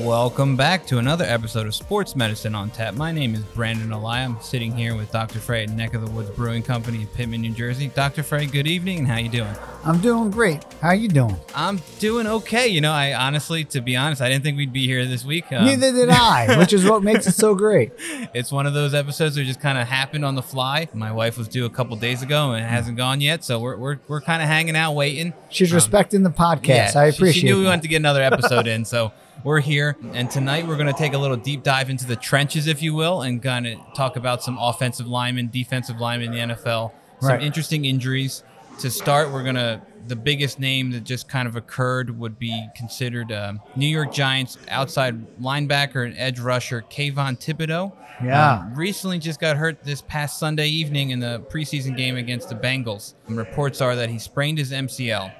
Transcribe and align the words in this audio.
Welcome 0.00 0.56
back 0.56 0.86
to 0.88 0.98
another 0.98 1.24
episode 1.24 1.66
of 1.66 1.74
Sports 1.74 2.14
Medicine 2.14 2.54
on 2.54 2.68
Tap. 2.68 2.94
My 2.94 3.10
name 3.12 3.34
is 3.34 3.40
Brandon 3.40 3.90
Eli. 3.90 4.18
I'm 4.18 4.38
sitting 4.42 4.76
here 4.76 4.94
with 4.94 5.10
Dr. 5.10 5.38
Frey 5.38 5.62
at 5.62 5.70
Neck 5.70 5.94
of 5.94 6.04
the 6.04 6.10
Woods 6.10 6.28
Brewing 6.30 6.62
Company 6.62 7.00
in 7.00 7.06
Pitman, 7.06 7.40
New 7.40 7.52
Jersey. 7.52 7.88
Dr. 7.88 8.22
Frey, 8.22 8.44
good 8.44 8.66
evening, 8.66 8.98
and 8.98 9.08
how 9.08 9.16
you 9.16 9.30
doing? 9.30 9.54
I'm 9.84 9.98
doing 10.00 10.30
great. 10.30 10.64
How 10.82 10.92
you 10.92 11.08
doing? 11.08 11.36
I'm 11.54 11.80
doing 11.98 12.26
okay. 12.26 12.68
You 12.68 12.82
know, 12.82 12.92
I 12.92 13.14
honestly, 13.14 13.64
to 13.64 13.80
be 13.80 13.96
honest, 13.96 14.20
I 14.20 14.28
didn't 14.28 14.44
think 14.44 14.58
we'd 14.58 14.72
be 14.72 14.86
here 14.86 15.06
this 15.06 15.24
week. 15.24 15.50
Um, 15.50 15.64
Neither 15.64 15.90
did 15.92 16.10
I, 16.10 16.58
which 16.58 16.74
is 16.74 16.84
what 16.84 17.02
makes 17.02 17.26
it 17.26 17.32
so 17.32 17.54
great. 17.54 17.92
it's 18.34 18.52
one 18.52 18.66
of 18.66 18.74
those 18.74 18.92
episodes 18.92 19.36
that 19.36 19.44
just 19.44 19.62
kind 19.62 19.78
of 19.78 19.88
happened 19.88 20.26
on 20.26 20.34
the 20.34 20.42
fly. 20.42 20.88
My 20.92 21.10
wife 21.10 21.38
was 21.38 21.48
due 21.48 21.64
a 21.64 21.70
couple 21.70 21.96
days 21.96 22.22
ago 22.22 22.52
and 22.52 22.62
it 22.62 22.68
hasn't 22.68 22.98
gone 22.98 23.22
yet, 23.22 23.44
so 23.44 23.58
we're 23.58 23.78
we're, 23.78 23.98
we're 24.08 24.20
kind 24.20 24.42
of 24.42 24.48
hanging 24.48 24.76
out 24.76 24.92
waiting. 24.92 25.32
She's 25.48 25.72
respecting 25.72 26.22
the 26.22 26.30
podcast. 26.30 26.66
Yeah, 26.66 26.92
I 26.96 27.06
appreciate 27.06 27.40
She 27.40 27.46
knew 27.46 27.58
we 27.58 27.64
wanted 27.64 27.82
to 27.82 27.88
get 27.88 27.96
another 27.96 28.22
episode 28.22 28.66
in, 28.66 28.84
so 28.84 29.12
we're 29.44 29.60
here. 29.60 29.96
And 30.12 30.30
tonight 30.30 30.66
we're 30.66 30.76
going 30.76 30.86
to 30.92 30.98
take 30.98 31.12
a 31.14 31.18
little 31.18 31.36
deep 31.36 31.62
dive 31.62 31.90
into 31.90 32.06
the 32.06 32.16
trenches, 32.16 32.66
if 32.66 32.82
you 32.82 32.94
will, 32.94 33.22
and 33.22 33.42
kind 33.42 33.66
of 33.66 33.78
talk 33.94 34.16
about 34.16 34.42
some 34.42 34.58
offensive 34.60 35.06
linemen, 35.06 35.48
defensive 35.52 36.00
linemen 36.00 36.34
in 36.34 36.48
the 36.48 36.54
NFL, 36.54 36.92
some 37.20 37.30
Right. 37.30 37.42
interesting 37.42 37.84
injuries. 37.84 38.42
To 38.80 38.90
start, 38.90 39.32
we're 39.32 39.42
going 39.42 39.54
to 39.54 39.80
the 40.06 40.16
biggest 40.16 40.60
name 40.60 40.90
that 40.92 41.02
just 41.02 41.28
kind 41.28 41.48
of 41.48 41.56
occurred 41.56 42.16
would 42.18 42.38
be 42.38 42.68
considered 42.76 43.32
um, 43.32 43.60
New 43.74 43.88
York 43.88 44.12
Giants 44.12 44.56
outside 44.68 45.26
linebacker 45.40 46.04
and 46.06 46.14
edge 46.16 46.38
rusher 46.38 46.82
Kayvon 46.90 47.38
Thibodeaux. 47.40 47.92
Yeah. 48.22 48.58
Um, 48.60 48.74
recently 48.74 49.18
just 49.18 49.40
got 49.40 49.56
hurt 49.56 49.82
this 49.82 50.02
past 50.02 50.38
Sunday 50.38 50.68
evening 50.68 51.10
in 51.10 51.18
the 51.20 51.40
preseason 51.50 51.96
game 51.96 52.16
against 52.16 52.48
the 52.50 52.54
Bengals. 52.54 53.14
And 53.26 53.36
reports 53.36 53.80
are 53.80 53.96
that 53.96 54.08
he 54.10 54.18
sprained 54.18 54.58
his 54.58 54.70
MCL. 54.72 55.32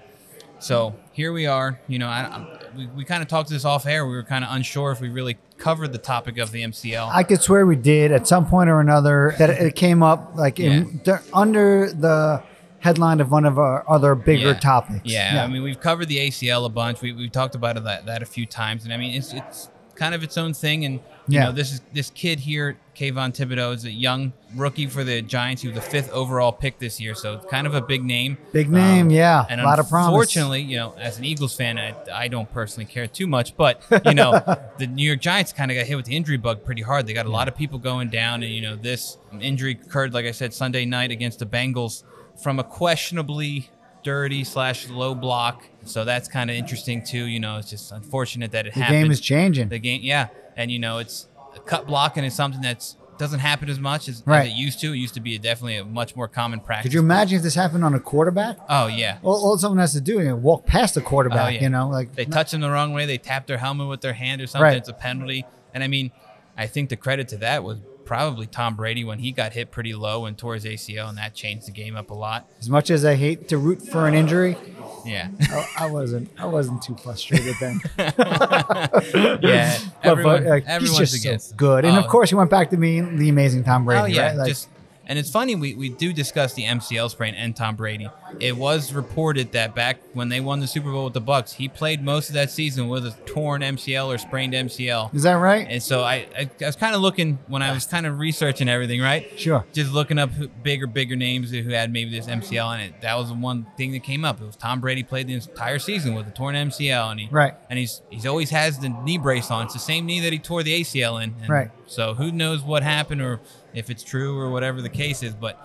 So 0.59 0.95
here 1.17 1.33
we 1.33 1.47
are. 1.47 1.81
You 1.89 1.99
know, 1.99 2.09
I, 2.09 2.21
I, 2.21 2.47
we, 2.77 2.87
we 2.89 3.05
kind 3.07 3.23
of 3.23 3.29
talked 3.29 3.49
this 3.49 3.65
off 3.65 3.87
air. 3.87 4.07
We 4.07 4.15
were 4.15 4.23
kind 4.23 4.45
of 4.45 4.55
unsure 4.55 4.93
if 4.93 5.01
we 5.01 5.09
really 5.09 5.39
covered 5.57 5.93
the 5.93 5.99
topic 5.99 6.37
of 6.37 6.53
the 6.53 6.63
MCL. 6.63 7.09
I 7.11 7.23
could 7.23 7.41
swear 7.41 7.65
we 7.65 7.75
did 7.77 8.13
at 8.13 8.27
some 8.29 8.47
point 8.47 8.69
or 8.69 8.81
another 8.81 9.35
that 9.39 9.49
it 9.49 9.75
came 9.75 10.03
up 10.03 10.33
like 10.37 10.61
in, 10.61 11.01
dur- 11.03 11.23
under 11.33 11.91
the 11.91 12.43
headline 12.81 13.21
of 13.21 13.31
one 13.31 13.47
of 13.47 13.59
our 13.59 13.89
other 13.91 14.15
bigger 14.15 14.49
Yeah. 14.49 14.59
topics. 14.59 15.01
Yeah, 15.05 15.43
I 15.43 15.47
mean, 15.47 15.63
we've 15.63 15.81
covered 15.81 16.09
the 16.09 16.19
ACL 16.19 16.67
a 16.67 16.69
bunch. 16.69 17.01
We, 17.01 17.13
we've 17.13 17.33
talked 17.33 17.55
about 17.55 17.79
it 17.79 17.85
that, 17.85 18.05
that 18.05 18.23
a 18.23 18.27
few 18.27 18.45
times, 18.45 18.85
and 18.85 18.93
I 18.93 18.99
mean, 18.99 19.15
it's 19.15 19.33
it's 19.33 19.71
kind 19.97 20.15
of 20.15 20.23
its 20.23 20.37
own 20.39 20.55
thing. 20.55 20.85
And 20.85 20.95
you 21.29 21.39
Yeah. 21.41 21.47
know, 21.47 21.53
this 21.53 21.73
is 21.73 21.81
this 21.93 22.11
kid 22.11 22.39
here, 22.39 22.77
Kayvon 22.95 23.35
Thibodeaux, 23.35 23.75
is 23.75 23.85
a 23.85 23.91
young 23.91 24.33
rookie 24.55 24.87
for 24.87 25.03
the 25.03 25.21
Giants. 25.23 25.63
He 25.63 25.69
was 25.69 25.75
the 25.75 25.81
fifth 25.81 26.09
overall 26.13 26.53
pick 26.53 26.79
this 26.79 27.01
year, 27.01 27.15
so 27.17 27.35
it's 27.35 27.47
kind 27.47 27.67
of 27.67 27.75
a 27.75 27.81
big 27.81 28.05
name. 28.05 28.39
Big 28.53 28.71
name, 28.71 29.07
um, 29.07 29.11
yeah. 29.11 29.45
And 29.51 29.61
a 29.61 29.65
lot 29.65 29.81
of 29.81 29.89
promise. 29.89 30.07
unfortunately, 30.09 30.63
you 30.63 30.77
know, 30.77 30.95
as 31.01 31.19
an 31.19 31.25
Eagles 31.25 31.57
fan, 31.57 31.79
I, 31.79 31.97
I 32.15 32.29
don't 32.29 32.49
personally 32.53 32.85
care 32.87 33.09
too 33.09 33.27
much, 33.27 33.57
but 33.57 33.83
you 34.05 34.15
know, 34.15 34.33
the 34.79 34.87
New 34.87 35.05
York 35.05 35.21
Giants 35.21 35.53
kind 35.53 35.71
of 35.73 35.77
got 35.77 35.87
hit 35.87 35.97
with 35.97 36.05
the 36.07 36.15
injury 36.17 36.37
bug 36.37 36.65
pretty 36.65 36.83
hard. 36.83 37.07
They 37.09 37.13
got 37.13 37.27
a 37.27 37.31
lot 37.31 37.49
of 37.49 37.57
people 37.57 37.79
going 37.81 38.09
down, 38.09 38.45
and 38.45 38.53
you 38.53 38.63
know, 38.63 38.77
this 38.77 39.19
injury 39.41 39.73
occurred, 39.85 40.15
like 40.15 40.27
I 40.27 40.31
said, 40.31 40.55
Sunday 40.55 40.85
night 40.85 41.11
against 41.11 41.41
the 41.41 41.47
Bengals 41.47 42.05
from 42.41 42.61
a 42.61 42.65
questionably 42.65 43.69
dirty 44.07 44.45
slash 44.45 44.89
low 44.89 45.15
block. 45.17 45.67
So 45.85 46.05
that's 46.05 46.29
kind 46.29 46.49
of 46.49 46.55
interesting 46.57 47.03
too. 47.05 47.25
You 47.27 47.41
know, 47.41 47.59
it's 47.59 47.71
just 47.71 47.91
unfortunate 47.91 48.53
that 48.53 48.67
it 48.67 48.73
happened. 48.73 48.81
the 48.81 48.85
happened. 48.85 49.05
game 49.05 49.11
is 49.11 49.21
changing. 49.21 49.69
The 49.69 49.79
game, 49.81 50.01
yeah, 50.05 50.29
and 50.57 50.71
you 50.71 50.79
know, 50.79 50.99
it's 50.99 51.27
cut 51.67 51.87
blocking 51.89 52.23
is 52.25 52.35
something 52.35 52.61
that's 52.63 52.97
doesn't 53.19 53.41
happen 53.41 53.69
as 53.71 53.81
much 53.81 54.09
as, 54.11 54.23
Right. 54.27 54.41
as 54.47 54.53
it 54.53 54.57
used 54.57 54.79
to. 54.81 54.93
It 54.93 54.99
used 54.99 55.15
to 55.15 55.21
be 55.21 55.39
definitely 55.39 55.77
a 55.79 55.85
much 55.87 56.15
more 56.15 56.29
common 56.29 56.61
practice. 56.61 56.85
Could 56.91 56.93
you 56.93 57.01
imagine 57.01 57.39
if 57.39 57.43
this 57.43 57.55
happened 57.55 57.83
on 57.83 57.95
a 57.95 57.99
quarterback? 58.01 58.59
Oh 58.69 58.87
yeah. 58.89 59.19
All, 59.23 59.35
all 59.45 59.59
someone 59.59 59.79
has 59.79 59.93
to 59.95 60.01
do 60.03 60.21
is 60.21 60.35
walk 60.35 60.67
past 60.67 60.95
the 60.95 61.01
quarterback, 61.01 61.47
Oh, 61.47 61.49
yeah. 61.49 61.63
you 61.63 61.69
know, 61.71 61.89
like 61.89 62.15
they 62.15 62.27
touch 62.27 62.53
him 62.55 62.61
the 62.61 62.71
wrong 62.71 62.93
way, 62.93 63.07
they 63.07 63.17
tap 63.19 63.47
their 63.47 63.57
helmet 63.59 63.89
with 63.89 64.03
their 64.03 64.13
hand 64.13 64.41
or 64.43 64.47
something, 64.47 64.63
Right. 64.65 64.77
it's 64.77 64.89
a 64.91 64.93
penalty. 64.93 65.45
And 65.75 65.83
I 65.83 65.89
mean, 65.89 66.11
I 66.59 66.67
think 66.67 66.91
the 66.91 66.97
credit 66.97 67.27
to 67.29 67.39
that 67.39 67.65
was 67.65 67.79
probably 68.07 68.47
Tom 68.47 68.77
Brady 68.77 69.05
when 69.05 69.19
he 69.19 69.33
got 69.33 69.53
hit 69.53 69.71
pretty 69.71 69.93
low 69.93 70.25
and 70.25 70.39
tore 70.39 70.55
his 70.55 70.65
ACL, 70.65 71.09
and 71.09 71.19
that 71.19 71.35
changed 71.35 71.67
the 71.67 71.73
game 71.73 71.97
up 71.97 72.11
a 72.11 72.15
lot. 72.15 72.49
as 72.59 72.71
much 72.71 72.91
as 72.91 73.05
I 73.05 73.17
hate 73.17 73.49
to 73.49 73.59
root 73.59 73.83
for 73.83 74.07
an 74.09 74.15
injury, 74.15 74.57
Yeah, 75.05 75.29
I, 75.41 75.69
I 75.81 75.91
wasn't 75.91 76.31
I 76.39 76.47
wasn't 76.47 76.83
too 76.83 76.97
frustrated 76.97 77.55
then. 77.61 77.81
yeah. 77.99 79.79
But, 80.03 80.09
Everyone, 80.11 80.43
but, 80.43 80.43
like, 80.45 80.65
he's 80.65 80.73
everyone's 80.73 81.23
just 81.23 81.51
so 81.51 81.57
good. 81.57 81.85
And 81.85 81.97
Oh, 81.97 82.01
of 82.01 82.07
course, 82.07 82.31
he 82.31 82.35
went 82.37 82.51
back 82.51 82.71
to 82.71 82.77
being 82.77 83.17
the 83.17 83.29
amazing 83.29 83.65
Tom 83.65 83.85
Brady. 83.85 84.01
Oh 84.03 84.07
yeah, 84.07 84.29
right? 84.29 84.37
Like, 84.37 84.49
just 84.49 84.69
and 85.07 85.19
it's 85.19 85.31
funny 85.31 85.55
we, 85.55 85.75
we 85.75 85.89
do 85.89 86.13
discuss 86.13 86.55
the 86.55 86.65
MCL 86.65 87.11
sprain 87.11 87.35
and 87.35 87.55
Tom 87.57 87.77
Brady. 87.77 88.09
It 88.41 88.57
was 88.57 88.93
reported 88.93 89.53
that 89.53 89.75
back 89.75 89.99
when 90.13 90.29
they 90.29 90.41
won 90.41 90.61
the 90.61 90.67
Super 90.67 90.91
Bowl 90.91 91.05
with 91.05 91.15
the 91.15 91.21
Bucs, 91.23 91.55
he 91.55 91.69
played 91.69 92.03
most 92.03 92.29
of 92.29 92.35
that 92.35 92.51
season 92.51 92.89
with 92.89 93.07
a 93.07 93.13
torn 93.27 93.63
MCL 93.63 94.07
or 94.15 94.19
sprained 94.19 94.53
MCL. 94.53 95.15
is 95.15 95.23
that 95.23 95.35
right? 95.35 95.67
And 95.69 95.83
so 95.83 96.03
I, 96.03 96.27
I, 96.39 96.51
I 96.61 96.67
was 96.67 96.77
kind 96.77 96.95
of 96.95 97.01
looking 97.01 97.39
when 97.49 97.63
I 97.63 97.73
was 97.73 97.87
kind 97.87 98.07
of 98.07 98.19
researching 98.19 98.69
everything, 98.69 99.01
right? 99.01 99.29
Sure. 99.39 99.65
Just 99.73 99.93
looking 99.93 100.19
up 100.19 100.31
who, 100.31 100.49
bigger, 100.49 100.87
bigger 100.87 101.17
names 101.17 101.51
who 101.51 101.63
had 101.71 101.93
maybe 101.93 102.11
this 102.11 102.27
MCL 102.27 102.75
in 102.75 102.81
it. 102.81 103.01
That 103.03 103.17
was 103.17 103.29
the 103.29 103.35
one 103.35 103.67
thing 103.77 103.93
that 103.93 104.03
came 104.03 104.25
up. 104.25 104.41
It 104.41 104.47
was 104.47 104.57
Tom 104.57 104.81
Brady 104.81 105.03
played 105.03 105.27
the 105.29 105.35
entire 105.35 105.79
season 105.79 106.15
with 106.15 106.27
a 106.29 106.31
torn 106.33 106.55
MCL, 106.55 107.11
and 107.11 107.21
he 107.21 107.29
Right. 107.31 107.55
and 107.71 107.79
he's 107.79 108.03
he's 108.11 108.27
always 108.27 108.51
has 108.51 108.79
the 108.79 108.89
knee 108.89 109.19
brace 109.19 109.51
on. 109.51 109.65
It's 109.65 109.75
the 109.75 109.79
same 109.79 110.07
knee 110.07 110.21
that 110.21 110.33
he 110.33 110.39
tore 110.39 110.63
the 110.63 110.81
ACL 110.81 111.23
in. 111.23 111.35
And 111.41 111.49
Right. 111.49 111.71
So 111.87 112.15
who 112.15 112.33
knows 112.33 112.63
what 112.63 112.83
happened 112.83 113.23
or 113.23 113.41
if 113.77 113.91
it's 113.91 114.03
true 114.03 114.37
or 114.39 114.51
whatever 114.51 114.83
the 114.83 114.89
case 114.89 115.23
is, 115.23 115.35
but 115.35 115.61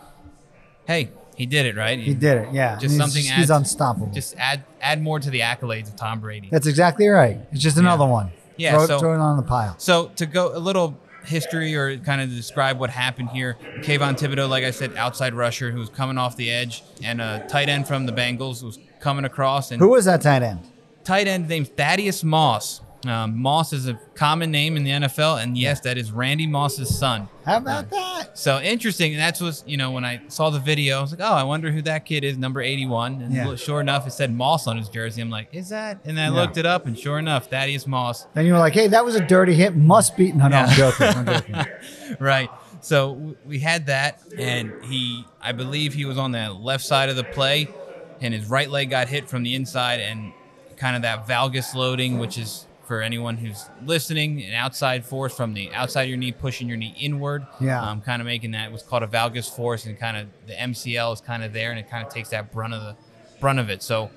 hey, 0.86 1.10
he 1.36 1.46
did 1.46 1.66
it, 1.66 1.76
right? 1.76 1.98
He 1.98 2.14
did 2.14 2.38
it. 2.40 2.50
Yeah. 2.54 2.74
Just 2.76 2.92
he's, 2.94 2.98
something 2.98 3.22
He's 3.24 3.32
adds- 3.32 3.50
unstoppable. 3.50 4.12
Just 4.14 4.36
add 4.38 4.64
add 4.82 5.02
more 5.02 5.20
to 5.20 5.30
the 5.30 5.40
accolades 5.40 5.88
of 5.88 5.96
Tom 5.96 6.20
Brady. 6.20 6.50
That's 6.52 6.68
exactly 6.68 7.08
right. 7.08 7.40
It's 7.52 7.62
just 7.62 7.78
another 7.78 8.06
one. 8.06 8.32
Yeah, 8.58 8.74
Throw, 8.74 8.84
it- 8.84 8.88
so- 8.88 9.00
throw 9.00 9.14
it 9.16 9.20
on 9.20 9.38
the 9.38 9.44
pile. 9.44 9.76
So 9.80 10.08
to 10.18 10.26
go 10.26 10.56
a 10.56 10.60
little 10.60 10.98
history 11.26 11.76
or 11.76 11.98
kind 12.00 12.20
of 12.22 12.30
describe 12.30 12.80
what 12.80 12.90
happened 12.90 13.30
here, 13.30 13.56
Kayvon 13.80 14.18
Thibodeaux, 14.20 14.50
like 14.50 14.64
I 14.64 14.72
said, 14.72 14.96
outside 14.98 15.34
rusher 15.34 15.72
who 15.72 15.80
was 15.80 15.90
coming 15.90 16.18
off 16.18 16.36
the 16.36 16.50
edge, 16.52 16.84
and 17.04 17.22
a 17.22 17.46
tight 17.48 17.70
end 17.70 17.88
from 17.88 18.06
the 18.08 18.12
Bengals 18.12 18.62
was 18.64 18.78
coming 19.00 19.24
across, 19.26 19.72
and 19.72 19.80
Who 19.82 19.90
was 19.90 20.06
that 20.06 20.22
tight 20.22 20.42
end? 20.44 20.60
tight 21.04 21.28
end 21.28 21.48
named 21.48 21.76
Thaddeus 21.78 22.24
Moss. 22.24 22.82
Um, 23.08 23.40
Moss 23.42 23.74
is 23.74 23.88
a 23.88 24.00
common 24.14 24.52
name 24.52 24.78
in 24.78 24.84
the 24.84 24.92
NFL, 24.92 25.42
and 25.42 25.58
yes, 25.58 25.80
that 25.82 25.98
is 25.98 26.12
Randy 26.12 26.46
Moss's 26.46 26.96
son. 27.00 27.30
How 27.44 27.58
about 27.58 27.90
that? 27.90 28.38
So 28.38 28.60
interesting. 28.62 29.14
And 29.14 29.20
that's 29.20 29.42
what 29.42 29.64
you 29.66 29.76
know 29.76 29.90
when 29.92 30.06
I 30.06 30.22
saw 30.28 30.52
the 30.52 30.60
video, 30.60 31.00
I 31.00 31.02
was 31.02 31.10
like, 31.12 31.22
oh, 31.22 31.34
I 31.34 31.42
wonder 31.44 31.72
who 31.72 31.82
that 31.84 32.06
kid 32.06 32.24
is, 32.24 32.38
number 32.38 32.62
eighty-one. 32.62 33.22
And 33.22 33.34
Yeah. 33.34 33.56
sure 33.56 33.82
enough, 33.82 34.06
it 34.06 34.12
said 34.12 34.32
Moss 34.32 34.68
on 34.68 34.78
his 34.78 34.88
jersey. 34.88 35.20
I'm 35.22 35.32
like, 35.32 35.48
is 35.52 35.70
that? 35.70 36.00
And 36.06 36.16
then 36.16 36.32
I 36.32 36.34
Yeah. 36.36 36.42
looked 36.42 36.58
it 36.58 36.66
up, 36.68 36.86
and 36.86 36.98
sure 36.98 37.18
enough, 37.18 37.50
Thaddeus 37.50 37.88
Moss 37.88 38.28
Then 38.36 38.46
you 38.46 38.54
were 38.54 38.60
like, 38.60 38.74
hey, 38.74 38.88
that 38.88 39.04
was 39.04 39.16
a 39.16 39.22
dirty 39.22 39.56
hit. 39.56 39.76
Must 39.76 40.16
be. 40.16 40.32
No, 40.34 40.48
no, 40.48 40.58
I'm 40.58 40.70
joking. 40.76 41.08
I'm 41.08 41.26
joking. 41.26 41.56
right. 42.20 42.50
So 42.82 43.14
w- 43.16 43.36
we 43.46 43.60
had 43.60 43.88
that, 43.88 44.20
and 44.38 44.74
he, 44.82 45.26
I 45.42 45.52
believe 45.54 45.94
he 45.96 46.06
was 46.06 46.18
on 46.20 46.32
the 46.32 46.52
left 46.52 46.84
side 46.86 47.10
of 47.10 47.16
the 47.16 47.24
play, 47.24 47.68
and 48.22 48.32
his 48.34 48.48
right 48.48 48.70
leg 48.70 48.92
got 48.92 49.08
hit 49.08 49.28
from 49.28 49.42
the 49.44 49.56
inside, 49.56 50.00
and 50.00 50.32
kind 50.78 50.96
of 50.96 51.02
that 51.02 51.28
valgus 51.28 51.74
loading, 51.76 52.18
which 52.20 52.38
is 52.38 52.66
for 52.92 53.02
anyone 53.02 53.38
who's 53.38 53.70
listening, 53.86 54.44
an 54.44 54.54
outside 54.54 55.06
force 55.06 55.34
from 55.34 55.54
the 55.54 55.72
outside 55.72 56.04
of 56.04 56.10
your 56.10 56.18
knee, 56.18 56.34
pushing 56.34 56.68
your 56.68 56.76
knee 56.76 56.94
inward. 57.00 57.48
Yeah. 57.62 57.82
Um, 57.82 58.02
kind 58.02 58.22
of 58.22 58.26
making 58.26 58.52
that 58.52 58.70
what's 58.70 58.84
called 58.84 59.02
a 59.02 59.08
valgus 59.08 59.50
force, 59.50 59.86
and 59.86 59.98
kind 59.98 60.18
of 60.18 60.28
the 60.46 60.52
MCL 60.56 61.14
is 61.14 61.22
kind 61.22 61.42
of 61.42 61.54
there, 61.54 61.72
and 61.72 61.80
it 61.80 61.90
kind 61.90 62.06
of 62.06 62.14
takes 62.14 62.28
that 62.32 62.52
brunt 62.52 62.74
of 62.74 62.82
the 62.82 62.98
brunt 63.40 63.60
of 63.60 63.70
it. 63.70 63.82
So, 63.82 64.12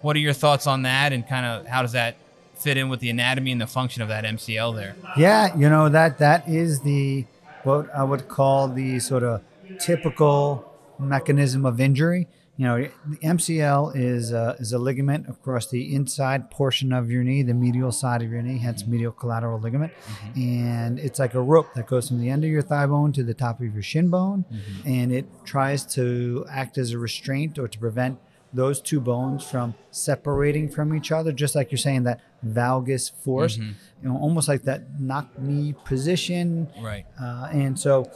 what 0.00 0.16
are 0.16 0.18
your 0.18 0.32
thoughts 0.32 0.66
on 0.66 0.82
that, 0.82 1.12
and 1.12 1.24
kind 1.24 1.46
of 1.46 1.68
how 1.68 1.82
does 1.82 1.92
that 1.92 2.16
fit 2.56 2.76
in 2.76 2.88
with 2.88 2.98
the 2.98 3.10
anatomy 3.10 3.52
and 3.52 3.60
the 3.60 3.66
function 3.68 4.02
of 4.02 4.08
that 4.08 4.24
MCL 4.24 4.74
there? 4.74 4.96
Yeah, 5.16 5.56
you 5.56 5.68
know 5.68 5.88
that 5.88 6.18
that 6.18 6.48
is 6.48 6.80
the 6.80 7.26
what 7.62 7.94
I 7.94 8.02
would 8.02 8.26
call 8.26 8.66
the 8.66 8.98
sort 8.98 9.22
of 9.22 9.40
typical 9.78 10.68
mechanism 10.98 11.64
of 11.64 11.80
injury. 11.80 12.26
You 12.56 12.64
know, 12.64 12.88
the 13.06 13.16
MCL 13.18 13.96
is 13.96 14.32
a, 14.32 14.56
is 14.58 14.72
a 14.72 14.78
ligament 14.78 15.28
across 15.28 15.66
the 15.66 15.94
inside 15.94 16.50
portion 16.50 16.90
of 16.90 17.10
your 17.10 17.22
knee, 17.22 17.42
the 17.42 17.52
medial 17.52 17.92
side 17.92 18.22
of 18.22 18.30
your 18.30 18.40
knee, 18.40 18.56
hence 18.56 18.86
medial 18.86 19.12
collateral 19.12 19.60
ligament, 19.60 19.92
mm-hmm. 19.92 20.40
and 20.40 20.98
it's 20.98 21.18
like 21.18 21.34
a 21.34 21.40
rope 21.40 21.74
that 21.74 21.86
goes 21.86 22.08
from 22.08 22.18
the 22.18 22.30
end 22.30 22.44
of 22.44 22.50
your 22.50 22.62
thigh 22.62 22.86
bone 22.86 23.12
to 23.12 23.22
the 23.22 23.34
top 23.34 23.60
of 23.60 23.74
your 23.74 23.82
shin 23.82 24.08
bone, 24.08 24.46
mm-hmm. 24.50 24.88
and 24.88 25.12
it 25.12 25.26
tries 25.44 25.84
to 25.94 26.46
act 26.50 26.78
as 26.78 26.92
a 26.92 26.98
restraint 26.98 27.58
or 27.58 27.68
to 27.68 27.78
prevent 27.78 28.18
those 28.54 28.80
two 28.80 29.00
bones 29.00 29.44
from 29.44 29.74
separating 29.90 30.68
from 30.68 30.94
each 30.94 31.12
other, 31.12 31.32
just 31.32 31.54
like 31.54 31.70
you're 31.70 31.78
saying 31.78 32.04
that 32.04 32.20
valgus 32.44 33.12
force, 33.22 33.58
mm-hmm. 33.58 33.72
you 34.02 34.08
know, 34.08 34.16
almost 34.16 34.48
like 34.48 34.62
that 34.62 34.98
knock 34.98 35.38
knee 35.38 35.74
position. 35.84 36.68
Right. 36.80 37.04
Uh, 37.20 37.48
and 37.52 37.78
so, 37.78 38.10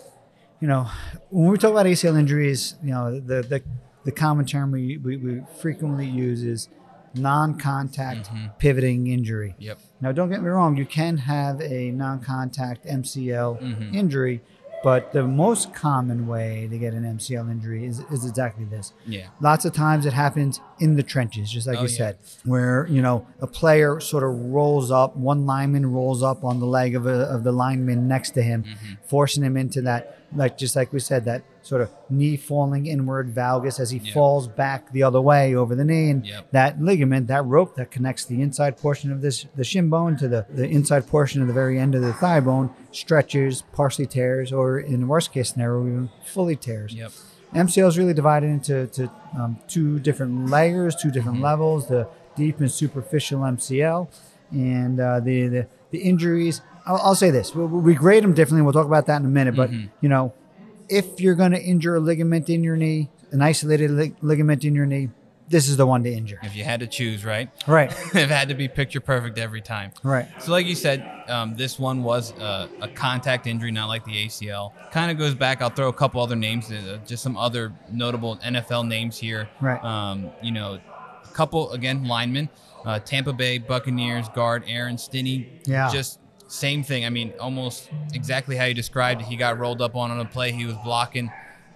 you 0.60 0.68
know, 0.68 0.88
when 1.28 1.50
we 1.50 1.58
talk 1.58 1.72
about 1.72 1.86
ACL 1.86 2.18
injuries, 2.18 2.76
you 2.82 2.90
know, 2.90 3.20
the 3.20 3.42
the, 3.42 3.62
the 4.04 4.12
common 4.12 4.46
term 4.46 4.70
we, 4.72 4.96
we, 4.98 5.16
we 5.16 5.42
frequently 5.60 6.06
use 6.06 6.42
is 6.42 6.68
non-contact 7.14 8.30
pivoting 8.58 9.06
injury. 9.08 9.54
Yep. 9.58 9.78
Now, 10.00 10.12
don't 10.12 10.30
get 10.30 10.42
me 10.42 10.48
wrong, 10.48 10.76
you 10.76 10.86
can 10.86 11.18
have 11.18 11.60
a 11.60 11.90
non-contact 11.90 12.86
MCL 12.86 13.58
Mhm. 13.60 13.94
injury 13.94 14.40
But 14.82 15.12
the 15.12 15.24
most 15.24 15.74
common 15.74 16.26
way 16.26 16.66
to 16.70 16.78
get 16.78 16.94
an 16.94 17.04
MCL 17.04 17.50
injury 17.50 17.84
is, 17.84 18.00
is 18.10 18.24
exactly 18.24 18.64
this. 18.64 18.94
Yeah. 19.06 19.26
Lots 19.38 19.66
of 19.66 19.74
times 19.74 20.06
it 20.06 20.14
happens 20.14 20.58
in 20.78 20.96
the 20.96 21.02
trenches, 21.02 21.50
just 21.50 21.66
like 21.66 21.76
Oh, 21.76 21.82
you 21.82 21.88
yeah. 21.88 21.96
said, 21.98 22.16
where 22.46 22.86
you 22.88 23.02
know 23.02 23.26
a 23.42 23.46
player 23.46 24.00
sort 24.00 24.22
of 24.24 24.30
rolls 24.30 24.90
up, 24.90 25.14
one 25.18 25.44
lineman 25.44 25.84
rolls 25.92 26.22
up 26.22 26.44
on 26.44 26.60
the 26.60 26.64
leg 26.66 26.94
of, 26.94 27.06
a, 27.06 27.24
of 27.34 27.44
the 27.44 27.52
lineman 27.52 28.08
next 28.08 28.30
to 28.30 28.42
him, 28.42 28.62
Mm-hmm. 28.64 28.94
forcing 29.04 29.42
him 29.44 29.58
into 29.58 29.82
that, 29.82 30.16
like 30.34 30.56
just 30.56 30.76
like 30.76 30.92
we 30.92 31.00
said, 31.00 31.24
that 31.24 31.42
sort 31.62 31.82
of 31.82 31.90
knee 32.08 32.36
falling 32.36 32.86
inward 32.86 33.34
valgus 33.34 33.80
as 33.80 33.90
he 33.90 33.98
Yeah. 33.98 34.12
falls 34.14 34.46
back 34.46 34.90
the 34.92 35.02
other 35.02 35.20
way 35.20 35.54
over 35.54 35.74
the 35.74 35.84
knee, 35.84 36.10
and 36.10 36.24
Yep. 36.24 36.46
that 36.52 36.80
ligament, 36.80 37.26
that 37.26 37.44
rope 37.44 37.74
that 37.76 37.90
connects 37.90 38.24
the 38.24 38.40
inside 38.40 38.76
portion 38.78 39.10
of 39.12 39.20
this 39.22 39.46
the 39.56 39.64
shin 39.64 39.88
bone 39.90 40.16
to 40.18 40.28
the 40.28 40.46
the 40.54 40.68
inside 40.68 41.06
portion 41.06 41.40
of 41.42 41.48
the 41.48 41.54
very 41.54 41.78
end 41.78 41.94
of 41.94 42.02
the 42.02 42.12
thigh 42.12 42.40
bone 42.40 42.70
stretches, 42.92 43.62
partially 43.72 44.06
tears, 44.06 44.52
or 44.52 44.78
in 44.78 45.00
the 45.00 45.06
worst 45.06 45.32
case 45.32 45.50
scenario, 45.50 45.82
even 45.86 46.10
fully 46.24 46.56
tears. 46.56 46.94
Yep. 46.94 47.10
MCL 47.54 47.88
is 47.88 47.98
really 47.98 48.14
divided 48.14 48.46
into 48.48 48.86
to, 48.86 49.10
um, 49.36 49.58
two 49.66 49.98
different 49.98 50.48
layers, 50.48 50.94
two 50.94 51.10
different 51.10 51.36
Mm-hmm. 51.38 51.44
levels: 51.44 51.88
the 51.88 52.06
deep 52.36 52.60
and 52.60 52.70
superficial 52.70 53.40
MCL, 53.40 54.08
and 54.52 55.00
uh, 55.00 55.18
the, 55.20 55.48
the 55.48 55.66
the 55.90 55.98
injuries. 55.98 56.62
I'll, 56.86 56.96
I'll 56.96 57.14
say 57.14 57.30
this: 57.30 57.54
we, 57.54 57.64
we 57.64 57.94
grade 57.94 58.22
them 58.24 58.34
differently. 58.34 58.62
We'll 58.62 58.72
talk 58.72 58.86
about 58.86 59.06
that 59.06 59.20
in 59.20 59.26
a 59.26 59.28
minute. 59.28 59.56
But 59.56 59.70
Mm-hmm. 59.70 59.86
you 60.00 60.08
know, 60.08 60.32
if 60.88 61.20
you're 61.20 61.34
going 61.34 61.52
to 61.52 61.60
injure 61.62 61.96
a 61.96 62.00
ligament 62.00 62.48
in 62.48 62.64
your 62.64 62.76
knee, 62.76 63.08
an 63.32 63.42
isolated 63.42 63.90
lig- 63.90 64.16
ligament 64.22 64.64
in 64.64 64.74
your 64.74 64.86
knee, 64.86 65.08
this 65.48 65.68
is 65.68 65.76
the 65.76 65.86
one 65.86 66.04
to 66.04 66.12
injure. 66.12 66.38
If 66.44 66.54
you 66.54 66.62
had 66.64 66.78
to 66.80 66.86
choose, 66.86 67.24
right? 67.24 67.50
Right, 67.66 67.90
it 68.14 68.28
had 68.30 68.48
to 68.50 68.54
be 68.54 68.68
picture 68.68 69.00
perfect 69.00 69.36
every 69.38 69.60
time. 69.60 69.90
right, 70.04 70.28
So, 70.40 70.52
like 70.52 70.66
you 70.66 70.76
said, 70.76 71.04
um, 71.28 71.56
this 71.56 71.76
one 71.78 72.02
was 72.04 72.32
uh, 72.38 72.68
a 72.80 72.86
contact 72.88 73.46
injury, 73.48 73.72
not 73.72 73.88
like 73.88 74.04
the 74.04 74.12
ACL. 74.26 74.72
Kind 74.92 75.10
of 75.10 75.18
goes 75.18 75.34
back. 75.34 75.60
I'll 75.60 75.70
throw 75.70 75.88
a 75.88 75.92
couple 75.92 76.20
other 76.22 76.36
names, 76.36 76.70
uh, 76.70 76.98
just 77.04 77.22
some 77.24 77.36
other 77.36 77.72
notable 77.90 78.36
NFL 78.36 78.86
names 78.86 79.18
here. 79.18 79.48
Right. 79.60 79.82
Um, 79.84 80.30
you 80.40 80.52
know, 80.52 80.78
a 81.24 81.28
couple 81.32 81.72
again 81.72 82.04
linemen. 82.04 82.48
Uh, 82.84 82.98
Tampa 83.00 83.32
Bay 83.32 83.58
Buccaneers 83.58 84.28
guard 84.30 84.62
Aaron 84.68 84.96
Stinnie. 84.96 85.60
Yeah. 85.66 85.90
Just 85.92 86.19
same 86.50 86.82
thing. 86.82 87.04
I 87.04 87.10
mean, 87.10 87.32
almost 87.40 87.88
exactly 88.12 88.56
how 88.56 88.64
you 88.64 88.74
described 88.74 89.22
it. 89.22 89.26
He 89.26 89.36
got 89.36 89.58
rolled 89.58 89.80
up 89.80 89.94
on 89.94 90.10
on 90.10 90.20
a 90.20 90.24
play. 90.24 90.52
He 90.52 90.66
was 90.66 90.76
blocking. 90.84 91.30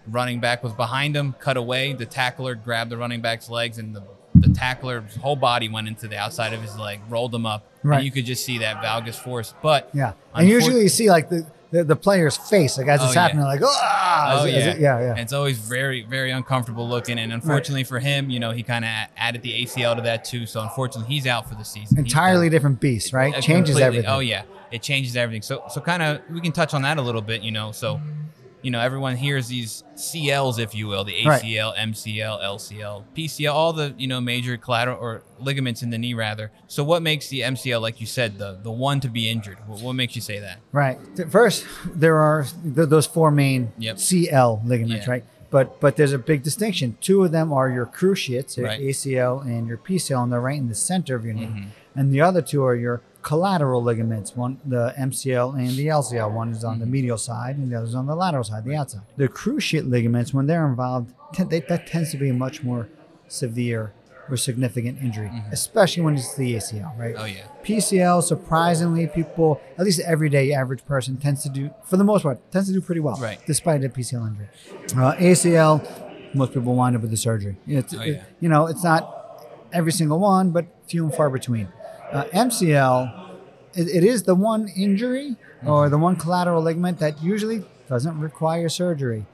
Running 0.07 0.39
back 0.39 0.63
was 0.63 0.75
behind 0.75 1.17
him, 1.17 1.35
cut 1.39 1.57
away. 1.57 1.95
The 1.95 2.05
tackler 2.05 2.55
grabbed 2.55 2.91
the 2.91 2.99
running 2.99 3.23
back's 3.23 3.49
legs, 3.49 3.79
and 3.79 3.97
the, 3.97 4.03
the 4.35 4.49
tackler's 4.49 5.17
whole 5.17 5.37
body 5.37 5.71
went 5.71 5.89
into 5.89 6.09
the 6.09 6.19
outside 6.19 6.53
of 6.53 6.61
his 6.61 6.77
leg, 6.77 7.01
rolled 7.09 7.35
him 7.35 7.47
up. 7.47 7.67
Right. 7.83 7.97
And 7.97 8.05
you 8.05 8.11
could 8.11 8.27
just 8.27 8.45
see 8.45 8.59
that 8.59 8.85
valgus 8.85 9.15
force. 9.15 9.55
But 9.63 9.89
yeah. 9.95 10.13
And 10.35 10.47
usually 10.47 10.83
you 10.83 10.89
see 10.91 11.09
like 11.09 11.31
the 11.31 11.47
the, 11.75 11.85
the 11.85 11.97
player's 11.97 12.37
face, 12.37 12.79
like 12.79 12.87
as 12.89 13.01
Oh, 13.01 13.07
it's 13.07 13.15
yeah. 13.15 13.23
happening, 13.23 13.45
like 13.45 13.61
ah, 13.65 14.41
Oh 14.41 14.45
it- 14.47 14.53
yeah, 14.53 14.57
as 14.59 14.67
it- 14.77 14.81
yeah, 14.81 15.01
yeah. 15.01 15.11
And 15.11 15.21
it's 15.21 15.33
always 15.33 15.59
very, 15.59 16.03
very 16.05 16.31
uncomfortable 16.31 16.89
looking. 16.89 17.19
And 17.19 17.33
unfortunately 17.33 17.85
for 17.85 17.99
him, 17.99 18.31
you 18.31 18.39
know, 18.41 18.53
he 18.53 18.63
kind 18.63 18.85
of 18.85 18.91
added 19.17 19.43
the 19.43 19.53
ACL 19.65 19.97
to 19.97 20.03
that 20.03 20.25
too. 20.25 20.47
So 20.47 20.61
unfortunately, 20.63 21.13
he's 21.13 21.27
out 21.27 21.49
for 21.49 21.55
the 21.57 21.65
season. 21.65 21.99
Entirely 21.99 22.49
different 22.49 22.81
beast, 22.81 23.13
right? 23.13 23.35
Uh, 23.35 23.41
Changes 23.41 23.79
everything. 23.79 24.09
Oh 24.09 24.21
yeah, 24.21 24.43
it 24.71 24.83
changes 24.83 25.17
everything. 25.17 25.43
So 25.43 25.65
so 25.69 25.81
kind 25.81 26.03
of 26.03 26.21
we 26.31 26.41
can 26.41 26.53
touch 26.53 26.75
on 26.75 26.83
that 26.83 26.99
a 26.99 27.03
little 27.03 27.23
bit. 27.23 27.43
You 27.43 27.51
know, 27.51 27.73
so 27.73 28.01
you 28.65 28.71
know 28.71 28.81
everyone 28.81 29.17
hears 29.17 29.47
these 29.49 29.85
CLs, 29.95 30.59
if 30.59 30.75
you 30.75 30.87
will, 30.89 31.05
the 31.05 31.15
Right. 31.27 31.43
ACL, 31.43 31.75
MCL, 31.77 32.43
LCL, 32.43 33.05
PCL, 33.15 33.53
all 33.53 33.73
the 33.73 33.95
you 33.99 34.07
know 34.07 34.21
major 34.21 34.57
collateral 34.57 34.99
or 34.99 35.23
ligaments 35.39 35.83
in 35.83 35.91
the 35.91 35.99
knee 35.99 36.15
rather. 36.15 36.51
So 36.67 36.83
what 36.83 37.03
makes 37.03 37.29
the 37.29 37.41
MCL, 37.43 37.81
like 37.81 38.01
you 38.01 38.07
said, 38.07 38.39
the 38.39 38.59
the 38.63 38.71
one 38.73 39.01
to 39.01 39.09
be 39.09 39.29
injured? 39.29 39.59
What, 39.67 39.81
what 39.81 39.93
makes 39.93 40.17
you 40.17 40.23
say 40.23 40.39
that? 40.41 40.61
Right. 40.73 40.99
First, 41.31 41.67
there 41.85 42.17
are 42.19 42.47
th- 42.75 42.89
those 42.89 43.07
four 43.07 43.31
main 43.31 43.73
Yep. 43.79 43.99
CL 43.99 44.63
ligaments, 44.65 45.07
Yeah. 45.07 45.11
right? 45.13 45.25
But 45.51 45.79
but 45.81 45.97
there's 45.97 46.13
a 46.13 46.19
big 46.19 46.43
distinction. 46.43 46.97
Two 47.01 47.23
of 47.25 47.31
them 47.31 47.53
are 47.53 47.69
your 47.71 47.87
cruciates, 47.87 48.57
your 48.57 48.67
Right. 48.67 48.81
ACL 48.81 49.41
and 49.41 49.69
your 49.69 49.77
PCL, 49.79 50.23
and 50.25 50.33
they're 50.33 50.41
right 50.41 50.59
in 50.59 50.69
the 50.69 50.75
center 50.75 51.15
of 51.15 51.25
your 51.25 51.35
knee. 51.35 51.47
Mm-hmm. 51.47 51.99
And 51.99 52.13
the 52.13 52.21
other 52.21 52.43
two 52.43 52.65
are 52.65 52.75
your 52.75 53.03
collateral 53.25 53.83
ligaments. 53.83 54.37
One, 54.37 54.61
the 54.65 54.95
MCL 54.99 55.59
and 55.59 55.71
the 55.71 55.87
LCL. 55.89 56.31
One 56.33 56.51
is 56.51 56.59
Mm-hmm. 56.59 56.67
on 56.69 56.79
the 56.79 56.87
medial 56.87 57.19
side, 57.19 57.57
and 57.57 57.71
the 57.73 57.77
other 57.77 57.87
is 57.87 57.95
on 57.97 58.07
the 58.07 58.15
lateral 58.15 58.45
side, 58.45 58.65
the 58.65 58.77
outside. 58.77 59.03
The 59.17 59.29
cruciate 59.29 59.89
ligaments, 59.91 60.33
when 60.33 60.47
they're 60.47 60.67
involved, 60.69 61.13
they, 61.51 61.61
that 61.61 61.87
tends 61.89 62.11
to 62.13 62.17
be 62.19 62.29
a 62.29 62.35
much 62.35 62.63
more 62.63 62.89
severe 63.27 63.93
or 64.31 64.37
significant 64.39 64.99
injury, 65.03 65.31
especially 65.53 66.03
when 66.03 66.15
it's 66.15 66.35
the 66.37 66.55
ACL, 66.55 66.97
right? 66.99 67.15
Mm-hmm. 67.15 67.23
Oh 67.23 67.25
yeah, 67.27 67.47
PCL, 67.65 68.23
surprisingly, 68.23 69.07
people, 69.07 69.61
at 69.79 69.85
least 69.85 70.01
everyday 70.01 70.53
average 70.53 70.85
person, 70.87 71.17
tends 71.19 71.43
to 71.43 71.49
do, 71.51 71.71
for 71.85 71.97
the 71.99 72.05
most 72.05 72.23
part, 72.23 72.39
tends 72.53 72.69
to 72.69 72.75
do 72.75 72.81
pretty 72.81 73.01
well, 73.03 73.17
Right. 73.21 73.39
despite 73.47 73.85
a 73.85 73.89
PCL 73.91 74.27
injury. 74.29 74.49
Uh, 74.97 75.13
ACL, 75.17 76.35
most 76.35 76.53
people 76.55 76.75
wind 76.75 76.97
up 76.97 77.03
with 77.03 77.11
the 77.11 77.17
surgery. 77.19 77.57
It's, 77.67 77.95
Oh, 77.95 78.01
it- 78.01 78.15
yeah. 78.15 78.23
you 78.41 78.49
know, 78.49 78.67
it's 78.67 78.83
not 78.85 79.03
every 79.73 79.93
single 79.93 80.19
one, 80.21 80.51
but 80.51 80.67
few 80.87 81.05
and 81.05 81.15
far 81.15 81.29
between. 81.31 81.69
Uh, 82.15 82.25
MCL, 82.27 83.31
it, 83.75 83.89
it 83.89 84.05
is 84.05 84.23
the 84.23 84.35
one 84.37 84.69
injury 84.69 85.37
or 85.67 85.89
the 85.89 85.99
one 85.99 86.15
collateral 86.17 86.63
ligament 86.63 86.99
that 87.01 87.21
usually 87.23 87.65
doesn't 87.89 88.19
require 88.21 88.69
surgery. 88.69 89.27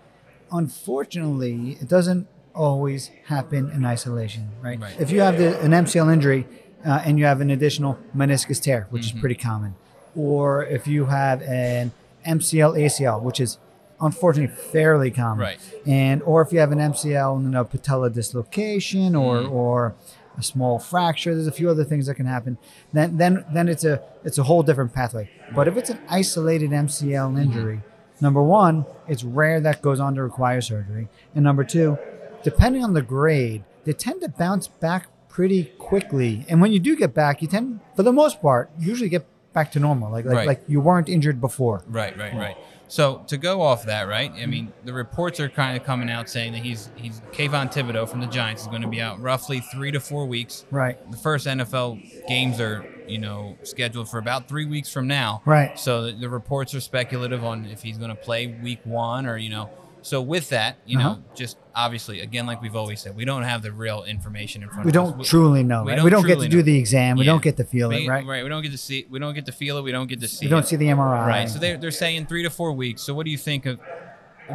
Unfortunately, 0.50 1.76
it 1.80 1.88
doesn't 1.88 2.26
always 2.54 3.10
happen 3.26 3.70
in 3.70 3.84
isolation, 3.84 4.48
right? 4.62 4.80
Right. 4.80 4.94
If 5.00 5.10
you 5.10 5.20
have 5.20 5.36
the, 5.38 5.60
an 5.60 5.72
MCL 5.72 6.12
injury 6.12 6.46
uh, 6.86 7.02
and 7.04 7.18
you 7.18 7.24
have 7.26 7.40
an 7.40 7.50
additional 7.50 7.98
meniscus 8.16 8.60
tear, 8.62 8.86
which 8.90 9.06
Mm-hmm. 9.06 9.16
is 9.16 9.20
pretty 9.20 9.34
common, 9.34 9.74
or 10.16 10.64
if 10.64 10.86
you 10.86 11.06
have 11.06 11.42
an 11.42 11.92
MCL 12.26 12.78
ACL, 12.78 13.20
which 13.22 13.40
is 13.40 13.58
unfortunately 14.00 14.54
fairly 14.72 15.10
common, 15.10 15.40
Right. 15.44 15.58
and 15.86 16.22
or 16.22 16.40
if 16.42 16.52
you 16.52 16.58
have 16.60 16.72
an 16.72 16.78
MCL 16.78 17.36
and 17.36 17.54
a 17.56 17.64
patella 17.64 18.08
dislocation 18.10 19.14
or 19.14 19.36
Mm-hmm. 19.38 19.52
or 19.52 19.94
a 20.38 20.42
small 20.42 20.78
fracture, 20.78 21.34
there's 21.34 21.46
a 21.46 21.52
few 21.52 21.68
other 21.70 21.84
things 21.84 22.06
that 22.06 22.14
can 22.14 22.26
happen. 22.26 22.58
Then 22.92 23.16
then 23.16 23.44
then 23.52 23.68
it's 23.68 23.84
a 23.84 24.02
it's 24.24 24.38
a 24.38 24.42
whole 24.44 24.62
different 24.62 24.92
pathway. 24.94 25.30
But 25.54 25.68
if 25.68 25.76
it's 25.76 25.90
an 25.90 25.98
isolated 26.08 26.70
MCL 26.70 27.40
injury, 27.40 27.80
number 28.20 28.42
one, 28.42 28.86
it's 29.08 29.24
rare 29.24 29.60
that 29.60 29.82
goes 29.82 30.00
on 30.00 30.14
to 30.14 30.22
require 30.22 30.60
surgery, 30.60 31.08
and 31.34 31.44
number 31.44 31.64
two, 31.64 31.98
depending 32.42 32.82
on 32.84 32.94
the 32.94 33.02
grade, 33.02 33.64
they 33.84 33.92
tend 33.92 34.20
to 34.22 34.28
bounce 34.28 34.68
back 34.68 35.08
pretty 35.28 35.64
quickly. 35.78 36.44
And 36.48 36.60
when 36.60 36.72
you 36.72 36.78
do 36.80 36.96
get 36.96 37.14
back, 37.14 37.40
you 37.42 37.48
tend, 37.48 37.80
for 37.94 38.02
the 38.02 38.12
most 38.12 38.40
part, 38.42 38.70
usually 38.78 39.08
get 39.08 39.26
back 39.52 39.72
to 39.72 39.80
normal, 39.80 40.10
like 40.10 40.24
like, 40.24 40.34
Right. 40.36 40.46
like 40.46 40.62
you 40.68 40.80
weren't 40.80 41.08
injured 41.08 41.40
before. 41.40 41.82
Right, 41.86 42.16
right, 42.18 42.34
right. 42.34 42.56
So 42.90 43.22
to 43.28 43.38
go 43.38 43.62
off 43.62 43.84
that, 43.84 44.08
right? 44.08 44.32
I 44.32 44.46
mean, 44.46 44.72
the 44.84 44.92
reports 44.92 45.38
are 45.38 45.48
kind 45.48 45.76
of 45.76 45.84
coming 45.84 46.10
out 46.10 46.28
saying 46.28 46.52
that 46.54 46.62
he's 46.62 46.90
he's 46.96 47.20
Kayvon 47.32 47.72
Thibodeaux 47.72 48.08
from 48.08 48.20
the 48.20 48.26
Giants 48.26 48.62
is 48.62 48.68
going 48.68 48.82
to 48.82 48.88
be 48.88 49.00
out 49.00 49.20
roughly 49.20 49.60
three 49.60 49.92
to 49.92 50.00
four 50.00 50.26
weeks. 50.26 50.64
Right. 50.72 50.98
The 51.08 51.16
first 51.16 51.46
NFL 51.46 52.26
games 52.26 52.58
are 52.60 52.84
you 53.06 53.18
know 53.18 53.56
scheduled 53.62 54.08
for 54.08 54.18
about 54.18 54.48
three 54.48 54.66
weeks 54.66 54.92
from 54.92 55.06
now. 55.06 55.40
Right. 55.44 55.78
So 55.78 56.06
the, 56.06 56.12
the 56.12 56.28
reports 56.28 56.74
are 56.74 56.80
speculative 56.80 57.44
on 57.44 57.64
if 57.66 57.80
he's 57.80 57.96
going 57.96 58.10
to 58.10 58.16
play 58.16 58.48
week 58.48 58.80
one 58.82 59.24
or 59.24 59.36
you 59.36 59.50
know. 59.50 59.70
So 60.02 60.20
with 60.22 60.48
that, 60.50 60.78
you 60.86 60.98
Uh-huh. 60.98 61.08
know, 61.14 61.22
just 61.34 61.56
obviously, 61.74 62.20
again, 62.20 62.46
like 62.46 62.60
we've 62.62 62.74
always 62.76 63.00
said, 63.00 63.14
we 63.16 63.24
don't 63.24 63.42
have 63.42 63.62
the 63.62 63.70
real 63.72 64.02
information 64.04 64.62
in 64.62 64.68
front 64.68 64.84
We 64.86 64.90
of 64.90 64.96
us. 64.96 65.10
We 65.12 65.12
don't 65.16 65.24
truly 65.24 65.62
know. 65.62 65.84
we 65.84 65.90
right? 65.90 65.96
don't 65.96 66.04
we 66.04 66.10
don't 66.10 66.26
get 66.26 66.40
to 66.40 66.48
do 66.48 66.56
know. 66.58 66.62
the 66.62 66.78
exam. 66.78 67.16
We 67.18 67.24
Yeah. 67.24 67.32
don't 67.32 67.42
get 67.42 67.56
to 67.58 67.64
feel 67.64 67.88
We- 67.90 68.06
it, 68.06 68.08
right? 68.08 68.26
Right. 68.26 68.42
We 68.42 68.48
don't 68.48 68.62
get 68.62 68.72
to 68.72 68.78
see. 68.78 69.06
We 69.10 69.18
don't 69.18 69.34
get 69.34 69.46
to 69.46 69.52
feel 69.52 69.78
it. 69.78 69.82
We 69.82 69.92
don't 69.92 70.06
get 70.08 70.20
to 70.20 70.28
see. 70.28 70.46
We 70.46 70.50
don't 70.50 70.64
it. 70.64 70.68
see 70.68 70.76
the 70.76 70.88
MRI. 70.88 71.26
Right. 71.26 71.48
So 71.50 71.58
they're, 71.58 71.76
they're 71.76 71.90
saying 71.90 72.26
three 72.26 72.42
to 72.42 72.50
four 72.50 72.72
weeks. 72.72 73.02
So 73.02 73.14
what 73.14 73.24
do 73.24 73.30
you 73.30 73.38
think 73.38 73.66
of 73.66 73.78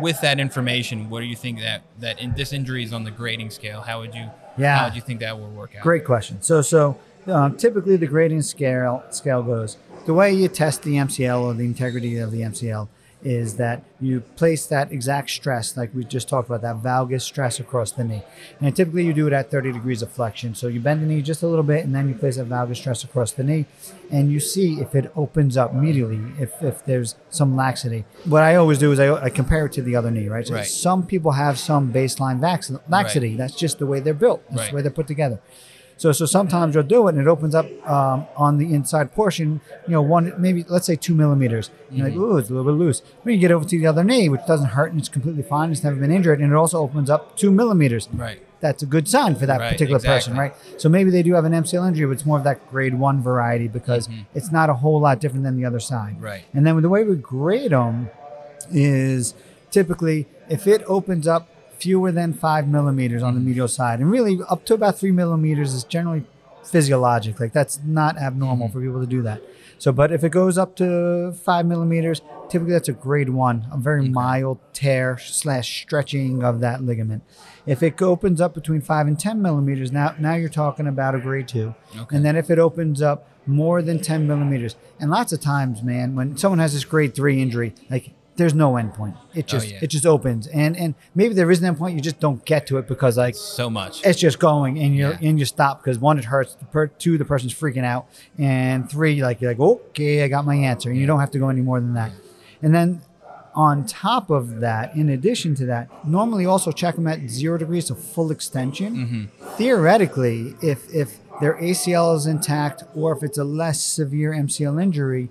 with 0.02 0.20
that 0.22 0.40
information? 0.40 1.10
What 1.10 1.22
do 1.22 1.26
you 1.28 1.36
think 1.36 1.60
that 1.60 1.84
that 2.00 2.20
in, 2.22 2.34
this 2.36 2.52
injury 2.52 2.84
is 2.84 2.92
on 2.94 3.04
the 3.04 3.12
grading 3.12 3.52
scale? 3.52 3.82
How 3.82 4.00
would 4.02 4.14
you? 4.16 4.30
Yeah. 4.58 4.78
How 4.80 4.86
would 4.86 4.96
you 4.96 5.02
think 5.02 5.20
that 5.20 5.40
will 5.40 5.50
work 5.50 5.76
out? 5.76 5.84
Great 5.84 6.06
question. 6.06 6.42
So, 6.42 6.62
so 6.62 6.98
um, 7.28 7.56
typically 7.58 7.98
the 7.98 8.08
grading 8.08 8.42
scale 8.42 9.04
scale 9.10 9.44
goes 9.44 9.78
the 10.06 10.14
way 10.14 10.32
you 10.34 10.48
test 10.48 10.84
the 10.84 10.96
MCL 10.96 11.42
or 11.42 11.54
the 11.54 11.66
integrity 11.66 12.18
of 12.18 12.32
the 12.32 12.42
MCL 12.42 12.88
is 13.26 13.58
that 13.58 13.82
you 14.00 14.22
place 14.36 14.68
that 14.68 14.92
exact 14.92 15.32
stress, 15.32 15.76
like 15.76 15.90
we 15.96 16.04
just 16.04 16.30
talked 16.30 16.48
about, 16.48 16.62
that 16.62 16.78
valgus 16.78 17.22
stress 17.24 17.60
across 17.60 17.92
the 17.92 18.04
knee, 18.04 18.22
and 18.62 18.76
typically 18.76 19.04
you 19.04 19.14
do 19.14 19.26
it 19.26 19.34
at 19.34 19.50
30 19.50 19.72
degrees 19.72 20.02
of 20.04 20.12
flexion. 20.12 20.54
So 20.54 20.68
you 20.68 20.80
bend 20.80 21.02
the 21.02 21.08
knee 21.08 21.22
just 21.24 21.42
a 21.42 21.48
little 21.48 21.64
bit, 21.64 21.84
and 21.84 21.96
then 21.96 22.08
you 22.08 22.14
place 22.14 22.38
that 22.38 22.48
valgus 22.48 22.76
stress 22.78 23.04
across 23.04 23.32
the 23.32 23.44
knee, 23.44 23.66
and 24.12 24.32
you 24.32 24.40
see 24.40 24.80
if 24.80 24.94
it 24.94 25.12
opens 25.16 25.58
up 25.58 25.74
immediately, 25.74 26.22
if 26.40 26.52
if 26.62 26.86
there's 26.86 27.16
some 27.32 27.56
laxity. 27.56 28.06
What 28.26 28.44
I 28.44 28.56
always 28.56 28.78
do 28.78 28.92
is 28.92 29.00
I, 29.00 29.12
I 29.16 29.30
compare 29.32 29.66
it 29.66 29.74
to 29.74 29.82
the 29.82 29.96
other 29.96 30.12
knee, 30.12 30.28
right? 30.30 30.46
So 30.46 30.54
Right. 30.54 30.68
some 30.68 31.06
people 31.06 31.32
have 31.32 31.58
some 31.58 31.92
baseline 31.92 32.40
vax- 32.40 32.80
laxity. 32.88 33.36
That's 33.36 33.56
just 33.56 33.80
the 33.80 33.88
way 33.88 34.00
they're 34.02 34.14
built. 34.14 34.44
That's 34.50 34.60
Right. 34.62 34.70
the 34.70 34.76
way 34.76 34.82
they're 34.84 34.92
put 34.92 35.08
together. 35.08 35.40
So, 35.98 36.12
so 36.12 36.26
sometimes 36.26 36.76
you'll 36.76 36.84
do 36.84 37.08
it 37.08 37.16
and 37.16 37.22
it 37.22 37.28
opens 37.28 37.56
up 37.56 37.66
um, 37.90 38.28
on 38.36 38.58
the 38.58 38.74
inside 38.74 39.14
portion, 39.14 39.62
you 39.88 39.94
know, 39.94 40.02
one, 40.02 40.34
maybe 40.38 40.66
let's 40.68 40.86
say 40.86 40.96
two 40.96 41.16
millimeters. 41.16 41.70
You're 41.90 42.10
like, 42.10 42.18
ooh, 42.18 42.38
it's 42.38 42.50
a 42.50 42.54
little 42.54 42.70
bit 42.72 42.78
loose. 42.78 43.02
When 43.24 43.36
you 43.36 43.40
get 43.40 43.52
over 43.52 43.64
to 43.64 43.80
the 43.80 43.88
other 43.88 44.04
knee, 44.04 44.28
which 44.28 44.46
doesn't 44.46 44.70
hurt 44.70 44.92
and 44.92 45.00
it's 45.00 45.10
completely 45.10 45.44
fine, 45.44 45.72
it's 45.72 45.84
never 45.84 45.96
been 45.96 46.12
injured, 46.12 46.42
and 46.42 46.52
it 46.52 46.56
also 46.56 46.80
opens 46.80 47.10
up 47.10 47.38
two 47.38 47.50
millimeters. 47.50 48.10
Right. 48.12 48.42
That's 48.60 48.84
a 48.84 48.86
good 48.86 49.08
sign 49.08 49.36
for 49.36 49.46
that 49.46 49.60
Right, 49.60 49.72
particular 49.72 50.00
person, 50.00 50.36
right? 50.36 50.54
So 50.78 50.90
maybe 50.90 51.12
they 51.12 51.22
do 51.24 51.34
have 51.34 51.46
an 51.46 51.52
MCL 51.54 51.88
injury, 51.88 52.08
but 52.08 52.14
it's 52.14 52.26
more 52.26 52.38
of 52.38 52.44
that 52.46 52.70
grade 52.70 52.96
one 52.96 53.22
variety 53.22 53.68
because 53.68 54.10
it's 54.34 54.52
not 54.52 54.70
a 54.70 54.74
whole 54.74 55.00
lot 55.00 55.20
different 55.20 55.44
than 55.44 55.56
the 55.56 55.66
other 55.66 55.80
side. 55.80 56.16
Mm-hmm. 56.16 56.26
Right. 56.26 56.44
And 56.54 56.66
then 56.66 56.76
with 56.76 56.82
the 56.82 56.90
way 56.90 57.04
we 57.04 57.16
grade 57.16 57.72
them, 57.72 58.10
is 58.72 59.34
typically 59.72 60.28
if 60.50 60.68
it 60.68 60.84
opens 60.88 61.28
up 61.28 61.50
fewer 61.78 62.12
than 62.12 62.34
five 62.34 62.68
millimeters 62.68 63.24
on 63.24 63.36
the 63.36 63.40
mm. 63.40 63.46
medial 63.46 63.68
side, 63.68 64.00
and 64.00 64.12
really 64.12 64.40
up 64.50 64.66
to 64.66 64.74
about 64.74 64.98
three 64.98 65.12
millimeters 65.12 65.74
is 65.74 65.84
generally 65.84 66.24
physiologic. 66.64 67.40
Like 67.40 67.54
that's 67.54 67.80
not 67.86 68.18
abnormal 68.18 68.70
mm. 68.70 68.74
for 68.74 68.82
people 68.82 69.02
to 69.02 69.08
do 69.08 69.22
that. 69.22 69.42
So, 69.78 69.92
but 69.92 70.12
if 70.12 70.24
it 70.24 70.30
goes 70.30 70.58
up 70.58 70.76
to 70.78 71.34
five 71.34 71.66
millimeters, 71.66 72.22
typically 72.50 72.74
that's 72.74 72.88
a 72.88 72.94
grade 72.94 73.30
one, 73.30 73.68
a 73.72 73.78
very 73.78 74.08
mild 74.08 74.60
tear 74.72 75.18
slash 75.18 75.82
stretching 75.82 76.44
of 76.44 76.62
that 76.62 76.82
ligament. 76.82 77.24
If 77.66 77.84
it 77.84 78.02
opens 78.02 78.40
up 78.40 78.54
between 78.54 78.82
five 78.82 79.06
and 79.06 79.20
ten 79.20 79.42
millimeters, 79.42 79.92
now 79.92 80.16
now 80.18 80.36
you're 80.36 80.50
talking 80.50 80.88
about 80.88 81.14
a 81.14 81.20
grade 81.20 81.48
two. 81.48 81.76
Okay. 81.98 82.16
And 82.16 82.24
then 82.24 82.36
if 82.38 82.50
it 82.50 82.58
opens 82.58 83.02
up 83.02 83.28
more 83.46 83.82
than 83.82 84.00
ten 84.00 84.26
millimeters, 84.26 84.76
and 85.00 85.12
lots 85.12 85.34
of 85.34 85.42
times, 85.42 85.84
man, 85.84 86.16
when 86.16 86.38
someone 86.38 86.60
has 86.60 86.74
this 86.74 86.86
grade 86.86 87.14
three 87.14 87.42
injury, 87.42 87.74
like 87.90 88.12
there's 88.38 88.54
no 88.54 88.74
endpoint. 88.74 89.18
It 89.34 89.46
oh, 89.46 89.48
just 89.48 89.72
yeah. 89.72 89.80
it 89.82 89.88
just 89.88 90.06
opens, 90.06 90.48
and 90.48 90.76
and 90.78 90.96
maybe 91.14 91.34
there 91.34 91.50
is 91.50 91.62
an 91.62 91.74
endpoint, 91.76 91.96
you 91.96 92.02
just 92.02 92.20
don't 92.20 92.44
get 92.46 92.68
to 92.68 92.78
it 92.78 92.88
because 92.88 93.18
like 93.18 93.36
So 93.36 93.70
much. 93.70 94.06
it's 94.06 94.20
just 94.20 94.40
going 94.40 94.78
and 94.80 94.96
you 94.96 95.10
Yeah. 95.10 95.18
and 95.22 95.40
you 95.40 95.46
stop 95.46 95.82
because 95.82 96.00
one 96.00 96.18
it 96.20 96.26
hurts 96.26 96.58
two 97.00 97.18
the 97.18 97.26
person's 97.26 97.54
freaking 97.54 97.86
out 97.86 98.08
and 98.38 98.90
three 98.90 99.22
like 99.24 99.42
you're 99.42 99.52
like 99.52 99.60
okay 99.60 100.24
I 100.24 100.28
got 100.28 100.46
my 100.46 100.56
answer 100.56 100.90
and 100.90 101.00
you 101.00 101.06
don't 101.08 101.20
have 101.20 101.32
to 101.32 101.40
go 101.40 101.50
any 101.50 101.62
more 101.62 101.80
than 101.80 101.94
that 101.94 102.12
and 102.62 102.74
then 102.74 103.02
on 103.54 103.86
top 103.86 104.30
of 104.30 104.60
that 104.60 104.96
in 104.96 105.10
addition 105.10 105.56
to 105.56 105.66
that 105.66 105.88
normally 106.06 106.46
also 106.46 106.72
check 106.72 106.96
them 106.96 107.08
at 107.08 107.30
zero 107.30 107.58
degrees 107.58 107.90
of 107.90 107.98
full 107.98 108.32
extension 108.32 108.96
mm-hmm. 108.96 109.48
theoretically 109.56 110.56
if 110.62 110.94
if 110.94 111.20
their 111.42 111.56
ACL 111.56 112.16
is 112.16 112.26
intact 112.26 112.84
or 112.96 113.16
if 113.16 113.24
it's 113.24 113.38
a 113.38 113.44
less 113.44 113.82
severe 113.82 114.32
MCL 114.32 114.82
injury 114.82 115.30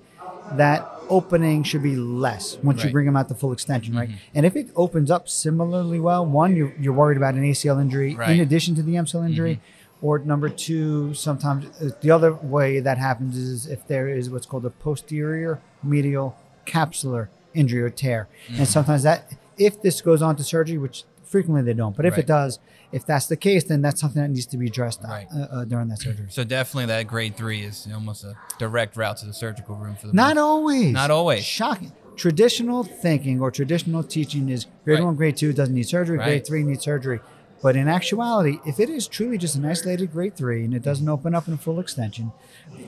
that 0.52 0.90
opening 1.08 1.62
should 1.62 1.82
be 1.82 1.96
less 1.96 2.56
once 2.62 2.84
you 2.84 2.90
bring 2.90 3.06
them 3.06 3.16
out 3.16 3.28
to 3.28 3.34
full 3.34 3.52
extension 3.52 3.94
right? 3.96 4.08
Mm-hmm. 4.08 4.18
And 4.34 4.46
if 4.46 4.56
it 4.56 4.68
opens 4.76 5.10
up 5.10 5.28
similarly 5.28 6.00
well 6.00 6.24
one 6.24 6.56
you're, 6.56 6.74
you're 6.78 6.92
worried 6.92 7.16
about 7.16 7.34
an 7.34 7.42
ACL 7.42 7.80
injury 7.80 8.12
in 8.12 8.40
addition 8.40 8.74
to 8.76 8.82
the 8.82 8.94
MCL 8.94 9.14
mm-hmm. 9.14 9.26
injury 9.26 9.60
or 10.02 10.18
number 10.18 10.48
two 10.48 11.14
sometimes 11.14 11.66
uh, 11.80 11.90
the 12.00 12.10
other 12.10 12.34
way 12.34 12.80
that 12.80 12.98
happens 12.98 13.36
is 13.36 13.66
if 13.66 13.86
there 13.86 14.08
is 14.08 14.30
what's 14.30 14.46
called 14.46 14.64
a 14.66 14.70
posterior 14.70 15.60
medial 15.82 16.36
capsular 16.66 17.28
injury 17.54 17.82
or 17.82 17.90
tear. 17.90 18.28
And 18.48 18.56
mm-hmm. 18.56 18.64
sometimes 18.64 19.02
that 19.04 19.32
if 19.56 19.80
this 19.82 20.00
goes 20.00 20.22
on 20.22 20.36
to 20.36 20.44
surgery 20.44 20.78
which 20.78 21.04
frequently 21.22 21.62
they 21.62 21.74
don't 21.74 21.96
but 21.96 22.06
if 22.06 22.12
Right. 22.12 22.20
it 22.20 22.26
does 22.26 22.58
if 22.94 23.04
that's 23.04 23.26
the 23.26 23.36
case 23.36 23.64
then 23.64 23.82
that's 23.82 24.00
something 24.00 24.22
that 24.22 24.28
needs 24.30 24.46
to 24.46 24.56
be 24.56 24.66
addressed 24.72 25.00
uh, 25.04 25.08
Right. 25.08 25.26
uh, 25.32 25.64
during 25.64 25.88
that 25.88 26.00
surgery 26.00 26.26
So 26.30 26.44
definitely 26.44 26.86
that 26.86 27.06
grade 27.14 27.36
three 27.36 27.60
is 27.62 27.86
almost 27.92 28.24
a 28.24 28.34
direct 28.58 28.96
route 28.96 29.16
to 29.18 29.26
the 29.26 29.34
surgical 29.34 29.74
room 29.76 29.96
for 30.00 30.06
the 30.08 30.12
Not 30.12 30.36
most- 30.36 30.42
always. 30.42 30.92
Not 30.92 31.10
always. 31.10 31.44
Shocking. 31.44 31.92
Traditional 32.16 32.84
thinking 32.84 33.40
or 33.40 33.50
traditional 33.50 34.02
teaching 34.04 34.48
is 34.48 34.66
grade 34.84 34.98
Right. 35.00 35.04
one, 35.04 35.16
grade 35.16 35.36
two 35.36 35.52
doesn't 35.52 35.74
need 35.74 35.88
surgery, 35.88 36.16
grade 36.18 36.46
three 36.46 36.62
needs 36.62 36.84
surgery. 36.84 37.18
But 37.62 37.76
in 37.76 37.88
actuality, 37.88 38.58
if 38.66 38.78
it 38.78 38.88
is 38.90 39.08
truly 39.08 39.38
just 39.38 39.54
an 39.56 39.64
isolated 39.64 40.12
grade 40.12 40.36
three 40.36 40.64
and 40.64 40.72
it 40.74 40.82
doesn't 40.82 41.08
open 41.08 41.34
up 41.34 41.48
in 41.48 41.56
full 41.56 41.80
extension, 41.80 42.30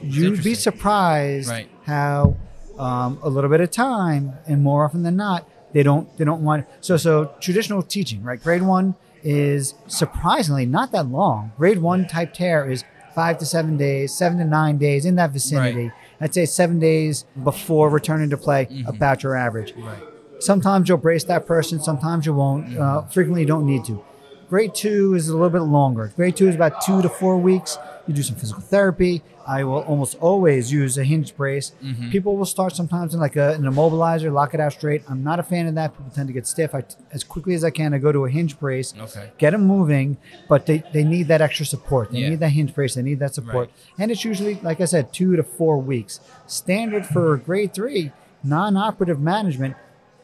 you'd 0.03 0.45
be 0.45 0.55
surprised 0.55 1.49
Right. 1.49 1.69
how 1.85 2.37
um, 2.79 3.19
a 3.23 3.29
little 3.29 3.49
bit 3.51 3.61
of 3.61 3.71
time 3.71 4.35
and 4.47 4.63
more 4.63 4.85
often 4.85 5.03
than 5.03 5.17
not 5.17 5.49
they 5.73 5.83
don't 5.83 6.07
they 6.19 6.25
don't 6.25 6.43
want 6.45 6.67
so 6.83 6.97
so 6.99 7.33
traditional 7.41 7.83
teaching 7.83 8.23
right 8.23 8.43
grade 8.43 8.63
one 8.63 8.95
is 9.27 9.75
surprisingly 9.89 10.65
not 10.67 10.93
that 10.93 11.09
long. 11.09 11.51
Grade 11.59 11.79
one 11.79 12.07
type 12.07 12.33
tear 12.33 12.71
is 12.71 12.85
five 13.15 13.39
to 13.39 13.45
seven 13.47 13.77
days 13.77 14.15
seven 14.15 14.39
to 14.39 14.45
nine 14.45 14.79
days 14.79 15.05
in 15.05 15.17
that 15.17 15.31
vicinity. 15.33 15.91
I'd 16.21 16.33
say 16.33 16.47
seven 16.47 16.79
days 16.79 17.25
before 17.43 17.91
returning 17.91 18.31
to 18.31 18.37
play 18.37 18.69
about 18.87 19.23
your 19.23 19.35
average. 19.35 19.75
Right. 19.77 20.03
sometimes 20.39 20.89
you'll 20.89 20.99
brace 20.99 21.25
that 21.25 21.47
person 21.47 21.83
sometimes 21.83 22.25
you 22.27 22.35
won't. 22.35 22.77
Uh, 22.79 23.03
frequently 23.03 23.41
you 23.43 23.47
don't 23.49 23.67
need 23.67 23.85
to 23.87 24.05
grade 24.49 24.75
two 24.75 25.15
is 25.15 25.29
a 25.29 25.33
little 25.33 25.51
bit 25.51 25.63
longer. 25.63 26.13
Grade 26.17 26.37
two 26.37 26.49
is 26.49 26.55
about 26.55 26.81
two 26.83 27.03
to 27.03 27.09
four 27.09 27.37
weeks. 27.39 27.79
You 28.07 28.15
do 28.15 28.23
some 28.23 28.37
physical 28.37 28.63
therapy. 28.63 29.23
I 29.49 29.63
will 29.65 29.83
almost 29.83 30.17
always 30.21 30.73
use 30.73 30.99
a 30.99 31.05
hinge 31.05 31.37
brace. 31.37 31.73
Mm-hmm. 31.83 32.11
People 32.11 32.37
will 32.37 32.45
start 32.47 32.75
sometimes 32.75 33.15
in 33.15 33.21
like 33.21 33.37
a, 33.37 33.53
an 33.53 33.63
immobilizer 33.63 34.33
lock 34.33 34.55
it 34.55 34.61
out 34.61 34.73
straight. 34.73 35.03
I'm 35.09 35.23
not 35.23 35.39
a 35.39 35.43
fan 35.45 35.67
of 35.69 35.77
that. 35.77 35.93
People 35.97 36.11
tend 36.13 36.27
to 36.29 36.33
get 36.33 36.47
stiff. 36.49 36.75
I, 36.75 36.83
as 37.13 37.23
quickly 37.23 37.55
as 37.55 37.63
i 37.65 37.71
can 37.71 37.95
i 37.95 37.99
go 37.99 38.11
to 38.13 38.25
a 38.25 38.31
hinge 38.31 38.59
brace 38.59 38.93
Okay. 38.99 39.31
get 39.39 39.51
them 39.53 39.65
moving 39.67 40.17
but 40.49 40.67
they, 40.67 40.83
they 40.93 41.05
need 41.05 41.29
that 41.29 41.41
extra 41.41 41.65
support. 41.67 42.11
They 42.11 42.19
Yeah. 42.21 42.31
need 42.31 42.41
that 42.41 42.51
hinge 42.51 42.75
brace. 42.75 42.95
They 42.95 43.03
need 43.03 43.21
that 43.21 43.35
support. 43.35 43.71
And 43.99 44.11
it's 44.11 44.25
usually 44.25 44.55
like 44.63 44.81
i 44.81 44.85
said 44.85 45.13
two 45.13 45.37
to 45.37 45.43
four 45.43 45.79
weeks. 45.79 46.21
Standard 46.47 47.07
for 47.07 47.37
grade 47.37 47.73
three 47.75 48.13
non-operative 48.43 49.21
management 49.21 49.75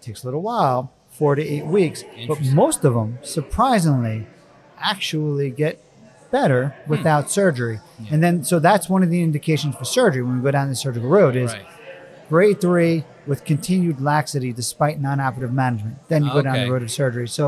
takes 0.00 0.22
a 0.22 0.26
little 0.26 0.42
while 0.42 0.92
four 1.22 1.34
to 1.36 1.42
eight 1.54 1.66
weeks 1.78 2.00
but 2.28 2.38
most 2.62 2.80
of 2.88 2.92
them 2.98 3.10
surprisingly 3.22 4.18
actually 4.92 5.50
get 5.50 5.74
better 6.32 6.62
Hmm. 6.84 6.90
without 6.94 7.30
surgery 7.30 7.78
and 8.10 8.18
then 8.24 8.34
so 8.50 8.58
that's 8.68 8.86
one 8.88 9.02
of 9.06 9.10
the 9.14 9.22
indications 9.28 9.74
for 9.76 9.84
surgery 9.84 10.22
when 10.26 10.34
we 10.38 10.42
go 10.42 10.50
down 10.50 10.68
the 10.68 10.74
surgical 10.86 11.08
road 11.18 11.34
is 11.44 11.52
Right. 11.52 11.66
grade 12.30 12.60
three 12.60 13.04
with 13.30 13.44
continued 13.52 14.00
laxity 14.00 14.50
despite 14.62 14.94
non-operative 15.08 15.52
management. 15.64 15.96
Then 16.08 16.24
you 16.24 16.30
go 16.32 16.42
down 16.42 16.56
the 16.64 16.70
road 16.74 16.82
of 16.82 16.90
surgery. 16.90 17.28
So 17.28 17.44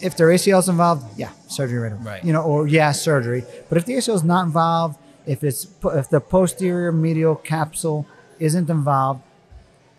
if 0.00 0.12
their 0.16 0.28
ACL 0.36 0.60
is 0.60 0.68
involved, 0.74 1.02
yeah, 1.22 1.32
surgery 1.48 1.78
right 1.84 1.92
away. 1.92 2.02
Right. 2.12 2.24
You 2.26 2.32
know, 2.32 2.42
or 2.50 2.66
yeah, 2.66 2.92
surgery. 2.92 3.42
But 3.68 3.76
if 3.78 3.84
the 3.84 3.94
ACL 3.98 4.14
is 4.14 4.24
not 4.24 4.42
involved, 4.46 4.94
if 5.26 5.38
it's 5.48 5.62
if 6.02 6.06
the 6.08 6.20
posterior 6.20 6.92
medial 6.92 7.34
capsule 7.52 8.06
isn't 8.48 8.70
involved, 8.70 9.20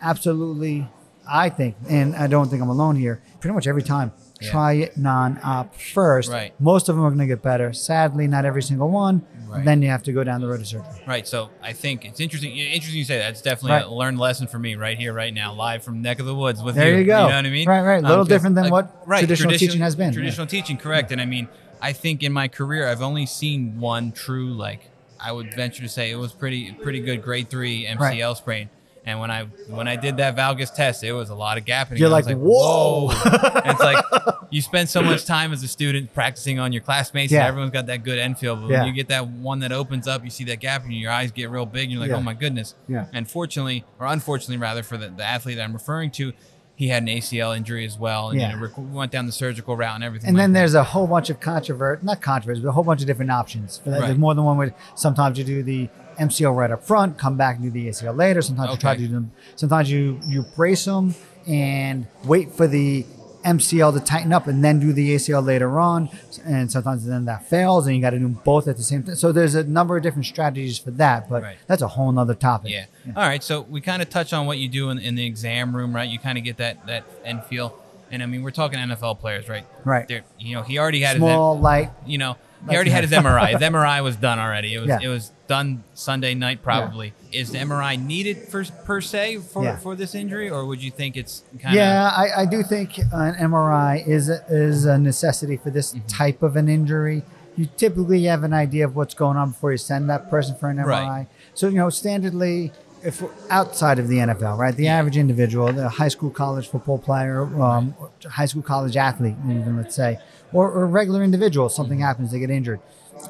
absolutely, 0.02 0.88
I 1.32 1.50
think, 1.50 1.76
and 1.90 2.16
I 2.16 2.28
don't 2.28 2.50
think 2.50 2.62
I'm 2.62 2.70
alone 2.70 2.96
here. 2.96 3.22
Pretty 3.40 3.54
much 3.54 3.68
every 3.68 3.84
time, 3.84 4.12
Yeah. 4.42 4.52
try 4.52 4.74
it 4.74 4.98
non-op 4.98 5.76
first. 5.76 6.30
Right. 6.32 6.54
Most 6.60 6.90
of 6.90 6.96
them 6.96 7.06
are 7.06 7.10
going 7.10 7.20
to 7.20 7.28
get 7.28 7.42
better. 7.42 7.72
Sadly, 7.74 8.28
not 8.28 8.46
every 8.46 8.62
single 8.64 8.90
one. 8.90 9.22
Right. 9.48 9.64
Then 9.66 9.82
you 9.82 9.90
have 9.90 10.04
to 10.04 10.12
go 10.12 10.24
down 10.24 10.42
the 10.42 10.48
road 10.48 10.60
of 10.62 10.68
surgery. 10.68 10.86
Right. 11.08 11.28
So 11.28 11.50
I 11.64 11.74
think 11.74 12.06
it's 12.06 12.20
interesting. 12.20 12.56
Interesting 12.56 12.98
you 13.00 13.06
say 13.06 13.18
that. 13.18 13.32
It's 13.32 13.42
definitely 13.42 13.78
Right. 13.78 13.86
a 13.86 13.94
learned 13.94 14.20
lesson 14.20 14.48
for 14.48 14.60
me 14.60 14.76
right 14.76 14.98
here, 14.98 15.12
right 15.14 15.34
now, 15.34 15.54
live 15.54 15.84
from 15.84 16.02
neck 16.02 16.20
of 16.20 16.26
the 16.26 16.36
woods 16.36 16.62
with 16.62 16.76
There 16.76 16.92
you. 16.94 17.00
you 17.00 17.06
go. 17.06 17.24
You 17.24 17.30
know 17.30 17.36
what 17.38 17.46
I 17.46 17.50
mean? 17.50 17.68
Right, 17.68 17.82
right. 17.82 17.98
A 17.98 18.02
little 18.02 18.14
um, 18.14 18.20
'cause, 18.22 18.28
different 18.28 18.56
than 18.56 18.70
what 18.70 19.04
right, 19.08 19.20
traditional 19.20 19.50
tradition- 19.52 19.68
teaching 19.70 19.82
has 19.82 19.96
been, 19.96 20.08
yeah. 20.08 20.14
Traditional 20.14 20.48
teaching, 20.48 20.78
correct. 20.78 21.12
And 21.12 21.20
I 21.22 21.26
mean, 21.26 21.48
I 21.82 21.94
think 21.94 22.24
in 22.24 22.32
my 22.34 22.48
career, 22.48 22.88
I've 22.88 23.02
only 23.02 23.26
seen 23.26 23.80
one 23.80 24.12
true, 24.12 24.54
like, 24.54 24.90
I 25.20 25.32
would 25.32 25.54
venture 25.54 25.82
to 25.84 25.90
say 25.90 26.12
it 26.12 26.16
was 26.18 26.32
pretty, 26.32 26.72
pretty 26.72 27.00
good 27.02 27.22
grade 27.24 27.50
three 27.50 27.86
MCL 27.88 28.36
sprain. 28.36 28.70
And 29.06 29.20
when 29.20 29.32
I 29.32 29.46
when 29.68 29.88
I 29.88 29.96
did 29.96 30.18
that 30.18 30.36
valgus 30.36 30.74
test, 30.74 31.04
it 31.04 31.14
was 31.14 31.30
a 31.30 31.36
lot 31.36 31.58
of 31.58 31.66
gapping. 31.66 31.98
You're 31.98 32.10
was 32.10 32.26
like, 32.28 32.38
"Whoa." 32.38 33.10
And 33.10 33.72
it's 33.72 33.80
like 33.80 34.04
you 34.52 34.62
spend 34.62 34.90
so 34.90 35.02
much 35.02 35.26
time 35.26 35.52
as 35.54 35.64
a 35.64 35.68
student 35.68 36.14
practicing 36.14 36.60
on 36.60 36.74
your 36.74 36.82
classmates, 36.82 37.32
Yeah. 37.32 37.40
and 37.40 37.48
everyone's 37.48 37.72
got 37.72 37.86
that 37.88 38.04
good 38.04 38.20
end 38.20 38.38
feel. 38.38 38.56
But 38.56 38.70
Yeah. 38.70 38.80
when 38.80 38.88
you 38.88 38.94
get 38.94 39.08
that 39.08 39.28
one 39.28 39.60
that 39.60 39.72
opens 39.72 40.08
up, 40.08 40.24
you 40.24 40.30
see 40.30 40.44
that 40.46 40.60
gap, 40.60 40.84
and 40.84 40.94
your 40.94 41.12
eyes 41.12 41.32
get 41.32 41.50
real 41.50 41.66
big, 41.66 41.84
and 41.84 41.92
you're 41.94 42.02
like, 42.02 42.10
Yeah. 42.10 42.18
oh 42.18 42.22
my 42.22 42.34
goodness. 42.34 42.76
Yeah. 42.88 43.06
And 43.14 43.30
fortunately, 43.30 43.84
or 44.00 44.08
unfortunately, 44.08 44.58
rather, 44.58 44.84
for 44.84 44.98
the, 44.98 45.10
the 45.10 45.24
athlete 45.24 45.58
that 45.58 45.64
I'm 45.64 45.74
referring 45.74 46.12
to, 46.12 46.34
he 46.76 46.88
had 46.88 47.04
an 47.04 47.10
ACL 47.10 47.56
injury 47.56 47.86
as 47.86 47.98
well, 47.98 48.30
and 48.30 48.40
Yeah. 48.40 48.50
you 48.52 48.56
know, 48.56 48.62
rec- 48.64 48.74
went 48.78 49.12
down 49.12 49.26
the 49.26 49.32
surgical 49.32 49.76
route 49.76 49.96
and 49.96 50.04
everything. 50.04 50.30
And 50.30 50.38
like 50.38 50.44
then 50.44 50.54
that. 50.54 50.60
there's 50.60 50.74
a 50.76 50.84
whole 50.84 51.08
bunch 51.08 51.30
of 51.30 51.40
controversy, 51.40 52.06
not 52.06 52.22
controversy, 52.22 52.62
but 52.62 52.70
a 52.70 52.72
whole 52.74 52.84
bunch 52.86 53.02
of 53.02 53.08
different 53.08 53.32
options. 53.32 53.78
For 53.80 53.90
that. 53.90 54.00
Right. 54.00 54.06
There's 54.08 54.18
more 54.20 54.34
than 54.36 54.44
one 54.46 54.58
way. 54.58 54.72
Sometimes 54.96 55.38
you 55.38 55.44
do 55.44 55.62
the 55.64 55.90
MCL 56.20 56.56
right 56.56 56.72
up 56.72 56.84
front, 56.84 57.18
come 57.18 57.38
back 57.38 57.56
and 57.56 57.64
do 57.66 57.70
the 57.72 57.88
ACL 57.88 58.16
later. 58.16 58.42
Sometimes 58.42 58.72
you 58.72 58.78
try 58.78 58.96
to 58.96 59.02
do 59.02 59.08
them. 59.08 59.32
Sometimes 59.56 59.90
you 59.92 60.20
you 60.28 60.44
brace 60.56 60.86
them 60.86 61.16
and 61.48 62.06
wait 62.26 62.52
for 62.54 62.68
the 62.68 63.06
MCL 63.46 63.94
to 63.98 64.02
tighten 64.02 64.34
up 64.34 64.48
and 64.48 64.62
then 64.64 64.80
do 64.82 64.92
the 64.92 65.16
ACL 65.16 65.44
later 65.46 65.80
on. 65.80 66.10
And 66.46 66.70
sometimes 66.70 67.06
then 67.06 67.24
that 67.26 67.48
fails 67.48 67.88
and 67.88 67.96
you 67.96 68.02
got 68.02 68.10
to 68.10 68.20
do 68.20 68.28
both 68.28 68.68
at 68.68 68.76
the 68.76 68.84
same 68.84 69.04
time. 69.04 69.16
So 69.16 69.32
there's 69.32 69.56
a 69.56 69.64
number 69.64 69.96
of 69.96 70.04
different 70.04 70.26
strategies 70.26 70.78
for 70.78 70.92
that, 70.92 71.30
but 71.30 71.42
Right. 71.44 71.58
that's 71.66 71.82
a 71.82 71.88
whole 71.88 72.12
nother 72.12 72.36
topic. 72.36 72.72
Yeah. 72.74 72.86
All 73.16 73.24
right. 73.24 73.42
So 73.42 73.62
we 73.62 73.80
kind 73.80 74.02
of 74.02 74.10
touch 74.10 74.34
on 74.34 74.46
what 74.46 74.58
you 74.58 74.68
do 74.68 74.90
in, 74.90 75.00
in 75.00 75.16
the 75.16 75.26
exam 75.26 75.74
room, 75.74 75.96
right? 75.96 76.10
You 76.10 76.20
kind 76.20 76.38
of 76.38 76.44
get 76.44 76.58
that 76.58 76.86
that 76.88 77.06
end 77.24 77.46
feel, 77.46 77.74
and 78.12 78.22
I 78.24 78.26
mean, 78.26 78.42
we're 78.44 78.52
talking 78.52 78.80
NFL 78.80 79.20
players, 79.20 79.48
right? 79.50 79.66
Right. 79.86 80.08
They're, 80.08 80.24
you 80.40 80.56
know, 80.56 80.62
he 80.64 80.78
already 80.80 81.02
had 81.02 81.18
Small, 81.18 81.60
light. 81.60 81.92
his, 82.04 82.12
you 82.12 82.18
know, 82.18 82.36
he 82.70 82.76
already 82.76 82.92
had 82.92 83.04
his 83.06 83.12
MRI. 83.14 83.52
His 83.54 83.62
MRI 83.72 84.04
was 84.04 84.16
done 84.18 84.38
already. 84.40 84.74
It 84.74 84.80
was 84.80 84.88
Yeah. 84.90 85.00
it 85.02 85.08
was 85.08 85.32
done 85.48 85.84
Sunday 85.94 86.34
night 86.34 86.62
probably. 86.62 87.14
Is 87.32 87.52
the 87.52 87.60
MRI 87.60 87.96
needed 88.04 88.38
for 88.50 88.64
per 88.86 89.00
se 89.02 89.38
for 89.38 89.64
Yeah. 89.64 89.78
for 89.78 89.96
this 89.96 90.14
injury, 90.16 90.50
or 90.50 90.66
would 90.66 90.82
you 90.84 90.92
think 90.92 91.16
it's 91.16 91.44
kind 91.62 91.74
of 91.74 91.80
Yeah, 91.80 92.10
I, 92.16 92.42
I 92.42 92.46
do 92.46 92.62
think 92.64 92.98
an 92.98 93.36
MRI 93.36 94.06
is 94.08 94.30
a, 94.30 94.44
is 94.50 94.86
a 94.86 94.98
necessity 94.98 95.58
for 95.58 95.70
this 95.70 95.94
Mm-hmm. 95.94 96.08
type 96.08 96.44
of 96.44 96.56
an 96.56 96.68
injury. 96.68 97.24
You 97.56 97.68
typically 97.78 98.24
have 98.24 98.44
an 98.44 98.54
idea 98.54 98.86
of 98.86 98.96
what's 98.96 99.14
going 99.14 99.36
on 99.38 99.52
before 99.52 99.72
you 99.72 99.78
send 99.78 100.10
that 100.10 100.30
person 100.30 100.56
for 100.56 100.70
an 100.70 100.78
MRI. 100.78 100.86
Right. 100.88 101.28
So 101.54 101.68
you 101.68 101.76
know, 101.78 101.88
standardly, 101.88 102.72
if 103.04 103.24
outside 103.50 104.00
of 104.00 104.08
the 104.08 104.18
NFL, 104.18 104.58
right, 104.58 104.76
the 104.76 104.88
average 104.88 105.18
individual, 105.18 105.72
the 105.72 105.90
high 105.90 106.08
school, 106.10 106.30
college 106.30 106.68
football 106.68 106.98
player, 106.98 107.42
um, 107.62 107.96
or 108.00 108.12
high 108.30 108.46
school, 108.46 108.62
college 108.62 108.98
athlete, 108.98 109.36
even 109.46 109.78
let's 109.78 109.96
say, 109.96 110.20
or, 110.52 110.70
or 110.72 110.84
a 110.84 110.88
regular 110.88 111.24
individual, 111.24 111.68
Mm-hmm. 111.68 111.76
something 111.76 112.00
happens, 112.00 112.32
they 112.32 112.40
get 112.40 112.50
injured. 112.50 112.80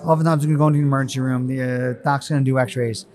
Oftentimes, 0.04 0.44
you're 0.46 0.56
going 0.56 0.58
to 0.58 0.58
go 0.60 0.68
into 0.68 0.78
the 0.80 0.84
emergency 0.86 1.20
room. 1.20 1.48
The 1.48 1.62
uh, 2.00 2.04
doc's 2.04 2.30
going 2.30 2.44
to 2.44 2.46
do 2.52 2.60
X-rays. 2.60 3.06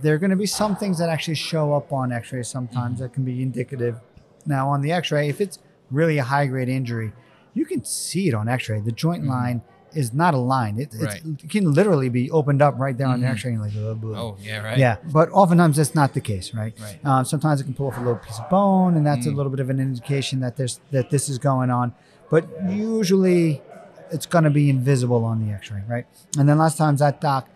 There 0.00 0.14
are 0.14 0.18
going 0.18 0.30
to 0.30 0.36
be 0.36 0.46
some 0.46 0.74
things 0.76 0.98
that 0.98 1.08
actually 1.10 1.34
show 1.36 1.74
up 1.74 1.92
on 1.92 2.10
X-rays 2.12 2.48
sometimes 2.48 2.94
Mm-hmm. 2.94 3.02
that 3.02 3.12
can 3.12 3.24
be 3.24 3.42
indicative 3.42 4.00
Now 4.46 4.68
on 4.70 4.80
the 4.82 4.92
X-ray, 4.92 5.28
if 5.28 5.40
it's 5.40 5.58
really 5.90 6.18
a 6.18 6.24
high 6.24 6.46
grade 6.46 6.68
injury, 6.68 7.12
you 7.54 7.64
can 7.66 7.84
see 7.84 8.28
it 8.28 8.34
on 8.34 8.48
X-ray. 8.48 8.80
The 8.80 8.92
joint 8.92 9.24
line 9.26 9.62
is 9.94 10.12
not 10.12 10.34
aligned. 10.34 10.78
It, 10.80 10.90
Mm-hmm. 10.90 11.04
Right. 11.04 11.22
it 11.44 11.50
can 11.50 11.72
literally 11.72 12.08
be 12.08 12.30
opened 12.30 12.60
up 12.62 12.78
right 12.78 12.96
there 12.96 13.06
on 13.06 13.20
the. 13.20 13.26
X-ray. 13.26 13.52
And 13.52 13.62
like, 13.62 13.76
oh. 13.76 13.98
Oh 14.14 14.36
yeah, 14.40 14.58
right. 14.62 14.78
Yeah, 14.78 14.96
but 15.12 15.28
oftentimes 15.30 15.76
that's 15.76 15.94
not 15.94 16.14
the 16.14 16.20
case, 16.20 16.54
right? 16.54 16.74
Right. 16.80 16.98
Uh, 17.04 17.24
sometimes 17.24 17.60
it 17.60 17.64
can 17.64 17.74
pull 17.74 17.88
off 17.88 17.96
a 17.96 18.00
little 18.00 18.16
piece 18.16 18.38
of 18.38 18.48
bone, 18.50 18.96
and 18.96 19.06
that's 19.06 19.26
a 19.26 19.30
Mm. 19.30 19.36
little 19.36 19.50
bit 19.50 19.60
of 19.60 19.70
an 19.70 19.80
indication 19.80 20.40
that 20.40 20.56
there's 20.56 20.80
that 20.90 21.10
this 21.10 21.28
is 21.28 21.38
going 21.38 21.70
on. 21.70 21.94
But 22.30 22.44
usually, 22.70 23.62
it's 24.10 24.26
going 24.26 24.44
to 24.44 24.50
be 24.50 24.68
invisible 24.70 25.24
on 25.24 25.44
the 25.46 25.52
X-ray, 25.52 25.82
right? 25.88 26.06
And 26.38 26.48
then 26.48 26.58
last 26.58 26.76
times 26.78 27.00
that 27.00 27.20
doc, 27.20 27.48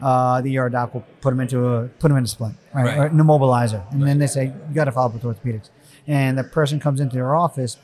uh, 0.00 0.40
the 0.40 0.58
ER 0.58 0.68
doc 0.68 0.94
will 0.94 1.04
put 1.20 1.32
him 1.32 1.40
into 1.40 1.66
a 1.66 1.88
put 2.00 2.10
him 2.10 2.16
in 2.16 2.24
a 2.24 2.26
splint, 2.26 2.56
right, 2.74 2.84
Right. 2.84 2.98
or 2.98 3.06
an 3.06 3.16
immobilizer, 3.16 3.82
and 3.92 4.02
then 4.02 4.18
they 4.18 4.26
say 4.26 4.46
you 4.68 4.74
got 4.74 4.84
to 4.84 4.92
follow 4.92 5.08
up 5.08 5.14
with 5.14 5.22
orthopedics. 5.22 5.70
And 6.06 6.36
the 6.36 6.44
person 6.44 6.80
comes 6.80 7.00
into 7.00 7.14
their 7.16 7.34
office, 7.34 7.78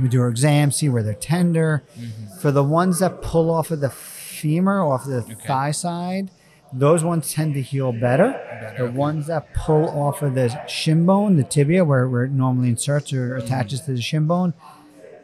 we 0.00 0.08
do 0.08 0.20
our 0.20 0.28
exam, 0.28 0.70
see 0.70 0.88
where 0.88 1.02
they're 1.02 1.14
tender. 1.14 1.82
Mm-hmm. 1.98 2.38
For 2.40 2.50
the 2.50 2.64
ones 2.64 2.98
that 3.00 3.22
pull 3.22 3.50
off 3.50 3.70
of 3.70 3.80
the 3.80 3.90
femur, 3.90 4.82
off 4.82 5.04
the 5.04 5.22
thigh 5.22 5.70
side, 5.70 6.30
those 6.72 7.04
ones 7.04 7.32
tend 7.32 7.54
to 7.54 7.62
heal 7.62 7.92
better. 7.92 8.32
Better, 8.32 8.74
The 8.78 8.84
okay. 8.84 8.96
ones 8.96 9.26
that 9.28 9.54
pull 9.54 9.88
off 9.88 10.22
of 10.22 10.34
the 10.34 10.48
shin 10.66 11.06
bone, 11.06 11.36
the 11.36 11.44
tibia, 11.44 11.84
where, 11.84 12.08
where 12.08 12.24
it 12.24 12.32
normally 12.32 12.68
inserts 12.68 13.12
or 13.12 13.36
attaches 13.36 13.82
to 13.82 13.92
the 13.92 14.00
shin 14.02 14.26
bone, 14.26 14.54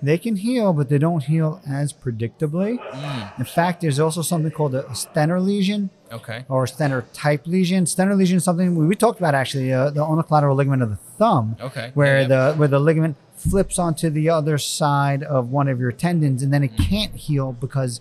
they 0.03 0.17
can 0.17 0.37
heal, 0.37 0.73
but 0.73 0.89
they 0.89 0.97
don't 0.97 1.25
heal 1.25 1.61
as 1.69 1.93
predictably. 1.93 2.79
Mm, 2.79 3.39
In 3.41 3.45
fact, 3.45 3.83
there's 3.83 3.99
also 4.00 4.23
something 4.23 4.50
called 4.50 4.75
a 4.75 4.95
Stener 4.95 5.41
lesion 5.41 5.91
okay. 6.11 6.45
or 6.49 6.67
Stener 6.67 7.05
type 7.12 7.47
lesion. 7.47 7.85
Stener 7.85 8.15
lesion 8.17 8.39
is 8.39 8.45
something 8.45 8.75
we, 8.77 8.87
we 8.87 8.95
talked 8.97 9.19
about 9.19 9.35
actually, 9.35 9.71
uh, 9.73 9.91
the 9.91 10.03
ulnar 10.03 10.23
collateral 10.23 10.57
ligament 10.57 10.83
of 10.83 10.89
the 10.91 10.97
thumb, 10.97 11.57
Okay. 11.61 11.91
where 11.95 12.23
Yeah, 12.23 12.29
yeah. 12.29 12.50
the 12.53 12.55
where 12.59 12.69
the 12.69 12.79
ligament 12.81 13.17
flips 13.40 13.78
onto 13.78 14.11
the 14.11 14.28
other 14.28 14.59
side 14.59 15.23
of 15.23 15.50
one 15.50 15.68
of 15.68 15.80
your 15.80 15.92
tendons, 15.92 16.42
and 16.42 16.52
then 16.52 16.62
it 16.62 16.76
can't 16.76 17.14
heal 17.14 17.52
because 17.52 18.00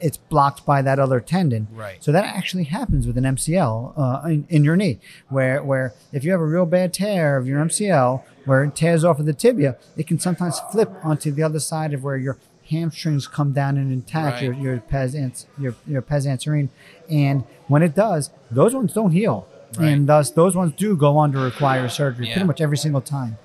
it's 0.00 0.16
blocked 0.18 0.66
by 0.66 0.82
that 0.82 0.98
other 0.98 1.18
tendon. 1.20 1.66
Right. 1.72 2.02
So 2.02 2.12
that 2.12 2.24
actually 2.24 2.64
happens 2.64 3.06
with 3.06 3.16
an 3.16 3.24
MCL 3.24 3.94
uh, 3.96 4.28
in, 4.28 4.46
in 4.50 4.64
your 4.64 4.76
knee, 4.76 4.98
where 5.28 5.62
where 5.62 5.94
if 6.12 6.24
you 6.24 6.32
have 6.32 6.40
a 6.40 6.46
real 6.46 6.66
bad 6.66 6.92
tear 6.92 7.36
of 7.36 7.46
your 7.46 7.64
MCL, 7.64 8.22
where 8.44 8.64
it 8.64 8.76
tears 8.76 9.04
off 9.04 9.18
of 9.18 9.26
the 9.26 9.32
tibia, 9.32 9.76
it 9.96 10.06
can 10.06 10.18
sometimes 10.18 10.60
flip 10.70 10.90
onto 11.02 11.30
the 11.30 11.42
other 11.42 11.60
side 11.60 11.94
of 11.94 12.02
where 12.04 12.16
your 12.16 12.36
hamstrings 12.70 13.26
come 13.28 13.52
down 13.52 13.76
and 13.76 14.02
attach 14.02 14.34
Right. 14.34 14.42
your 14.42 14.54
your 14.54 14.80
pes 14.80 15.14
your 15.58 15.74
your 15.86 16.02
pes 16.02 16.26
anserine, 16.26 16.68
and 17.08 17.44
when 17.68 17.82
it 17.82 17.94
does, 17.94 18.30
those 18.50 18.74
ones 18.74 18.92
don't 18.92 19.12
heal, 19.12 19.46
Right. 19.78 19.88
and 19.92 20.06
thus 20.06 20.30
those 20.30 20.54
ones 20.56 20.72
do 20.76 20.96
go 20.96 21.16
on 21.16 21.32
to 21.32 21.38
require 21.38 21.88
surgery 21.88 22.26
Yeah. 22.26 22.34
pretty 22.34 22.46
much 22.46 22.60
every 22.60 22.76
single 22.78 23.00
time. 23.00 23.38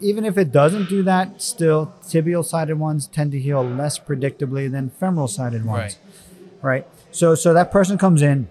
Even 0.00 0.24
if 0.24 0.38
it 0.38 0.52
doesn't 0.52 0.88
do 0.88 1.02
that, 1.02 1.42
still 1.42 1.92
tibial 2.02 2.44
sided 2.44 2.78
ones 2.78 3.06
tend 3.06 3.32
to 3.32 3.38
heal 3.38 3.62
less 3.62 3.98
predictably 3.98 4.70
than 4.70 4.90
femoral 4.90 5.28
sided 5.28 5.64
ones 5.64 5.98
Right. 6.62 6.84
right? 6.84 6.86
So 7.10 7.34
so 7.34 7.54
that 7.54 7.70
person 7.70 7.98
comes 7.98 8.22
in, 8.22 8.48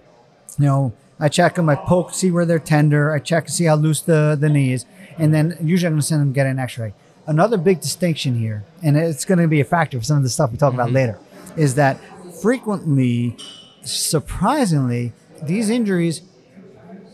you 0.58 0.66
know, 0.66 0.92
I 1.20 1.28
check 1.28 1.56
them, 1.56 1.68
I 1.68 1.74
poke, 1.74 2.12
see 2.12 2.30
where 2.30 2.46
they're 2.46 2.58
tender, 2.58 3.12
I 3.12 3.18
check 3.18 3.46
to 3.46 3.52
see 3.52 3.64
how 3.64 3.74
loose 3.74 4.00
the, 4.00 4.36
the 4.38 4.48
knee 4.48 4.72
is, 4.72 4.84
and 5.18 5.34
then 5.34 5.56
usually 5.60 5.88
I'm 5.88 5.94
gonna 5.94 6.02
send 6.02 6.20
them 6.20 6.32
get 6.32 6.46
an 6.46 6.58
x-ray. 6.58 6.94
Another 7.26 7.56
big 7.58 7.80
distinction 7.80 8.38
here, 8.38 8.64
and 8.82 8.96
it's 8.96 9.24
gonna 9.24 9.48
be 9.48 9.60
a 9.60 9.64
factor 9.64 9.98
for 9.98 10.04
some 10.04 10.16
of 10.16 10.22
the 10.22 10.28
stuff 10.28 10.52
we 10.52 10.58
talk 10.58 10.74
about 10.74 10.86
mm-hmm. 10.86 10.96
later, 10.96 11.18
is 11.56 11.74
that 11.74 11.98
frequently, 12.40 13.36
surprisingly, 13.82 15.12
these 15.42 15.70
injuries 15.70 16.22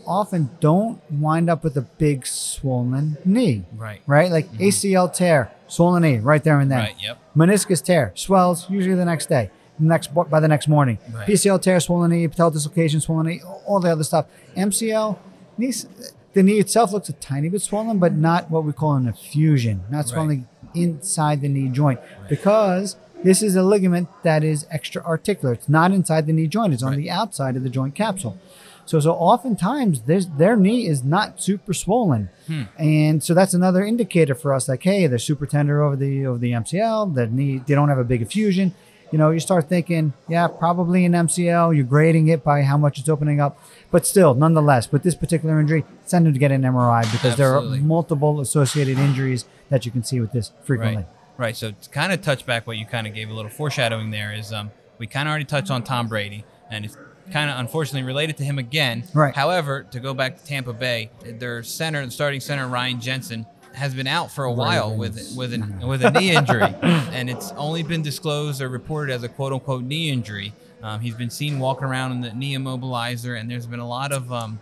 often 0.07 0.49
don't 0.59 1.01
wind 1.11 1.49
up 1.49 1.63
with 1.63 1.75
a 1.77 1.81
big 1.81 2.25
swollen 2.27 3.17
knee. 3.25 3.63
Right. 3.75 4.01
Right? 4.07 4.31
Like 4.31 4.45
mm-hmm. 4.51 4.63
ACL 4.63 5.13
tear, 5.13 5.51
swollen 5.67 6.03
knee, 6.03 6.17
right 6.19 6.43
there 6.43 6.59
and 6.59 6.71
then 6.71 6.79
Right. 6.79 6.95
Yep. 7.01 7.17
meniscus 7.35 7.83
tear 7.83 8.11
swells 8.15 8.69
usually 8.69 8.95
the 8.95 9.05
next 9.05 9.27
day 9.29 9.49
next 9.77 10.07
by 10.13 10.39
the 10.39 10.47
next 10.47 10.67
morning 10.69 10.97
Right. 11.13 11.27
pcl 11.27 11.61
tear 11.61 11.79
swollen 11.81 12.09
knee 12.11 12.27
patella 12.29 12.49
dislocation 12.51 13.01
swollen 13.01 13.25
knee 13.25 13.41
all 13.67 13.81
the 13.81 13.91
other 13.91 14.05
stuff 14.05 14.25
mcl 14.55 15.17
knees 15.57 15.85
the 16.33 16.43
knee 16.43 16.59
itself 16.59 16.93
looks 16.93 17.09
a 17.09 17.13
tiny 17.13 17.49
bit 17.49 17.61
swollen 17.61 17.99
but 17.99 18.13
not 18.13 18.49
what 18.49 18.63
we 18.63 18.71
call 18.71 18.93
an 18.93 19.05
effusion 19.07 19.83
not 19.89 19.97
Right. 19.97 20.07
swelling 20.07 20.47
inside 20.73 21.41
the 21.41 21.49
knee 21.49 21.67
joint 21.67 21.99
because 22.29 22.95
this 23.23 23.41
is 23.41 23.55
a 23.57 23.63
ligament 23.63 24.07
that 24.23 24.43
is 24.45 24.65
extra 24.71 25.03
articular 25.03 25.53
it's 25.53 25.67
not 25.67 25.91
inside 25.91 26.25
the 26.27 26.31
knee 26.33 26.47
joint 26.47 26.73
it's 26.73 26.83
on 26.83 26.91
Right. 26.91 26.97
the 26.99 27.09
outside 27.09 27.57
of 27.57 27.63
the 27.63 27.69
joint 27.69 27.95
capsule 27.95 28.37
so 28.85 28.99
so 28.99 29.11
oftentimes 29.13 30.01
their 30.01 30.55
knee 30.55 30.87
is 30.87 31.03
not 31.03 31.41
super 31.41 31.73
swollen, 31.73 32.29
and 32.77 33.23
so 33.23 33.33
that's 33.33 33.53
another 33.53 33.83
indicator 33.83 34.35
for 34.35 34.53
us. 34.53 34.67
Like, 34.69 34.83
hey, 34.83 35.07
they're 35.07 35.19
super 35.19 35.45
tender 35.45 35.83
over 35.83 35.95
the 35.95 36.25
over 36.25 36.37
the 36.37 36.51
MCL. 36.51 37.15
The 37.15 37.27
knee 37.27 37.61
they 37.65 37.75
don't 37.75 37.89
have 37.89 37.97
a 37.97 38.03
big 38.03 38.21
effusion. 38.21 38.73
You 39.11 39.19
know, 39.19 39.29
you 39.29 39.39
start 39.39 39.69
thinking, 39.69 40.13
yeah, 40.27 40.47
probably 40.47 41.05
an 41.05 41.13
MCL. 41.13 41.75
You're 41.75 41.85
grading 41.85 42.27
it 42.27 42.43
by 42.43 42.63
how 42.63 42.77
much 42.77 42.99
it's 42.99 43.07
opening 43.07 43.39
up, 43.39 43.57
but 43.91 44.05
still, 44.05 44.33
nonetheless, 44.33 44.91
with 44.91 45.03
this 45.03 45.15
particular 45.15 45.59
injury, 45.59 45.85
send 46.05 46.25
them 46.25 46.33
to 46.33 46.39
get 46.39 46.51
an 46.51 46.63
MRI 46.63 47.09
because 47.11 47.37
there 47.37 47.55
are 47.55 47.61
multiple 47.61 48.41
associated 48.41 48.97
injuries 48.97 49.45
that 49.69 49.85
you 49.85 49.91
can 49.91 50.03
see 50.03 50.19
with 50.19 50.31
this 50.31 50.51
frequently. 50.63 51.03
Right. 51.03 51.07
Right. 51.37 51.55
So 51.55 51.71
to 51.71 51.89
kind 51.89 52.13
of 52.13 52.21
touch 52.21 52.45
back 52.45 52.65
what 52.65 52.77
you 52.77 52.85
kind 52.85 53.07
of 53.07 53.13
gave 53.13 53.29
a 53.29 53.33
little 53.33 53.51
foreshadowing 53.51 54.11
there 54.11 54.33
is 54.33 54.53
um 54.53 54.71
we 54.97 55.07
kind 55.07 55.27
of 55.27 55.31
already 55.31 55.45
touched 55.45 55.69
on 55.69 55.83
Tom 55.83 56.07
Brady 56.07 56.45
and 56.71 56.85
it's 56.85 56.97
kind 57.31 57.49
of 57.49 57.59
unfortunately 57.59 58.03
related 58.05 58.37
to 58.37 58.43
him 58.43 58.57
again. 58.59 59.03
Right. 59.13 59.33
However, 59.35 59.83
to 59.91 59.99
go 59.99 60.13
back 60.13 60.37
to 60.37 60.45
Tampa 60.45 60.73
Bay, 60.73 61.09
their 61.23 61.63
center, 61.63 62.05
the 62.05 62.11
starting 62.11 62.39
center 62.39 62.67
Ryan 62.67 62.99
Jensen 63.01 63.45
has 63.73 63.93
been 63.93 64.07
out 64.07 64.31
for 64.31 64.45
a 64.45 64.51
while 64.53 64.95
with 64.95 65.33
with 65.35 65.53
an 65.53 65.79
with 65.87 66.03
a 66.03 66.11
knee 66.11 66.31
injury, 66.35 66.61
and 66.81 67.29
it's 67.29 67.51
only 67.53 67.83
been 67.83 68.01
disclosed 68.01 68.61
or 68.61 68.69
reported 68.69 69.13
as 69.13 69.23
a 69.23 69.29
quote 69.29 69.51
unquote 69.53 69.83
knee 69.83 70.09
injury. 70.09 70.53
Um, 70.83 70.99
he's 70.99 71.15
been 71.15 71.29
seen 71.31 71.59
walking 71.59 71.85
around 71.85 72.11
in 72.13 72.21
the 72.21 72.31
knee 72.33 72.55
immobilizer, 72.55 73.39
and 73.39 73.49
there's 73.49 73.65
been 73.65 73.79
a 73.79 73.87
lot 73.87 74.11
of 74.11 74.31
um, 74.31 74.59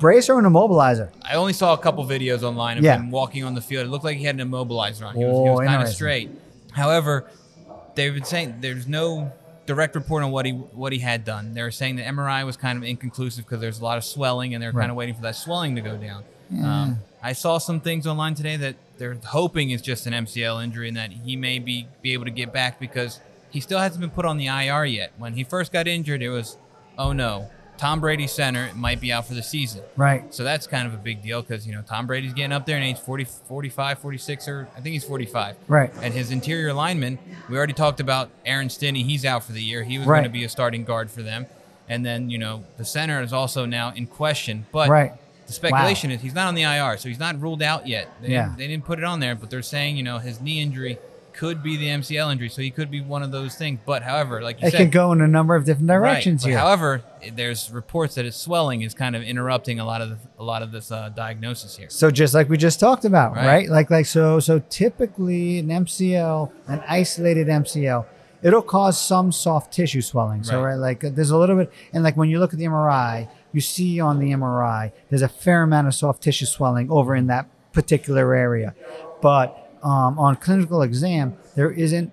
Brace 0.00 0.28
or 0.28 0.38
an 0.38 0.44
immobilizer? 0.44 1.10
I 1.24 1.34
only 1.36 1.52
saw 1.52 1.72
a 1.72 1.78
couple 1.78 2.04
videos 2.04 2.42
online 2.42 2.78
of 2.78 2.84
Yeah. 2.84 2.96
him 2.96 3.10
walking 3.10 3.44
on 3.44 3.54
the 3.54 3.60
field. 3.60 3.86
It 3.86 3.90
looked 3.90 4.04
like 4.04 4.16
he 4.16 4.24
had 4.24 4.38
an 4.40 4.50
immobilizer 4.50 5.06
on. 5.06 5.14
He 5.16 5.24
was, 5.24 5.34
Oh, 5.36 5.52
was 5.52 5.66
kind 5.66 5.82
of 5.82 5.88
straight. 5.88 6.30
However, 6.72 7.26
they've 7.94 8.12
been 8.14 8.24
saying 8.24 8.56
there's 8.60 8.86
no 8.88 9.32
direct 9.66 9.94
report 9.94 10.22
on 10.24 10.30
what 10.32 10.44
he 10.46 10.52
what 10.52 10.92
he 10.92 10.98
had 10.98 11.24
done. 11.24 11.54
They 11.54 11.62
were 11.62 11.70
saying 11.70 11.96
the 11.96 12.02
MRI 12.02 12.44
was 12.44 12.56
kind 12.56 12.76
of 12.76 12.84
inconclusive 12.84 13.44
because 13.44 13.60
there's 13.60 13.80
a 13.80 13.84
lot 13.84 13.98
of 13.98 14.04
swelling, 14.04 14.54
and 14.54 14.62
they're 14.62 14.72
Right. 14.72 14.82
kind 14.82 14.90
of 14.90 14.96
waiting 14.96 15.14
for 15.14 15.22
that 15.22 15.36
swelling 15.36 15.74
to 15.76 15.80
go 15.82 15.96
down. 15.96 16.24
Um, 16.62 16.98
I 17.22 17.32
saw 17.32 17.56
some 17.58 17.80
things 17.80 18.06
online 18.06 18.34
today 18.34 18.56
that 18.58 18.74
they're 18.98 19.16
hoping 19.24 19.70
is 19.70 19.80
just 19.80 20.06
an 20.06 20.12
MCL 20.12 20.62
injury 20.62 20.88
and 20.88 20.96
that 20.98 21.10
he 21.12 21.34
may 21.36 21.58
be 21.58 21.86
be 22.02 22.12
able 22.12 22.24
to 22.26 22.30
get 22.30 22.52
back 22.52 22.78
because 22.78 23.20
he 23.50 23.60
still 23.60 23.78
hasn't 23.78 24.00
been 24.00 24.10
put 24.10 24.24
on 24.26 24.36
the 24.36 24.46
IR 24.48 24.84
yet. 24.84 25.12
When 25.18 25.32
he 25.34 25.44
first 25.44 25.72
got 25.72 25.86
injured, 25.88 26.22
it 26.22 26.28
was, 26.30 26.58
oh 26.98 27.12
no, 27.12 27.48
Tom 27.82 27.98
Brady 27.98 28.28
center 28.28 28.70
might 28.76 29.00
be 29.00 29.10
out 29.10 29.26
for 29.26 29.34
the 29.34 29.42
season. 29.42 29.82
Right. 29.96 30.32
So 30.32 30.44
that's 30.44 30.68
kind 30.68 30.86
of 30.86 30.94
a 30.94 30.98
big 30.98 31.20
deal 31.20 31.42
because, 31.42 31.66
you 31.66 31.74
know, 31.74 31.82
Tom 31.82 32.06
Brady's 32.06 32.32
getting 32.32 32.52
up 32.52 32.64
there 32.64 32.76
in 32.76 32.82
age 32.84 32.96
40, 33.00 33.24
45, 33.24 33.98
46, 33.98 34.46
or 34.46 34.68
I 34.76 34.80
think 34.80 34.92
he's 34.92 35.02
45. 35.02 35.56
Right. 35.66 35.90
And 36.00 36.14
his 36.14 36.30
interior 36.30 36.72
lineman, 36.72 37.18
we 37.50 37.56
already 37.56 37.72
talked 37.72 37.98
about 37.98 38.30
Aaron 38.46 38.70
Stinnie. 38.70 39.02
He's 39.02 39.24
out 39.24 39.42
for 39.42 39.50
the 39.50 39.60
year. 39.60 39.82
He 39.82 39.98
was 39.98 40.06
Right. 40.06 40.18
going 40.18 40.30
to 40.30 40.30
be 40.30 40.44
a 40.44 40.48
starting 40.48 40.84
guard 40.84 41.10
for 41.10 41.22
them. 41.22 41.46
And 41.88 42.06
then, 42.06 42.30
you 42.30 42.38
know, 42.38 42.62
the 42.76 42.84
center 42.84 43.20
is 43.20 43.32
also 43.32 43.66
now 43.66 43.92
in 43.96 44.06
question. 44.06 44.64
But 44.70 44.88
Right. 44.88 45.14
the 45.48 45.52
speculation 45.52 46.12
is 46.12 46.20
he's 46.20 46.34
not 46.36 46.46
on 46.46 46.54
the 46.54 46.62
IR, 46.62 46.96
so 46.98 47.08
he's 47.08 47.18
not 47.18 47.40
ruled 47.40 47.64
out 47.64 47.88
yet. 47.88 48.08
They, 48.22 48.28
Yeah. 48.28 48.44
didn't, 48.44 48.58
they 48.58 48.66
didn't 48.68 48.84
put 48.84 49.00
it 49.00 49.04
on 49.04 49.18
there, 49.18 49.34
but 49.34 49.50
they're 49.50 49.60
saying, 49.60 49.96
you 49.96 50.04
know, 50.04 50.18
his 50.18 50.40
knee 50.40 50.60
injury 50.60 50.98
could 51.32 51.62
be 51.62 51.76
the 51.76 51.86
MCL 51.86 52.32
injury. 52.32 52.48
So 52.48 52.62
he 52.62 52.70
could 52.70 52.90
be 52.90 53.00
one 53.00 53.22
of 53.22 53.30
those 53.32 53.54
things. 53.54 53.80
But 53.84 54.02
however, 54.02 54.42
like 54.42 54.60
you 54.60 54.68
It 54.68 54.72
said, 54.72 54.78
can 54.78 54.90
go 54.90 55.12
in 55.12 55.20
a 55.20 55.28
number 55.28 55.54
of 55.56 55.64
different 55.64 55.88
directions 55.88 56.44
Right. 56.44 56.50
Here. 56.50 56.58
However, 56.58 57.02
there's 57.34 57.70
reports 57.70 58.14
that 58.16 58.24
its 58.24 58.36
swelling 58.36 58.82
is 58.82 58.94
kind 58.94 59.14
of 59.16 59.22
interrupting 59.22 59.80
a 59.80 59.84
lot 59.84 60.00
of 60.02 60.10
the, 60.10 60.16
a 60.38 60.44
lot 60.44 60.62
of 60.62 60.72
this 60.72 60.90
uh, 60.92 61.08
diagnosis 61.10 61.76
here. 61.76 61.88
So 61.90 62.10
just 62.10 62.34
like 62.34 62.48
we 62.48 62.56
just 62.56 62.80
talked 62.80 63.04
about, 63.04 63.34
Right. 63.36 63.46
right. 63.46 63.68
Like 63.68 63.90
like 63.90 64.06
so 64.06 64.40
so 64.40 64.60
typically 64.68 65.58
an 65.58 65.68
MCL, 65.68 66.50
an 66.68 66.82
isolated 66.88 67.46
MCL, 67.48 68.04
it'll 68.42 68.62
cause 68.62 69.00
some 69.00 69.32
soft 69.32 69.72
tissue 69.72 70.02
swelling. 70.02 70.42
So 70.44 70.60
Right. 70.60 70.70
right, 70.70 70.78
like 70.78 71.00
there's 71.14 71.30
a 71.30 71.36
little 71.38 71.56
bit 71.56 71.72
and 71.92 72.02
like 72.04 72.16
when 72.16 72.28
you 72.28 72.38
look 72.40 72.52
at 72.52 72.58
the 72.58 72.66
MRI, 72.66 73.28
you 73.52 73.60
see 73.60 74.00
on 74.00 74.18
the 74.18 74.32
MRI 74.32 74.92
there's 75.08 75.22
a 75.22 75.28
fair 75.28 75.62
amount 75.62 75.86
of 75.86 75.94
soft 75.94 76.22
tissue 76.22 76.46
swelling 76.46 76.90
over 76.90 77.14
in 77.14 77.28
that 77.28 77.46
particular 77.72 78.34
area. 78.34 78.74
But 79.22 79.56
um, 79.82 80.18
on 80.18 80.36
clinical 80.36 80.82
exam, 80.82 81.36
there 81.54 81.70
isn't 81.70 82.12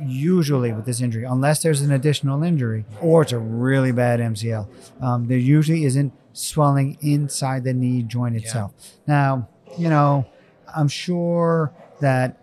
usually 0.00 0.72
with 0.72 0.84
this 0.86 1.00
injury, 1.00 1.24
unless 1.24 1.62
there's 1.62 1.80
an 1.80 1.90
additional 1.90 2.42
injury 2.44 2.84
or 3.00 3.22
it's 3.22 3.32
a 3.32 3.38
really 3.38 3.90
bad 3.92 4.20
MCL, 4.20 4.68
um, 5.00 5.26
there 5.26 5.38
usually 5.38 5.84
isn't 5.84 6.12
swelling 6.32 6.96
inside 7.00 7.64
the 7.64 7.72
knee 7.72 8.02
joint 8.02 8.36
itself. 8.36 8.72
Now, 9.06 9.48
you 9.76 9.88
know, 9.88 10.26
I'm 10.74 10.86
sure 10.88 11.72
that 12.00 12.36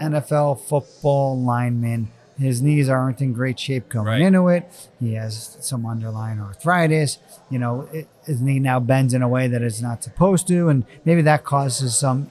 NFL 0.00 0.60
football 0.66 1.40
linemen, 1.40 2.08
his 2.38 2.60
knees 2.60 2.88
aren't 2.88 3.20
in 3.22 3.32
great 3.32 3.58
shape 3.60 3.88
going 3.88 4.06
Right. 4.06 4.20
into 4.20 4.48
it. 4.48 4.68
He 5.00 5.14
has 5.14 5.56
some 5.60 5.86
underlying 5.86 6.40
arthritis. 6.40 7.18
You 7.50 7.60
know, 7.60 7.88
it, 7.92 8.08
his 8.24 8.40
knee 8.42 8.58
now 8.58 8.80
bends 8.80 9.14
in 9.14 9.22
a 9.22 9.28
way 9.28 9.46
that 9.46 9.62
it's 9.62 9.80
not 9.80 10.02
supposed 10.02 10.48
to, 10.48 10.68
and 10.68 10.84
maybe 11.04 11.22
that 11.22 11.44
causes 11.44 11.96
some 11.96 12.30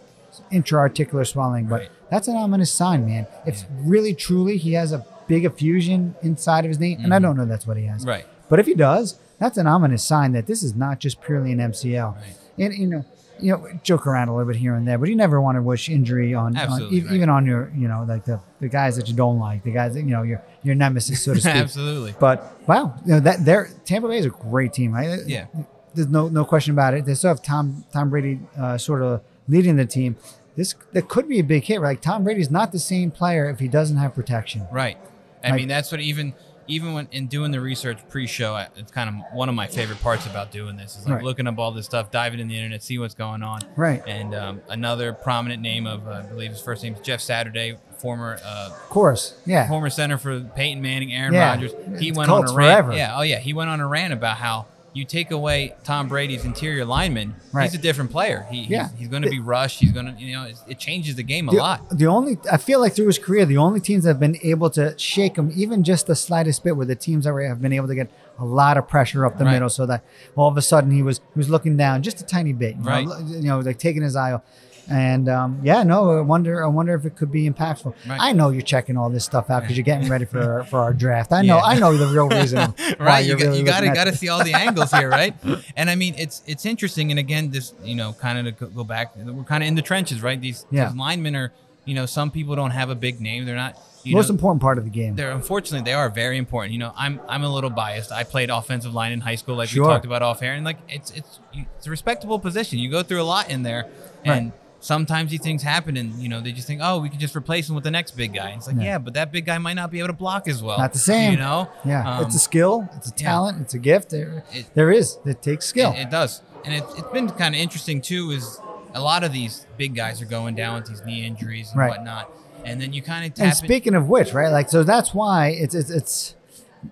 intra-articular 0.51 1.25
swelling, 1.25 1.65
but 1.65 1.81
Right. 1.81 1.89
that's 2.09 2.27
an 2.27 2.35
ominous 2.35 2.71
sign, 2.71 3.05
man. 3.05 3.27
If 3.45 3.63
really 3.79 4.13
truly 4.13 4.57
he 4.57 4.73
has 4.73 4.91
a 4.91 5.05
big 5.27 5.45
effusion 5.45 6.15
inside 6.21 6.65
of 6.65 6.69
his 6.69 6.79
knee, 6.79 6.97
and 7.01 7.13
I 7.13 7.19
don't 7.19 7.35
know 7.37 7.45
that's 7.45 7.65
what 7.67 7.77
he 7.77 7.85
has, 7.85 8.01
Mm-hmm. 8.01 8.09
Right. 8.09 8.25
but 8.49 8.59
if 8.59 8.65
he 8.65 8.73
does, 8.75 9.17
that's 9.39 9.57
an 9.57 9.67
ominous 9.67 10.03
sign 10.03 10.31
that 10.33 10.47
this 10.47 10.63
is 10.63 10.75
not 10.75 10.99
just 10.99 11.21
purely 11.21 11.51
an 11.51 11.59
MCL. 11.59 12.15
Right. 12.15 12.23
And 12.57 12.73
you 12.73 12.87
know, 12.87 13.05
you 13.37 13.51
know, 13.51 13.67
joke 13.83 14.07
around 14.07 14.29
a 14.29 14.35
little 14.35 14.49
bit 14.49 14.55
here 14.57 14.75
and 14.75 14.87
there, 14.87 14.97
but 14.97 15.09
you 15.09 15.15
never 15.15 15.41
want 15.41 15.57
to 15.57 15.61
wish 15.61 15.89
injury 15.89 16.33
on, 16.33 16.55
on 16.55 16.81
e- 16.83 17.01
right. 17.01 17.11
even 17.13 17.27
on 17.27 17.45
your, 17.45 17.69
you 17.75 17.85
know, 17.89 18.05
like 18.07 18.23
the, 18.23 18.39
the 18.61 18.69
guys 18.69 18.95
that 18.95 19.09
you 19.09 19.13
don't 19.13 19.39
like, 19.39 19.61
the 19.63 19.71
guys 19.71 19.93
that 19.95 19.99
you 20.03 20.11
know, 20.11 20.21
your 20.23 20.41
your 20.63 20.73
nemesis, 20.73 21.21
so 21.21 21.33
to 21.33 21.41
speak. 21.41 21.53
Absolutely. 21.53 22.15
But 22.17 22.53
wow, 22.65 22.95
you 23.05 23.11
know 23.13 23.19
that 23.19 23.43
they're 23.43 23.67
Tampa 23.83 24.07
Bay 24.07 24.19
is 24.19 24.25
a 24.25 24.29
great 24.29 24.71
team, 24.71 24.93
right? 24.93 25.19
Yeah. 25.27 25.47
There's 25.93 26.07
no 26.07 26.29
no 26.29 26.45
question 26.45 26.71
about 26.71 26.93
it. 26.93 27.03
They 27.05 27.13
still 27.13 27.29
have 27.31 27.41
Tom 27.41 27.83
Tom 27.91 28.09
Brady 28.09 28.39
uh, 28.57 28.77
sort 28.77 29.01
of 29.01 29.21
leading 29.47 29.75
the 29.75 29.85
team. 29.85 30.15
This 30.55 30.73
that 30.93 31.09
could 31.09 31.27
be 31.27 31.39
a 31.39 31.43
big 31.43 31.63
hit. 31.65 31.81
Like 31.81 32.01
Tom 32.01 32.23
Brady's 32.23 32.49
not 32.51 32.71
the 32.71 32.79
same 32.79 33.11
player 33.11 33.49
if 33.49 33.59
he 33.59 33.67
doesn't 33.67 33.97
have 33.97 34.15
protection. 34.15 34.67
Right. 34.71 34.97
I 35.43 35.49
Like- 35.49 35.57
mean, 35.57 35.67
that's 35.67 35.91
what 35.91 36.01
even 36.01 36.33
even 36.67 36.93
when 36.95 37.07
in 37.11 37.27
doing 37.27 37.51
the 37.51 37.61
research 37.61 37.99
pre-show, 38.09 38.55
it's 38.75 38.91
kind 38.91 39.07
of 39.07 39.15
one 39.37 39.49
of 39.49 39.53
my 39.55 39.67
favorite 39.67 40.01
parts 40.01 40.25
about 40.25 40.51
doing 40.51 40.77
this 40.77 40.97
is 40.97 41.05
like 41.05 41.15
Right. 41.17 41.23
looking 41.23 41.45
up 41.45 41.59
all 41.59 41.71
this 41.71 41.85
stuff, 41.85 42.09
diving 42.09 42.39
in 42.39 42.47
the 42.47 42.55
internet, 42.57 42.81
see 42.81 42.97
what's 42.97 43.13
going 43.13 43.43
on. 43.43 43.59
Right. 43.75 44.01
And 44.07 44.33
um, 44.33 44.61
another 44.67 45.13
prominent 45.13 45.61
name 45.61 45.85
of, 45.85 46.07
uh, 46.07 46.11
I 46.11 46.21
believe 46.23 46.49
his 46.49 46.61
first 46.61 46.81
name 46.81 46.95
is 46.95 47.01
Jeff 47.01 47.21
Saturday, 47.21 47.77
former 47.99 48.39
uh, 48.43 48.69
Of 48.71 48.89
course, 48.89 49.35
yeah. 49.45 49.67
former 49.67 49.91
center 49.91 50.17
for 50.17 50.39
Peyton 50.39 50.81
Manning, 50.81 51.13
Aaron 51.13 51.35
Yeah. 51.35 51.49
Rodgers. 51.51 51.71
He 51.99 52.07
It's 52.09 52.17
went 52.17 52.31
on 52.31 52.37
a 52.39 52.41
rant. 52.45 52.55
forever. 52.55 52.93
Yeah, 52.93 53.15
oh 53.15 53.21
yeah, 53.21 53.37
he 53.37 53.53
went 53.53 53.69
on 53.69 53.79
a 53.79 53.87
rant 53.87 54.11
about 54.13 54.37
how 54.37 54.65
you 54.95 55.05
take 55.05 55.29
away 55.31 55.75
Tom 55.83 56.07
Brady's 56.07 56.45
interior 56.45 56.85
lineman, 56.85 57.35
Right. 57.51 57.65
he's 57.65 57.75
a 57.77 57.81
different 57.81 58.11
player. 58.11 58.47
He, 58.49 58.61
Yeah. 58.63 58.89
he's, 58.89 58.99
he's 58.99 59.07
going 59.09 59.23
to 59.23 59.29
be 59.29 59.39
rushed. 59.39 59.79
He's 59.81 59.91
going 59.91 60.05
to, 60.07 60.13
you 60.19 60.33
know, 60.33 60.45
it, 60.45 60.55
it 60.67 60.79
changes 60.79 61.15
the 61.15 61.23
game 61.23 61.49
a 61.49 61.51
The, 61.51 61.57
lot. 61.57 61.89
the 61.97 62.07
only 62.07 62.37
I 62.51 62.57
feel 62.57 62.79
like 62.79 62.95
through 62.95 63.07
his 63.07 63.19
career, 63.19 63.45
the 63.45 63.57
only 63.57 63.79
teams 63.81 64.05
that 64.05 64.11
have 64.11 64.19
been 64.19 64.37
able 64.41 64.69
to 64.71 64.97
shake 64.97 65.35
him, 65.37 65.51
even 65.53 65.83
just 65.83 66.07
the 66.07 66.15
slightest 66.15 66.63
bit, 66.63 66.75
were 66.77 66.85
the 66.85 66.95
teams 66.95 67.25
that 67.25 67.33
were, 67.33 67.45
have 67.45 67.61
been 67.61 67.73
able 67.73 67.87
to 67.87 67.95
get 67.95 68.09
a 68.39 68.45
lot 68.45 68.77
of 68.77 68.87
pressure 68.87 69.25
up 69.25 69.37
the 69.37 69.45
Right. 69.45 69.51
middle, 69.53 69.69
so 69.69 69.85
that 69.85 70.03
all 70.35 70.47
of 70.49 70.55
a 70.57 70.61
sudden 70.61 70.91
he 70.91 71.03
was 71.03 71.17
he 71.33 71.37
was 71.37 71.49
looking 71.49 71.75
down 71.77 72.01
just 72.01 72.21
a 72.21 72.25
tiny 72.25 72.53
bit, 72.53 72.75
you 72.77 72.83
Right. 72.83 73.05
know, 73.05 73.17
you 73.19 73.41
know, 73.43 73.59
like 73.59 73.77
taking 73.77 74.01
his 74.01 74.15
eye 74.15 74.31
off. 74.31 74.41
And 74.89 75.27
um, 75.29 75.59
yeah, 75.63 75.83
no, 75.83 76.17
I 76.17 76.21
wonder. 76.21 76.63
I 76.63 76.67
wonder 76.67 76.93
if 76.93 77.05
it 77.05 77.15
could 77.15 77.31
be 77.31 77.49
impactful. 77.49 77.93
Right. 78.07 78.19
I 78.21 78.31
know 78.33 78.49
you're 78.49 78.61
checking 78.61 78.97
all 78.97 79.09
this 79.09 79.25
stuff 79.25 79.49
out 79.49 79.61
because 79.61 79.75
you're 79.77 79.83
getting 79.83 80.09
ready 80.09 80.25
for 80.25 80.63
for 80.65 80.79
our 80.79 80.93
draft. 80.93 81.31
I 81.33 81.41
know. 81.41 81.57
Yeah. 81.57 81.63
I 81.63 81.79
know 81.79 81.97
the 81.97 82.07
real 82.07 82.29
reason. 82.29 82.73
right 82.99 83.25
you, 83.25 83.35
got, 83.35 83.43
really 83.45 83.59
you 83.59 83.65
got 83.65 83.79
to 83.81 83.87
got 83.89 84.03
to 84.05 84.15
see 84.15 84.29
all 84.29 84.43
the 84.43 84.53
angles 84.53 84.91
here 84.91 85.09
right 85.09 85.33
and 85.75 85.89
i 85.89 85.95
mean 85.95 86.13
it's 86.17 86.41
it's 86.45 86.65
interesting 86.65 87.09
and 87.11 87.19
again 87.19 87.49
this 87.49 87.73
you 87.83 87.95
know 87.95 88.13
kind 88.13 88.47
of 88.47 88.57
to 88.57 88.65
go- 88.67 88.83
back 88.83 89.15
we're 89.15 89.43
kind 89.43 89.63
of 89.63 89.67
in 89.67 89.75
the 89.75 89.81
trenches 89.81 90.21
right 90.21 90.39
these, 90.39 90.65
Yeah. 90.71 90.85
these 90.89 90.95
linemen 90.97 91.35
are 91.35 91.51
you 91.85 91.95
know 91.95 92.05
some 92.05 92.29
people 92.31 92.55
don't 92.55 92.71
have 92.71 92.89
a 92.89 92.95
big 92.95 93.19
name 93.21 93.45
they're 93.45 93.55
not 93.55 93.77
you 94.03 94.15
Most 94.15 94.29
know, 94.29 94.33
important 94.35 94.61
part 94.61 94.77
of 94.77 94.83
the 94.83 94.89
game. 94.91 95.15
they're 95.15 95.31
unfortunately 95.31 95.83
they 95.83 95.93
are 95.93 96.09
very 96.11 96.37
important. 96.37 96.73
You 96.73 96.77
know, 96.79 96.93
I'm 96.95 97.19
I'm 97.27 97.43
a 97.43 97.49
little 97.51 97.71
biased. 97.71 98.11
I 98.11 98.23
played 98.23 98.51
offensive 98.51 98.93
line 98.93 99.11
in 99.11 99.19
high 99.19 99.33
school, 99.33 99.55
like 99.55 99.69
Sure. 99.69 99.81
we 99.83 99.89
talked 99.89 100.05
about 100.05 100.21
off 100.21 100.43
air, 100.43 100.53
and 100.53 100.63
like 100.63 100.77
it's 100.87 101.09
it's 101.09 101.39
it's 101.53 101.87
a 101.87 101.89
respectable 101.89 102.37
position. 102.37 102.77
You 102.77 102.91
go 102.91 103.01
through 103.01 103.23
a 103.23 103.25
lot 103.25 103.49
in 103.49 103.63
there, 103.63 103.87
and 104.23 104.51
sometimes 104.85 105.31
these 105.31 105.41
things 105.41 105.63
happen, 105.63 105.97
and 105.97 106.13
you 106.21 106.29
know 106.29 106.39
they 106.41 106.51
just 106.51 106.67
think, 106.67 106.79
oh, 106.83 106.99
we 106.99 107.09
can 107.09 107.19
just 107.19 107.35
replace 107.35 107.67
him 107.67 107.75
with 107.75 107.83
the 107.83 107.91
next 107.91 108.11
big 108.11 108.33
guy. 108.33 108.49
And 108.49 108.57
it's 108.59 108.67
like, 108.67 108.75
Yeah. 108.77 108.83
yeah. 108.83 108.97
but 108.99 109.13
that 109.15 109.31
big 109.31 109.45
guy 109.45 109.57
might 109.57 109.73
not 109.73 109.89
be 109.91 109.99
able 109.99 110.09
to 110.09 110.13
block 110.13 110.47
as 110.47 110.61
well. 110.61 110.77
Not 110.77 110.93
the 110.93 110.99
same. 110.99 111.31
You 111.33 111.39
know, 111.39 111.69
Yeah, 111.83 112.17
Um, 112.19 112.25
it's 112.25 112.35
a 112.35 112.39
skill, 112.39 112.87
it's 112.95 113.09
a 113.09 113.13
yeah. 113.17 113.29
talent, 113.31 113.61
it's 113.61 113.73
a 113.73 113.79
gift. 113.79 114.09
There, 114.11 114.43
It- 114.53 114.67
there 114.75 114.91
is. 114.91 115.17
It 115.25 115.41
takes 115.41 115.65
skill. 115.65 115.91
It, 115.93 116.01
it 116.03 116.09
does, 116.11 116.41
and 116.63 116.73
it, 116.73 116.83
it's 116.97 117.09
been 117.11 117.29
kind 117.29 117.55
of 117.55 117.61
interesting 117.61 118.01
too. 118.01 118.31
Is 118.31 118.59
a 118.93 119.01
lot 119.01 119.23
of 119.23 119.33
these 119.33 119.65
big 119.77 119.95
guys 119.95 120.21
are 120.21 120.25
going 120.37 120.55
down 120.55 120.75
with 120.75 120.85
these 120.87 121.03
knee 121.05 121.25
injuries 121.25 121.69
and 121.71 121.79
Right. 121.79 121.89
whatnot, 121.89 122.29
and 122.63 122.79
then 122.79 122.93
you 122.93 123.01
kind 123.01 123.25
of 123.25 123.33
tap 123.33 123.43
and 123.43 123.51
in- 123.51 123.55
speaking 123.67 123.95
of 123.95 124.07
which, 124.07 124.33
right? 124.33 124.49
Like, 124.51 124.69
so 124.69 124.83
that's 124.83 125.13
why 125.13 125.47
it's, 125.49 125.73
it's 125.75 125.89
it's 125.89 126.35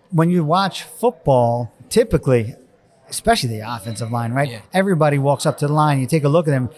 when 0.09 0.29
you 0.31 0.43
watch 0.43 0.83
football, 0.83 1.71
typically, 1.89 2.55
especially 3.13 3.49
the 3.49 3.59
offensive 3.59 4.11
line, 4.11 4.31
right? 4.33 4.49
Yeah. 4.49 4.61
Everybody 4.73 5.17
walks 5.17 5.45
up 5.45 5.57
to 5.59 5.67
the 5.67 5.73
line. 5.73 5.99
You 5.99 6.07
take 6.07 6.23
a 6.23 6.29
look 6.29 6.47
at 6.47 6.51
them. 6.51 6.69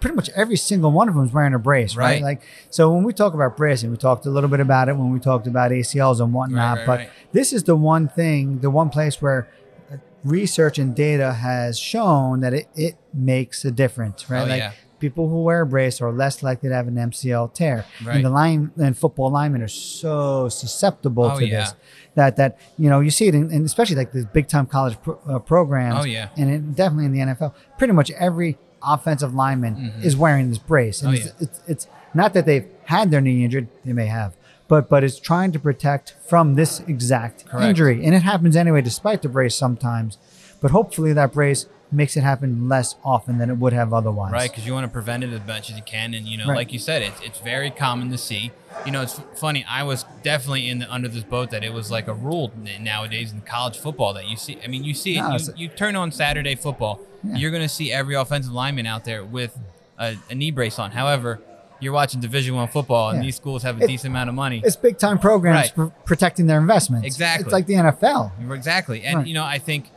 pretty 0.00 0.14
much 0.14 0.30
every 0.36 0.56
single 0.56 0.92
one 0.92 1.08
of 1.08 1.14
them 1.14 1.24
is 1.24 1.32
wearing 1.32 1.54
a 1.54 1.58
brace, 1.58 1.96
right? 1.96 2.14
Right. 2.14 2.22
Like, 2.22 2.42
so 2.70 2.92
when 2.92 3.02
we 3.04 3.12
talk 3.12 3.34
about 3.34 3.56
bracing, 3.56 3.90
we 3.90 3.96
talked 3.96 4.24
a 4.26 4.30
little 4.30 4.48
bit 4.48 4.60
about 4.60 4.88
it 4.88 4.96
when 4.96 5.10
we 5.10 5.18
talked 5.18 5.46
about 5.46 5.70
ACLs 5.72 6.20
and 6.20 6.32
whatnot. 6.32 6.78
right, 6.78 6.86
but 6.86 6.98
right. 7.00 7.10
this 7.32 7.52
is 7.52 7.64
the 7.64 7.76
one 7.76 8.08
thing, 8.08 8.60
the 8.60 8.70
one 8.70 8.88
place 8.90 9.20
where 9.20 9.48
uh, 9.92 9.96
research 10.24 10.78
and 10.78 10.94
data 10.94 11.32
has 11.32 11.78
shown 11.78 12.40
that 12.40 12.54
it, 12.54 12.68
it 12.74 12.96
makes 13.12 13.64
a 13.64 13.70
difference, 13.70 14.30
right? 14.30 14.42
Oh, 14.42 14.46
like 14.46 14.58
yeah. 14.58 14.72
people 15.00 15.28
who 15.28 15.42
wear 15.42 15.62
a 15.62 15.66
brace 15.66 16.00
are 16.00 16.12
less 16.12 16.42
likely 16.42 16.68
to 16.68 16.74
have 16.74 16.86
an 16.88 16.94
MCL 16.94 17.54
tear. 17.54 17.84
Right. 18.04 18.16
And 18.16 18.24
the 18.24 18.30
line 18.30 18.70
and 18.80 18.96
football 18.96 19.30
linemen 19.30 19.62
are 19.62 19.68
so 19.68 20.48
susceptible 20.48 21.24
Oh, 21.24 21.38
to 21.38 21.46
yeah. 21.46 21.60
this 21.64 21.74
that 22.14 22.36
that 22.36 22.58
you 22.78 22.88
know 22.90 23.00
you 23.00 23.10
see 23.10 23.26
it 23.28 23.34
in, 23.34 23.50
and 23.52 23.64
especially 23.64 23.96
like 23.96 24.12
the 24.12 24.24
big 24.32 24.48
time 24.48 24.66
college 24.66 24.96
pro, 25.02 25.18
uh, 25.28 25.38
programs. 25.38 26.00
Oh, 26.00 26.04
yeah. 26.04 26.28
and 26.36 26.50
it, 26.50 26.74
definitely 26.76 27.06
in 27.06 27.12
the 27.12 27.20
NFL, 27.34 27.54
pretty 27.78 27.92
much 27.92 28.10
every 28.12 28.58
offensive 28.82 29.34
lineman 29.34 29.92
is 30.02 30.16
wearing 30.16 30.48
this 30.48 30.58
brace. 30.58 31.02
And 31.02 31.10
Oh, 31.10 31.12
it's, 31.14 31.26
yeah. 31.26 31.32
it's 31.40 31.60
it's 31.66 31.86
not 32.14 32.34
that 32.34 32.46
they've 32.46 32.66
had 32.84 33.10
their 33.10 33.20
knee 33.20 33.44
injured; 33.44 33.68
they 33.84 33.92
may 33.92 34.06
have. 34.06 34.34
But, 34.68 34.88
but 34.88 35.04
it's 35.04 35.18
trying 35.20 35.52
to 35.52 35.58
protect 35.58 36.14
from 36.26 36.54
this 36.54 36.80
exact 36.80 37.44
Correct. 37.46 37.66
injury. 37.66 38.04
And 38.06 38.14
it 38.14 38.22
happens 38.22 38.56
anyway, 38.56 38.80
despite 38.80 39.20
the 39.20 39.28
brace 39.28 39.54
sometimes. 39.54 40.16
But 40.62 40.70
hopefully 40.70 41.12
that 41.12 41.32
brace 41.32 41.66
makes 41.92 42.16
it 42.16 42.22
happen 42.22 42.68
less 42.68 42.94
often 43.04 43.38
than 43.38 43.50
it 43.50 43.58
would 43.58 43.72
have 43.72 43.92
otherwise. 43.92 44.32
Right, 44.32 44.50
because 44.50 44.66
you 44.66 44.72
want 44.72 44.84
to 44.84 44.92
prevent 44.92 45.24
it 45.24 45.32
as 45.32 45.46
much 45.46 45.70
as 45.70 45.76
you 45.76 45.82
can, 45.82 46.14
and 46.14 46.26
you 46.26 46.36
know, 46.38 46.48
Right. 46.48 46.56
like 46.56 46.72
you 46.72 46.78
said, 46.78 47.02
it's 47.02 47.20
it's 47.22 47.38
very 47.40 47.70
common 47.70 48.10
to 48.10 48.18
see. 48.18 48.50
You 48.86 48.92
know, 48.92 49.02
it's 49.02 49.20
funny. 49.36 49.64
I 49.68 49.82
was 49.82 50.04
definitely 50.22 50.68
in 50.68 50.78
the 50.80 50.92
under 50.92 51.08
this 51.08 51.22
boat 51.24 51.50
that 51.50 51.62
it 51.62 51.72
was 51.72 51.90
like 51.90 52.08
a 52.08 52.14
rule 52.14 52.50
nowadays 52.80 53.32
in 53.32 53.42
college 53.42 53.78
football 53.78 54.14
that 54.14 54.28
you 54.28 54.36
see. 54.36 54.58
I 54.64 54.66
mean, 54.68 54.84
you 54.84 54.94
see 54.94 55.20
No, 55.20 55.34
it. 55.34 55.42
You, 55.48 55.54
you 55.56 55.68
turn 55.68 55.94
on 55.96 56.10
Saturday 56.12 56.54
football, 56.54 57.00
Yeah. 57.22 57.36
you're 57.36 57.50
going 57.50 57.62
to 57.62 57.68
see 57.68 57.92
every 57.92 58.14
offensive 58.14 58.52
lineman 58.52 58.86
out 58.86 59.04
there 59.04 59.24
with 59.24 59.58
a, 59.98 60.16
a 60.30 60.34
knee 60.34 60.50
brace 60.50 60.78
on. 60.78 60.92
However, 60.92 61.40
you're 61.80 61.92
watching 61.92 62.20
Division 62.20 62.54
One 62.54 62.68
football, 62.68 63.10
and 63.10 63.18
Yeah. 63.18 63.26
these 63.26 63.36
schools 63.36 63.62
have 63.64 63.78
a 63.80 63.84
It- 63.84 63.88
decent 63.88 64.12
amount 64.12 64.30
of 64.30 64.34
money. 64.34 64.62
It's 64.64 64.76
big 64.76 64.98
time 64.98 65.18
programs 65.18 65.56
Right. 65.66 65.74
for 65.74 65.86
protecting 66.06 66.46
their 66.46 66.58
investments. 66.58 67.04
Exactly. 67.06 67.44
It's 67.44 67.52
like 67.52 67.66
the 67.66 67.74
NFL. 67.74 68.32
Exactly, 68.52 69.02
and 69.04 69.18
Right. 69.18 69.26
you 69.26 69.34
know, 69.34 69.44
I 69.44 69.58
think 69.58 69.90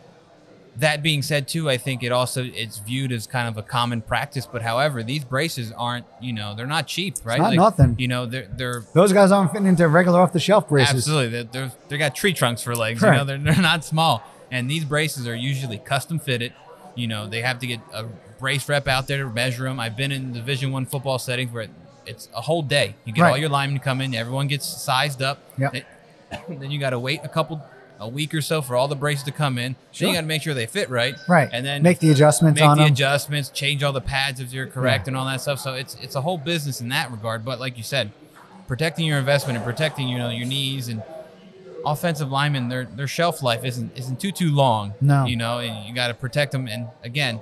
that 0.78 1.02
being 1.02 1.22
said 1.22 1.48
too, 1.48 1.70
I 1.70 1.78
think 1.78 2.04
it 2.04 2.12
also 2.12 2.44
it's 2.44 2.80
viewed 2.80 3.12
as 3.12 3.28
kind 3.28 3.48
of 3.48 3.58
a 3.58 3.64
common 3.64 4.02
practice. 4.02 4.46
But 4.46 4.62
however, 4.62 5.04
these 5.04 5.24
braces 5.24 5.72
aren't, 5.72 6.06
you 6.22 6.34
know, 6.34 6.54
they're 6.56 6.66
not 6.68 6.88
cheap, 6.88 7.16
right? 7.24 7.40
not 7.40 7.54
nothing. 7.54 7.96
You 7.98 8.08
know, 8.08 8.26
they're 8.26 8.48
they're 8.52 8.84
Those 8.94 9.14
guys 9.14 9.32
aren't 9.32 9.52
fitting 9.52 9.68
into 9.68 9.88
regular 9.88 10.20
off 10.20 10.34
the 10.34 10.40
shelf 10.40 10.68
braces. 10.70 10.96
absolutely 10.96 11.30
they're, 11.30 11.44
they're 11.44 11.72
they 11.88 11.98
got 11.98 12.16
tree 12.16 12.34
trunks 12.34 12.62
for 12.62 12.76
legs. 12.76 13.02
You 13.02 13.12
know, 13.12 13.24
they're 13.26 13.38
they're 13.38 13.62
not 13.62 13.84
small, 13.86 14.24
and 14.52 14.70
these 14.70 14.86
braces 14.86 15.28
are 15.28 15.36
usually 15.36 15.78
custom 15.78 16.20
fitted. 16.20 16.54
You 16.96 17.08
know, 17.08 17.28
they 17.28 17.42
have 17.42 17.60
to 17.60 17.68
get 17.68 17.80
a 17.94 18.06
brace 18.40 18.68
rep 18.70 18.88
out 18.88 19.08
there 19.08 19.24
to 19.24 19.30
measure 19.30 19.64
them. 19.64 19.80
I've 19.80 19.96
been 19.98 20.12
in 20.12 20.34
Division 20.34 20.72
One 20.72 20.86
football 20.86 21.20
settings 21.20 21.52
where 21.52 21.64
it, 21.64 21.70
it's 22.06 22.30
a 22.34 22.42
whole 22.42 22.62
day. 22.62 22.96
You 23.06 23.14
get 23.14 23.24
all 23.26 23.38
your 23.38 23.50
linemen 23.50 23.80
come 23.80 24.02
in, 24.02 24.14
everyone 24.16 24.48
gets 24.48 24.66
sized 24.66 25.22
up. 25.22 25.40
Yep. 25.58 25.74
They- 25.74 25.86
then 26.50 26.72
you 26.72 26.80
got 26.80 26.90
to 26.90 27.00
wait 27.00 27.20
a 27.24 27.30
couple 27.30 27.64
a 28.00 28.08
week 28.08 28.34
or 28.34 28.42
so 28.42 28.62
for 28.62 28.76
all 28.76 28.88
the 28.88 28.96
braces 28.96 29.24
to 29.24 29.32
come 29.32 29.58
in. 29.58 29.76
Sure. 29.92 30.06
Then 30.06 30.10
you 30.10 30.16
got 30.18 30.22
to 30.22 30.28
make 30.28 30.42
sure 30.42 30.54
they 30.54 30.66
fit 30.66 30.90
right. 30.90 31.16
Right. 31.28 31.50
And 31.52 31.66
then 31.66 31.82
make 31.82 32.00
the 32.00 32.12
adjustments 32.12 32.60
make 32.60 32.68
on 32.70 32.78
the 32.78 32.84
them. 32.84 32.94
adjustments, 32.94 33.50
change 33.50 33.84
all 33.84 33.94
the 33.94 34.02
pads 34.02 34.40
if 34.40 34.52
you're 34.54 34.68
correct 34.68 35.06
Yeah. 35.08 35.12
and 35.12 35.18
all 35.18 35.26
that 35.26 35.42
stuff. 35.42 35.60
So 35.60 35.74
it's 35.74 35.96
it's 36.02 36.16
a 36.16 36.22
whole 36.22 36.38
business 36.38 36.82
in 36.82 36.90
that 36.90 37.12
regard. 37.12 37.46
But 37.46 37.60
like 37.60 37.78
you 37.78 37.84
said, 37.84 38.12
protecting 38.68 39.06
your 39.06 39.18
investment 39.20 39.58
and 39.58 39.66
protecting 39.66 40.08
you 40.10 40.18
know 40.18 40.30
your 40.30 40.48
knees 40.48 40.88
and 40.88 41.02
offensive 41.86 42.32
linemen 42.32 42.68
their 42.70 42.86
their 42.86 43.08
shelf 43.08 43.44
life 43.44 43.64
isn't 43.64 43.98
isn't 43.98 44.20
too 44.20 44.32
too 44.32 44.54
long. 44.54 44.94
No. 45.02 45.26
You 45.26 45.36
know, 45.38 45.60
and 45.60 45.88
you 45.88 45.94
got 45.94 46.08
to 46.08 46.14
protect 46.14 46.52
them. 46.52 46.68
And 46.68 46.88
again, 47.04 47.40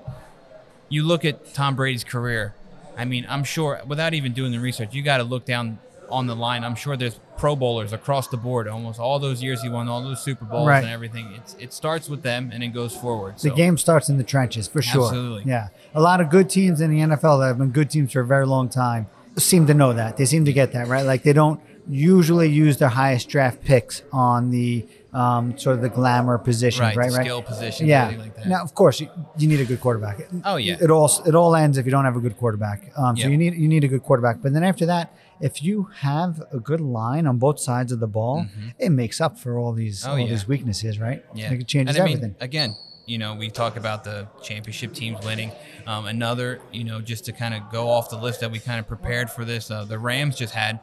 you 0.89 1.03
look 1.03 1.25
at 1.25 1.53
Tom 1.53 1.75
Brady's 1.75 2.03
career. 2.03 2.53
I 2.97 3.05
mean, 3.05 3.25
I'm 3.27 3.43
sure 3.43 3.81
without 3.87 4.13
even 4.13 4.33
doing 4.33 4.51
the 4.51 4.59
research, 4.59 4.93
you 4.93 5.01
got 5.01 5.17
to 5.17 5.23
look 5.23 5.45
down 5.45 5.79
on 6.09 6.27
the 6.27 6.35
line. 6.35 6.63
I'm 6.63 6.75
sure 6.75 6.95
there's 6.97 7.19
Pro 7.37 7.55
Bowlers 7.55 7.93
across 7.93 8.27
the 8.27 8.37
board. 8.37 8.67
Almost 8.67 8.99
all 8.99 9.19
those 9.19 9.41
years 9.41 9.61
he 9.61 9.69
won 9.69 9.87
all 9.87 10.01
those 10.03 10.21
Super 10.23 10.45
Bowls 10.45 10.67
Right. 10.67 10.83
and 10.83 10.91
everything. 10.91 11.33
It's 11.35 11.55
it 11.59 11.73
starts 11.73 12.09
with 12.09 12.21
them 12.23 12.51
and 12.53 12.63
it 12.63 12.69
goes 12.69 12.95
forward. 12.95 13.39
So. 13.39 13.49
the 13.49 13.55
game 13.55 13.77
starts 13.77 14.09
in 14.09 14.17
the 14.17 14.23
trenches 14.23 14.67
for 14.67 14.81
sure. 14.81 15.05
Absolutely. 15.05 15.49
Yeah. 15.49 15.69
A 15.95 16.01
lot 16.01 16.21
of 16.21 16.29
good 16.29 16.49
teams 16.49 16.81
in 16.81 16.91
the 16.91 16.99
NFL 16.99 17.39
that 17.41 17.47
have 17.47 17.57
been 17.57 17.71
good 17.71 17.89
teams 17.89 18.11
for 18.13 18.21
a 18.21 18.25
very 18.25 18.45
long 18.45 18.69
time 18.69 19.07
seem 19.37 19.65
to 19.67 19.73
know 19.73 19.93
that. 19.93 20.17
They 20.17 20.25
seem 20.25 20.45
to 20.45 20.53
get 20.53 20.73
that, 20.73 20.87
right? 20.87 21.05
Like 21.05 21.23
they 21.23 21.33
don't 21.33 21.59
usually 21.89 22.49
use 22.49 22.77
their 22.77 22.89
highest 22.89 23.29
draft 23.29 23.63
picks 23.63 24.03
on 24.11 24.51
the 24.51 24.85
um, 25.13 25.58
sort 25.58 25.76
of 25.76 25.82
the 25.82 25.89
glamour 25.89 26.38
positions, 26.38 26.82
right, 26.82 26.97
right? 26.97 27.12
skill 27.12 27.41
positions, 27.41 27.88
Yeah. 27.88 28.13
like 28.17 28.36
that. 28.36 28.47
Now, 28.47 28.63
of 28.63 28.73
course, 28.73 28.99
you, 28.99 29.10
you 29.38 29.47
need 29.47 29.60
a 29.60 29.65
good 29.65 29.80
quarterback. 29.82 30.28
Oh, 30.43 30.56
yeah. 30.58 30.78
It 30.82 30.89
all 30.89 31.10
it 31.26 31.36
all 31.36 31.56
ends 31.56 31.78
if 31.78 31.86
you 31.86 31.91
don't 31.91 32.06
have 32.06 32.15
a 32.15 32.19
good 32.19 32.38
quarterback. 32.38 32.91
Um, 32.97 33.15
so 33.15 33.23
Yep. 33.23 33.32
you 33.32 33.38
need 33.38 33.54
you 33.56 33.67
need 33.67 33.84
a 33.84 33.88
good 33.88 34.04
quarterback. 34.04 34.38
But 34.41 34.54
then 34.54 34.63
after 34.63 34.86
that, 34.88 35.13
if 35.39 35.62
you 35.62 35.89
have 35.97 36.41
a 36.52 36.60
good 36.60 36.82
line 36.82 37.28
on 37.28 37.38
both 37.38 37.60
sides 37.60 37.91
of 37.91 37.99
the 37.99 38.08
ball, 38.08 38.45
it 38.80 38.89
makes 38.89 39.21
up 39.21 39.38
for 39.38 39.58
all 39.60 39.71
these 39.73 40.06
Oh, 40.06 40.12
all 40.12 40.19
yeah. 40.19 40.30
these 40.30 40.47
weaknesses, 40.47 40.99
right? 40.99 41.23
Yeah, 41.36 41.49
Like, 41.49 41.62
it 41.62 41.67
changes 41.67 41.95
and 41.95 42.02
I 42.04 42.06
mean, 42.08 42.17
everything. 42.17 42.36
again, 42.39 42.76
you 43.06 43.17
know, 43.17 43.36
we 43.36 43.49
talk 43.49 43.76
about 43.76 44.04
the 44.06 44.28
championship 44.41 44.93
teams 44.93 45.23
winning. 45.26 45.52
Um, 45.86 46.06
another, 46.06 46.62
you 46.71 46.86
know, 46.86 47.02
just 47.02 47.26
to 47.26 47.34
kind 47.34 47.54
of 47.54 47.69
go 47.71 47.89
off 47.89 48.10
the 48.10 48.17
list 48.17 48.39
that 48.39 48.49
we 48.52 48.60
kind 48.60 48.80
of 48.80 48.88
prepared 48.88 49.30
for 49.30 49.43
this, 49.43 49.69
uh, 49.69 49.84
the 49.84 49.99
Rams 49.99 50.38
just 50.38 50.54
had 50.54 50.80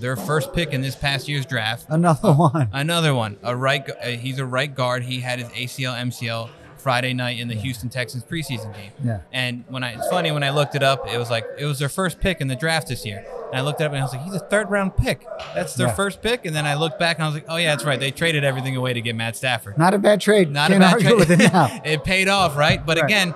their 0.00 0.16
first 0.16 0.52
pick 0.52 0.72
in 0.72 0.80
this 0.82 0.96
past 0.96 1.28
year's 1.28 1.46
draft. 1.46 1.86
Another 1.88 2.32
one. 2.32 2.68
Another 2.72 3.14
one, 3.14 3.36
a 3.42 3.56
right. 3.56 3.88
Uh, 3.88 4.08
he's 4.08 4.38
a 4.38 4.46
right 4.46 4.72
guard. 4.74 5.02
He 5.04 5.20
had 5.20 5.38
his 5.38 5.48
ACL, 5.50 5.94
MCL 5.96 6.48
Friday 6.78 7.14
night 7.14 7.38
in 7.38 7.48
the 7.48 7.54
Houston 7.54 7.88
Texans 7.88 8.22
preseason 8.24 8.74
game. 8.74 8.90
Yeah. 9.02 9.20
And 9.32 9.64
when 9.68 9.82
I, 9.82 9.94
it's 9.94 10.06
funny 10.08 10.30
when 10.32 10.42
I 10.42 10.50
looked 10.50 10.74
it 10.74 10.82
up, 10.82 11.08
it 11.10 11.16
was 11.16 11.30
like 11.30 11.46
it 11.58 11.64
was 11.64 11.78
their 11.78 11.88
first 11.88 12.20
pick 12.20 12.42
in 12.42 12.48
the 12.48 12.56
draft 12.56 12.88
this 12.88 13.06
year. 13.06 13.24
And 13.50 13.56
I 13.58 13.62
looked 13.62 13.80
it 13.80 13.84
up 13.84 13.92
and 13.92 14.00
I 14.00 14.04
was 14.04 14.12
like, 14.12 14.22
he's 14.22 14.34
a 14.34 14.38
third 14.40 14.70
round 14.70 14.94
pick. 14.94 15.24
That's 15.54 15.74
their 15.76 15.86
Yeah. 15.86 15.94
first 15.94 16.20
pick. 16.20 16.44
And 16.44 16.54
then 16.54 16.66
I 16.66 16.74
looked 16.74 16.98
back 16.98 17.16
and 17.16 17.24
I 17.24 17.28
was 17.28 17.34
like, 17.36 17.46
oh 17.48 17.56
yeah, 17.56 17.70
that's 17.74 17.84
right. 17.86 17.98
They 17.98 18.10
traded 18.10 18.44
everything 18.44 18.76
away 18.76 18.92
to 18.92 19.00
get 19.00 19.16
Matt 19.16 19.34
Stafford. 19.36 19.78
Not 19.78 19.94
a 19.94 19.98
bad 19.98 20.20
trade. 20.20 20.50
Not 20.50 20.70
Can't 20.70 20.82
a 20.82 20.86
bad 20.86 20.92
argue 20.94 21.08
trade. 21.08 21.18
with 21.20 21.30
it 21.30 21.52
now. 21.52 21.80
it 21.86 22.04
paid 22.04 22.28
off, 22.28 22.54
right? 22.54 22.84
But 22.84 22.98
Right. 22.98 23.04
again, 23.06 23.34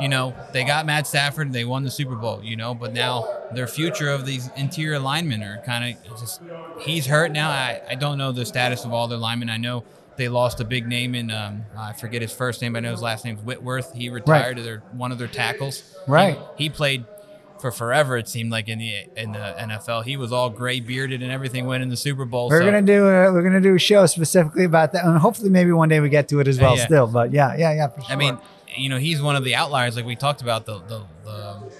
you 0.00 0.08
know, 0.08 0.34
they 0.52 0.64
got 0.64 0.86
Matt 0.86 1.06
Stafford, 1.06 1.52
they 1.52 1.64
won 1.64 1.84
the 1.84 1.90
Super 1.90 2.16
Bowl, 2.16 2.42
you 2.42 2.56
know, 2.56 2.74
but 2.74 2.92
now 2.92 3.26
their 3.52 3.66
future 3.66 4.10
of 4.10 4.26
these 4.26 4.50
interior 4.56 4.98
linemen 4.98 5.42
are 5.42 5.62
kind 5.64 5.96
of 5.96 6.18
just 6.18 6.42
he's 6.80 7.06
hurt 7.06 7.32
now. 7.32 7.50
I, 7.50 7.80
I 7.88 7.94
don't 7.94 8.18
know 8.18 8.32
the 8.32 8.46
status 8.46 8.84
of 8.84 8.92
all 8.92 9.08
their 9.08 9.18
linemen. 9.18 9.50
I 9.50 9.56
know 9.56 9.84
they 10.16 10.28
lost 10.28 10.60
a 10.60 10.64
big 10.64 10.86
name 10.86 11.14
in 11.14 11.30
um, 11.30 11.64
I 11.76 11.92
forget 11.92 12.22
his 12.22 12.32
first 12.32 12.62
name, 12.62 12.72
but 12.72 12.78
I 12.78 12.80
know 12.80 12.90
his 12.92 13.02
last 13.02 13.24
name's 13.24 13.40
Whitworth. 13.42 13.92
He 13.92 14.08
retired 14.08 14.56
to 14.56 14.62
their 14.62 14.78
one 14.92 15.12
of 15.12 15.18
their 15.18 15.28
tackles. 15.28 15.82
Right. 16.06 16.38
He, 16.56 16.64
he 16.64 16.70
played 16.70 17.04
for 17.60 17.70
forever 17.70 18.18
it 18.18 18.28
seemed 18.28 18.50
like 18.50 18.68
in 18.68 18.78
the 18.78 19.06
in 19.16 19.32
the 19.32 19.54
NFL. 19.58 20.04
He 20.04 20.16
was 20.16 20.32
all 20.32 20.50
gray 20.50 20.80
bearded 20.80 21.22
and 21.22 21.32
everything 21.32 21.66
Went 21.66 21.82
in 21.82 21.88
the 21.88 21.96
Super 21.96 22.24
Bowl. 22.24 22.48
We're 22.48 22.60
so. 22.60 22.66
gonna 22.66 22.82
do 22.82 23.06
a, 23.06 23.32
we're 23.32 23.42
gonna 23.42 23.60
do 23.60 23.74
a 23.74 23.78
show 23.78 24.06
specifically 24.06 24.64
about 24.64 24.92
that, 24.92 25.04
and 25.04 25.18
hopefully 25.18 25.50
maybe 25.50 25.72
one 25.72 25.88
day 25.88 26.00
we 26.00 26.08
get 26.08 26.28
to 26.28 26.40
it 26.40 26.48
as 26.48 26.60
well. 26.60 26.76
yeah. 26.76 26.84
Still, 26.84 27.06
but 27.06 27.32
yeah, 27.32 27.56
yeah, 27.56 27.72
yeah. 27.72 27.88
For 27.88 28.02
sure. 28.02 28.12
I 28.12 28.16
mean, 28.16 28.38
you 28.76 28.88
know, 28.88 28.98
he's 28.98 29.20
one 29.22 29.36
of 29.36 29.44
the 29.44 29.54
outliers. 29.54 29.96
Like 29.96 30.04
we 30.06 30.16
talked 30.16 30.42
about, 30.42 30.66
the 30.66 30.78
the, 30.80 31.04
the, 31.24 31.72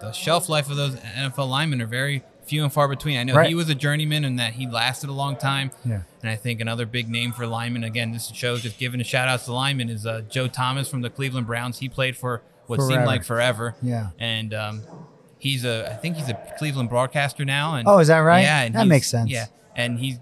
the 0.00 0.12
shelf 0.12 0.48
life 0.48 0.70
of 0.70 0.76
those 0.76 0.94
NFL 0.96 1.48
linemen 1.48 1.80
are 1.82 1.86
very 1.86 2.22
few 2.44 2.64
and 2.64 2.72
far 2.72 2.88
between. 2.88 3.16
I 3.18 3.22
know 3.22 3.34
Right. 3.34 3.48
he 3.48 3.54
was 3.54 3.68
a 3.68 3.74
journeyman 3.74 4.24
and 4.24 4.38
that 4.40 4.54
he 4.54 4.66
lasted 4.66 5.08
a 5.08 5.12
long 5.12 5.36
time. 5.36 5.70
Yeah. 5.84 6.02
And 6.22 6.30
I 6.30 6.34
think 6.36 6.60
another 6.60 6.86
big 6.86 7.08
name 7.08 7.32
for 7.32 7.46
linemen, 7.46 7.84
again, 7.84 8.10
this 8.12 8.26
show 8.34 8.56
just 8.56 8.78
giving 8.78 9.00
a 9.00 9.04
shout 9.04 9.28
out 9.28 9.40
to 9.44 9.52
linemen, 9.52 9.88
is 9.88 10.04
uh, 10.06 10.22
Joe 10.28 10.48
Thomas 10.48 10.88
from 10.88 11.02
the 11.02 11.10
Cleveland 11.10 11.46
Browns. 11.46 11.78
He 11.78 11.88
played 11.88 12.16
for 12.16 12.42
what 12.66 12.80
seemed 12.80 13.04
like 13.06 13.22
forever. 13.24 13.76
Yeah. 13.80 14.08
And 14.18 14.52
um, 14.54 14.82
he's 15.38 15.64
a, 15.64 15.88
I 15.92 15.94
think 15.96 16.16
he's 16.16 16.28
a 16.28 16.34
Cleveland 16.58 16.88
broadcaster 16.88 17.44
now. 17.44 17.76
And 17.76 17.86
Oh, 17.86 17.98
is 18.00 18.08
that 18.08 18.18
right? 18.18 18.40
Yeah. 18.42 18.62
And 18.62 18.74
That 18.74 18.88
makes 18.88 19.08
sense. 19.08 19.30
Yeah. 19.30 19.46
And 19.76 19.98
he's, 20.00 20.18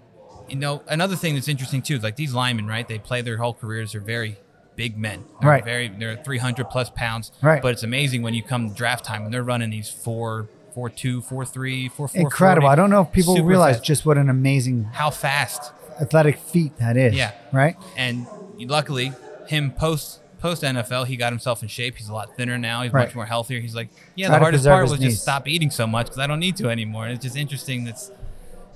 you 0.47 0.57
know, 0.57 0.83
another 0.87 1.15
thing 1.15 1.33
that's 1.33 1.47
interesting 1.47 1.81
too 1.81 1.95
is 1.95 2.03
like 2.03 2.17
these 2.17 2.33
linemen, 2.35 2.67
right? 2.67 2.87
They 2.87 2.99
play 2.99 3.21
their 3.21 3.37
whole 3.37 3.53
careers. 3.55 3.93
They're 3.93 4.01
very 4.01 4.37
big 4.75 4.97
men. 4.97 5.23
They're 5.41 5.49
Right. 5.49 5.65
Very, 5.65 5.87
they're 5.89 6.15
300 6.17 6.69
plus 6.69 6.89
pounds. 6.89 7.31
Right. 7.41 7.61
But 7.61 7.73
it's 7.73 7.83
amazing 7.83 8.21
when 8.21 8.33
you 8.33 8.43
come 8.43 8.73
draft 8.73 9.05
time 9.05 9.23
and 9.25 9.33
they're 9.33 9.43
running 9.43 9.69
these 9.69 9.89
four, 9.89 10.47
four 10.73 10.89
two, 10.89 11.21
four 11.21 11.45
three, 11.45 11.89
four 11.89 12.07
four. 12.07 12.21
incredible. 12.21 12.67
40. 12.67 12.71
I 12.71 12.75
don't 12.75 12.89
know 12.89 13.01
if 13.01 13.11
people 13.11 13.35
realize 13.43 13.75
fast. 13.75 13.85
just 13.85 14.05
what 14.05 14.17
an 14.17 14.29
amazing 14.29 14.85
how 14.93 15.09
fast. 15.09 15.71
athletic 15.99 16.37
feat 16.37 16.77
that 16.77 16.97
is. 16.97 17.13
Yeah. 17.13 17.31
Right. 17.51 17.75
And 17.97 18.25
luckily, 18.59 19.11
him 19.47 19.71
post 19.71 20.19
post 20.39 20.63
NFL, 20.63 21.05
he 21.05 21.17
got 21.17 21.31
himself 21.31 21.61
in 21.61 21.67
shape. 21.67 21.97
He's 21.97 22.09
a 22.09 22.13
lot 22.13 22.35
thinner 22.35 22.57
now. 22.57 22.81
He's 22.81 22.91
Right. 22.91 23.07
much 23.07 23.15
more 23.15 23.25
healthier. 23.27 23.59
He's 23.59 23.75
like, 23.75 23.89
yeah, 24.15 24.27
Try 24.27 24.37
the 24.37 24.43
hardest 24.43 24.65
part 24.65 24.89
was 24.89 24.99
knees. 24.99 25.11
just 25.11 25.21
stop 25.21 25.47
eating 25.47 25.69
so 25.69 25.85
much 25.85 26.07
because 26.07 26.17
I 26.19 26.25
don't 26.25 26.39
need 26.39 26.55
to 26.57 26.69
anymore. 26.69 27.03
And 27.05 27.13
it's 27.13 27.23
just 27.23 27.35
interesting 27.35 27.83
that's 27.83 28.09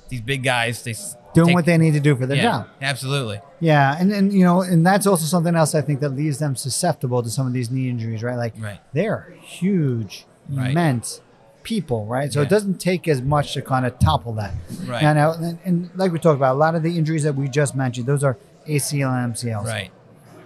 these 0.10 0.22
big 0.22 0.44
guys 0.44 0.84
they 0.84 0.94
Doing 1.36 1.48
take- 1.48 1.56
what 1.56 1.66
they 1.66 1.78
need 1.78 1.94
to 1.94 2.00
do 2.00 2.16
for 2.16 2.26
their 2.26 2.38
yeah, 2.38 2.44
job. 2.44 2.68
absolutely. 2.82 3.40
Yeah, 3.60 3.96
and 4.00 4.12
and 4.12 4.34
you 4.34 4.44
know, 4.44 4.62
and 4.62 4.86
that's 4.86 5.06
also 5.06 5.26
something 5.26 5.56
else 5.56 5.76
I 5.76 5.82
think 5.82 6.00
that 6.00 6.10
leaves 6.10 6.40
them 6.40 6.56
susceptible 6.56 7.22
to 7.22 7.30
some 7.30 7.46
of 7.48 7.54
these 7.54 7.70
knee 7.70 7.90
injuries, 7.90 8.24
right? 8.24 8.36
Like 8.38 8.54
Right. 8.60 8.80
they're 8.94 9.34
huge, 9.42 10.26
Right. 10.50 10.72
immense 10.72 11.22
people, 11.64 12.06
right? 12.06 12.32
So 12.32 12.40
Yeah. 12.42 12.46
it 12.46 12.50
doesn't 12.50 12.80
take 12.80 13.08
as 13.08 13.22
much 13.22 13.54
to 13.54 13.62
kind 13.62 13.86
of 13.86 13.98
topple 14.00 14.34
that. 14.34 14.54
Right. 14.86 15.02
And, 15.04 15.18
uh, 15.18 15.34
and, 15.42 15.58
and 15.66 15.90
like 15.96 16.12
we 16.12 16.20
talked 16.20 16.36
about, 16.38 16.54
a 16.54 16.60
lot 16.60 16.76
of 16.76 16.84
the 16.84 16.96
injuries 16.98 17.24
that 17.24 17.36
we 17.36 17.48
just 17.48 17.76
mentioned, 17.76 18.06
those 18.08 18.24
are 18.24 18.38
ACL 18.68 19.12
and 19.12 19.34
MCLs. 19.34 19.66
Right. 19.66 19.90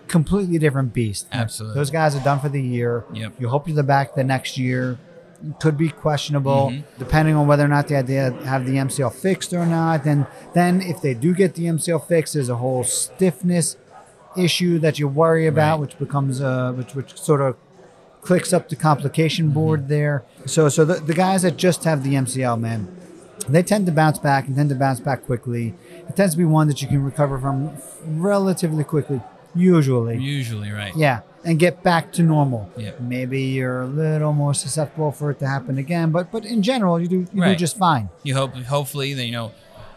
Completely 0.08 0.58
different 0.58 0.93
beast. 0.93 1.28
Absolutely. 1.32 1.75
Those 1.75 1.91
guys 1.91 2.15
are 2.15 2.23
done 2.23 2.39
for 2.39 2.49
the 2.49 2.62
year. 2.62 3.04
Yep. 3.13 3.34
You 3.38 3.49
hope 3.49 3.67
you're 3.67 3.84
back 3.84 4.15
the 4.15 4.23
next 4.23 4.58
year. 4.58 4.97
Could 5.60 5.78
be 5.78 5.89
questionable 5.89 6.69
Mhm. 6.71 6.84
depending 6.97 7.36
on 7.36 7.47
whether 7.47 7.63
or 7.63 7.69
not 7.69 7.88
they 7.88 8.02
they 8.02 8.15
have 8.15 8.65
the 8.65 8.78
MCL 8.78 9.10
fixed 9.12 9.54
or 9.54 9.65
not. 9.65 10.04
Then, 10.04 10.28
then 10.54 10.82
if 10.82 11.02
they 11.02 11.13
do 11.13 11.34
get 11.34 11.54
the 11.56 11.65
MCL 11.67 11.99
fixed, 11.99 12.34
there's 12.34 12.49
a 12.49 12.58
whole 12.58 12.84
stiffness 12.84 13.78
issue 14.36 14.80
that 14.80 14.99
you 14.99 15.08
worry 15.08 15.47
about, 15.47 15.71
Right. 15.73 15.80
which 15.82 15.97
becomes 15.99 16.41
uh, 16.41 16.73
which 16.75 16.93
which 16.93 17.17
sort 17.19 17.39
of 17.41 17.56
clicks 18.21 18.52
up 18.52 18.67
the 18.69 18.75
complication 18.75 19.45
Mm-hmm. 19.45 19.54
board 19.54 19.88
there. 19.88 20.23
So 20.45 20.67
so 20.67 20.84
the, 20.84 20.95
the 20.95 21.13
guys 21.13 21.43
that 21.43 21.56
just 21.56 21.86
have 21.86 22.04
the 22.04 22.15
MCL, 22.15 22.58
man, 22.60 22.88
they 23.47 23.63
tend 23.63 23.86
to 23.86 23.93
bounce 23.93 24.19
back 24.19 24.45
and 24.47 24.56
tend 24.58 24.69
to 24.69 24.75
bounce 24.75 24.99
back 24.99 25.25
quickly. 25.25 25.73
It 26.10 26.15
tends 26.17 26.34
to 26.34 26.38
be 26.38 26.43
one 26.45 26.67
that 26.67 26.82
you 26.82 26.88
can 26.89 27.02
recover 27.04 27.39
from 27.39 27.71
relatively 28.06 28.84
quickly, 28.84 29.21
usually. 29.56 30.17
Usually, 30.17 30.69
right. 30.71 30.93
Yeah, 30.97 31.19
and 31.43 31.58
get 31.60 31.84
back 31.84 32.12
to 32.13 32.21
normal. 32.23 32.69
Yep. 32.78 32.99
Maybe 33.02 33.41
you're 33.41 33.82
a 33.82 33.88
little 33.88 34.34
more 34.34 34.54
susceptible 34.54 35.12
for 35.12 35.32
it 35.32 35.39
to 35.39 35.47
happen 35.47 35.78
again, 35.78 36.12
but 36.12 36.32
but 36.32 36.45
in 36.45 36.62
general, 36.62 36.99
you 36.99 37.08
do 37.08 37.28
you 37.34 37.43
do 37.45 37.56
just 37.56 37.78
fine. 37.78 38.10
You 38.23 38.36
hope, 38.36 38.54
hopefully, 38.56 39.13
that 39.13 39.25
you 39.25 39.32
know. 39.32 39.52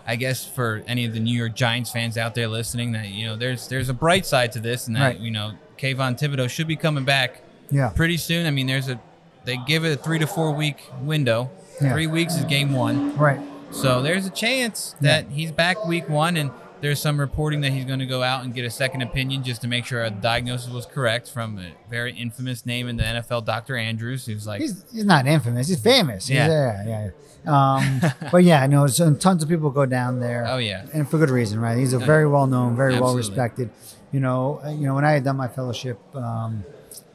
I 0.04 0.16
guess 0.16 0.44
for 0.44 0.82
any 0.88 1.04
of 1.04 1.12
the 1.14 1.20
New 1.20 1.32
York 1.38 1.54
Giants 1.54 1.92
fans 1.92 2.18
out 2.18 2.34
there 2.34 2.48
listening, 2.48 2.90
that 2.90 3.06
you 3.10 3.24
know, 3.24 3.36
there's 3.36 3.68
there's 3.68 3.88
a 3.88 3.94
bright 3.94 4.26
side 4.26 4.50
to 4.52 4.58
this, 4.58 4.88
and 4.88 4.96
that 4.96 5.00
Right. 5.06 5.18
you 5.20 5.30
know, 5.30 5.52
Kayvon 5.78 6.18
Thibodeaux 6.18 6.50
should 6.50 6.66
be 6.66 6.74
coming 6.74 7.04
back 7.04 7.40
Yeah. 7.70 7.90
pretty 7.90 8.16
soon. 8.16 8.44
I 8.44 8.50
mean, 8.50 8.66
there's 8.66 8.88
a 8.88 8.98
they 9.44 9.58
give 9.64 9.84
it 9.84 9.92
a 9.92 9.96
three 9.96 10.18
to 10.18 10.26
four 10.26 10.50
week 10.50 10.78
window. 11.02 11.50
Yeah. 11.80 11.92
Three 11.92 12.08
weeks 12.08 12.34
is 12.34 12.44
game 12.46 12.72
one, 12.72 13.16
Right. 13.16 13.38
so 13.70 14.02
there's 14.02 14.26
a 14.26 14.30
chance 14.30 14.96
that 15.02 15.26
he's 15.30 15.52
back 15.52 15.86
week 15.86 16.08
one, 16.08 16.36
and 16.36 16.50
there's 16.82 17.00
some 17.00 17.18
reporting 17.18 17.60
that 17.60 17.72
he's 17.72 17.84
going 17.84 18.00
to 18.00 18.06
go 18.06 18.22
out 18.22 18.44
and 18.44 18.52
get 18.52 18.64
a 18.64 18.70
second 18.70 19.02
opinion 19.02 19.44
just 19.44 19.62
to 19.62 19.68
make 19.68 19.84
sure 19.86 20.02
a 20.02 20.10
diagnosis 20.10 20.68
was 20.68 20.84
correct 20.84 21.30
from 21.30 21.58
a 21.58 21.72
very 21.88 22.12
infamous 22.12 22.66
name 22.66 22.88
in 22.88 22.96
the 22.96 23.04
NFL, 23.04 23.44
Dr. 23.44 23.76
Andrews, 23.76 24.26
who's 24.26 24.46
like, 24.46 24.60
He's, 24.60 24.84
he's 24.92 25.04
not 25.04 25.26
infamous. 25.26 25.68
He's 25.68 25.80
famous. 25.80 26.28
Yeah. 26.28 26.48
yeah, 26.48 26.84
yeah. 26.84 27.04
yeah. 27.04 27.10
Um, 27.44 28.00
but 28.32 28.44
yeah, 28.44 28.62
I 28.62 28.66
know 28.66 28.86
so 28.88 29.14
tons 29.14 29.42
of 29.42 29.48
people 29.48 29.70
go 29.70 29.86
down 29.86 30.20
there. 30.20 30.44
oh 30.46 30.58
yeah, 30.58 30.86
and 30.92 31.08
for 31.08 31.18
good 31.18 31.30
reason, 31.30 31.60
right? 31.60 31.76
He's 31.78 31.92
a 31.92 31.98
very 31.98 32.26
well 32.26 32.46
known, 32.46 32.76
very 32.76 32.98
well 33.00 33.16
respected. 33.16 33.70
You 34.12 34.20
know, 34.20 34.60
uh, 34.64 34.70
you 34.70 34.86
know 34.86 34.94
when 34.94 35.04
I 35.04 35.12
had 35.12 35.24
done 35.24 35.36
my 35.36 35.48
fellowship, 35.48 35.98
um, 36.14 36.64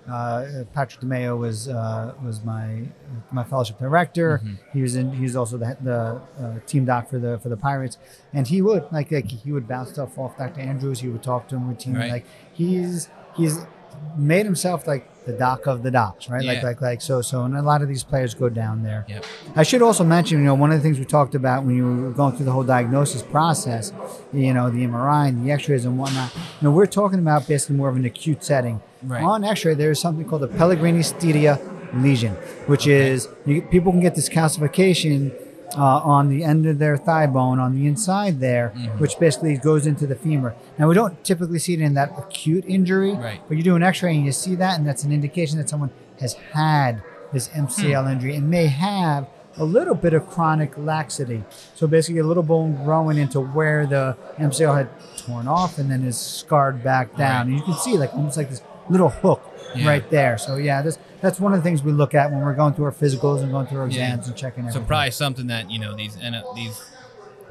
uh, 0.10 0.64
Patrick 0.74 1.02
DeMeo 1.02 1.38
was 1.38 1.68
uh, 1.68 2.14
was 2.24 2.44
my 2.44 2.84
my 3.32 3.44
fellowship 3.44 3.80
director. 3.80 4.42
Mm-hmm. 4.44 4.56
He 4.74 4.82
was 4.82 4.96
in. 4.96 5.12
He 5.14 5.24
was 5.24 5.36
also 5.36 5.58
the, 5.58 5.78
the 5.82 6.22
uh, 6.42 6.60
team 6.66 6.86
doc 6.86 7.10
for 7.10 7.20
the 7.20 7.40
for 7.40 7.50
the 7.50 7.58
Pirates, 7.58 7.98
and 8.34 8.48
he 8.48 8.62
would 8.62 8.86
like 8.92 9.12
like 9.12 9.30
he 9.30 9.52
would 9.52 9.68
bounce 9.68 9.90
stuff 9.90 10.18
off 10.18 10.38
Dr. 10.38 10.62
Andrews. 10.62 11.00
He 11.00 11.10
would 11.10 11.24
talk 11.24 11.48
to 11.50 11.56
him 11.56 11.74
routinely. 11.74 12.00
Right. 12.00 12.12
Like 12.12 12.26
he's 12.54 13.10
he's 13.36 13.66
made 14.16 14.46
himself 14.46 14.88
like 14.88 15.10
the 15.28 15.34
doc 15.34 15.68
of 15.68 15.84
the 15.84 15.92
docs, 15.92 16.30
right? 16.30 16.44
Like 16.44 16.58
Yeah. 16.62 16.68
like 16.70 16.82
like 16.82 17.02
so 17.02 17.22
so. 17.22 17.44
And 17.44 17.56
a 17.56 17.62
lot 17.62 17.82
of 17.84 17.88
these 17.88 18.04
players 18.04 18.34
go 18.34 18.50
down 18.50 18.82
there. 18.82 19.06
yep, 19.08 19.24
I 19.56 19.62
should 19.64 19.82
also 19.84 20.04
mention, 20.04 20.40
you 20.40 20.46
know, 20.46 20.56
one 20.56 20.72
of 20.72 20.78
the 20.78 20.84
things 20.84 20.98
we 20.98 21.06
talked 21.06 21.36
about 21.36 21.64
when 21.66 21.76
you 21.76 21.86
were 21.86 22.12
going 22.12 22.36
through 22.36 22.46
the 22.46 22.52
whole 22.52 22.64
diagnosis 22.64 23.22
process, 23.22 23.94
you 24.34 24.54
know, 24.54 24.70
the 24.72 24.84
MRI 24.86 25.28
and 25.30 25.46
the 25.46 25.52
X-rays 25.52 25.86
and 25.86 26.00
whatnot. 26.00 26.34
You 26.36 26.42
know, 26.62 26.72
we're 26.72 26.86
talking 26.88 27.20
about 27.20 27.48
basically 27.48 27.76
more 27.76 27.90
of 27.90 27.96
an 27.96 28.06
acute 28.06 28.44
setting. 28.44 28.82
Right. 29.04 29.22
On 29.24 29.44
X-ray, 29.44 29.76
there's 29.76 30.00
something 30.00 30.26
called 30.28 30.44
a 30.44 30.48
Pellegrini 30.48 31.00
Stieda 31.02 31.60
lesion, 32.02 32.34
which 32.66 32.88
is 32.88 33.28
you, 33.46 33.62
people 33.62 33.92
can 33.92 34.02
get 34.02 34.16
this 34.16 34.28
calcification 34.30 35.32
uh, 35.76 35.82
on 36.00 36.30
the 36.30 36.44
end 36.44 36.66
of 36.66 36.80
their 36.80 36.96
thigh 36.98 37.28
bone 37.28 37.60
on 37.60 37.74
the 37.76 37.88
inside 37.88 38.40
there, 38.40 38.72
Mm-hmm. 38.76 39.00
which 39.00 39.20
basically 39.20 39.58
goes 39.58 39.86
into 39.86 40.08
the 40.08 40.16
femur. 40.16 40.56
Now 40.80 40.88
we 40.88 40.96
don't 40.96 41.22
typically 41.24 41.60
see 41.60 41.74
it 41.74 41.82
in 41.82 41.94
that 41.96 42.12
acute 42.18 42.64
injury, 42.68 43.14
Right. 43.14 43.42
but 43.48 43.58
you 43.58 43.64
do 43.64 43.76
an 43.76 43.84
X-ray 43.84 44.16
and 44.16 44.26
you 44.26 44.32
see 44.32 44.56
that, 44.56 44.78
and 44.78 44.88
that's 44.88 45.04
an 45.04 45.12
indication 45.12 45.58
that 45.58 45.68
someone 45.70 45.90
has 46.20 46.34
had 46.54 47.02
this 47.34 47.50
MCL 47.50 48.04
Hmm. 48.06 48.12
injury 48.12 48.36
and 48.36 48.50
may 48.50 48.68
have 48.68 49.28
a 49.60 49.66
little 49.66 49.96
bit 49.96 50.14
of 50.14 50.28
chronic 50.30 50.78
laxity. 50.78 51.44
So 51.76 51.88
basically, 51.88 52.20
a 52.22 52.24
little 52.24 52.44
bone 52.44 52.84
growing 52.86 53.18
into 53.18 53.40
where 53.42 53.86
the 53.88 54.16
MCL 54.38 54.76
had 54.76 54.88
torn 55.18 55.48
off 55.48 55.80
and 55.80 55.90
then 55.92 56.04
is 56.04 56.18
scarred 56.18 56.84
back 56.84 57.18
down. 57.18 57.48
Right. 57.48 57.48
And 57.48 57.56
you 57.58 57.62
can 57.64 57.74
see 57.74 57.98
like 57.98 58.14
almost 58.14 58.38
like 58.38 58.50
this 58.52 58.62
little 58.88 59.10
hook 59.10 59.42
Yeah. 59.76 59.88
right 59.88 60.10
there. 60.10 60.38
So 60.38 60.56
yeah, 60.56 60.82
that's 60.82 60.98
that's 61.22 61.40
one 61.40 61.54
of 61.54 61.60
the 61.60 61.64
things 61.64 61.84
we 61.84 61.92
look 61.92 62.14
at 62.14 62.32
when 62.32 62.42
we're 62.42 62.54
going 62.56 62.74
through 62.74 62.86
our 62.86 62.92
physicals 62.92 63.42
and 63.42 63.52
going 63.52 63.68
through 63.68 63.80
our 63.82 63.88
Yeah. 63.88 64.06
exams 64.14 64.28
and 64.28 64.36
checking 64.38 64.64
So 64.64 64.70
everything. 64.70 64.88
probably 64.88 65.12
something 65.12 65.48
that 65.48 65.70
you 65.72 65.80
know 65.80 65.96
these 65.96 66.18
N- 66.22 66.42
these 66.56 66.80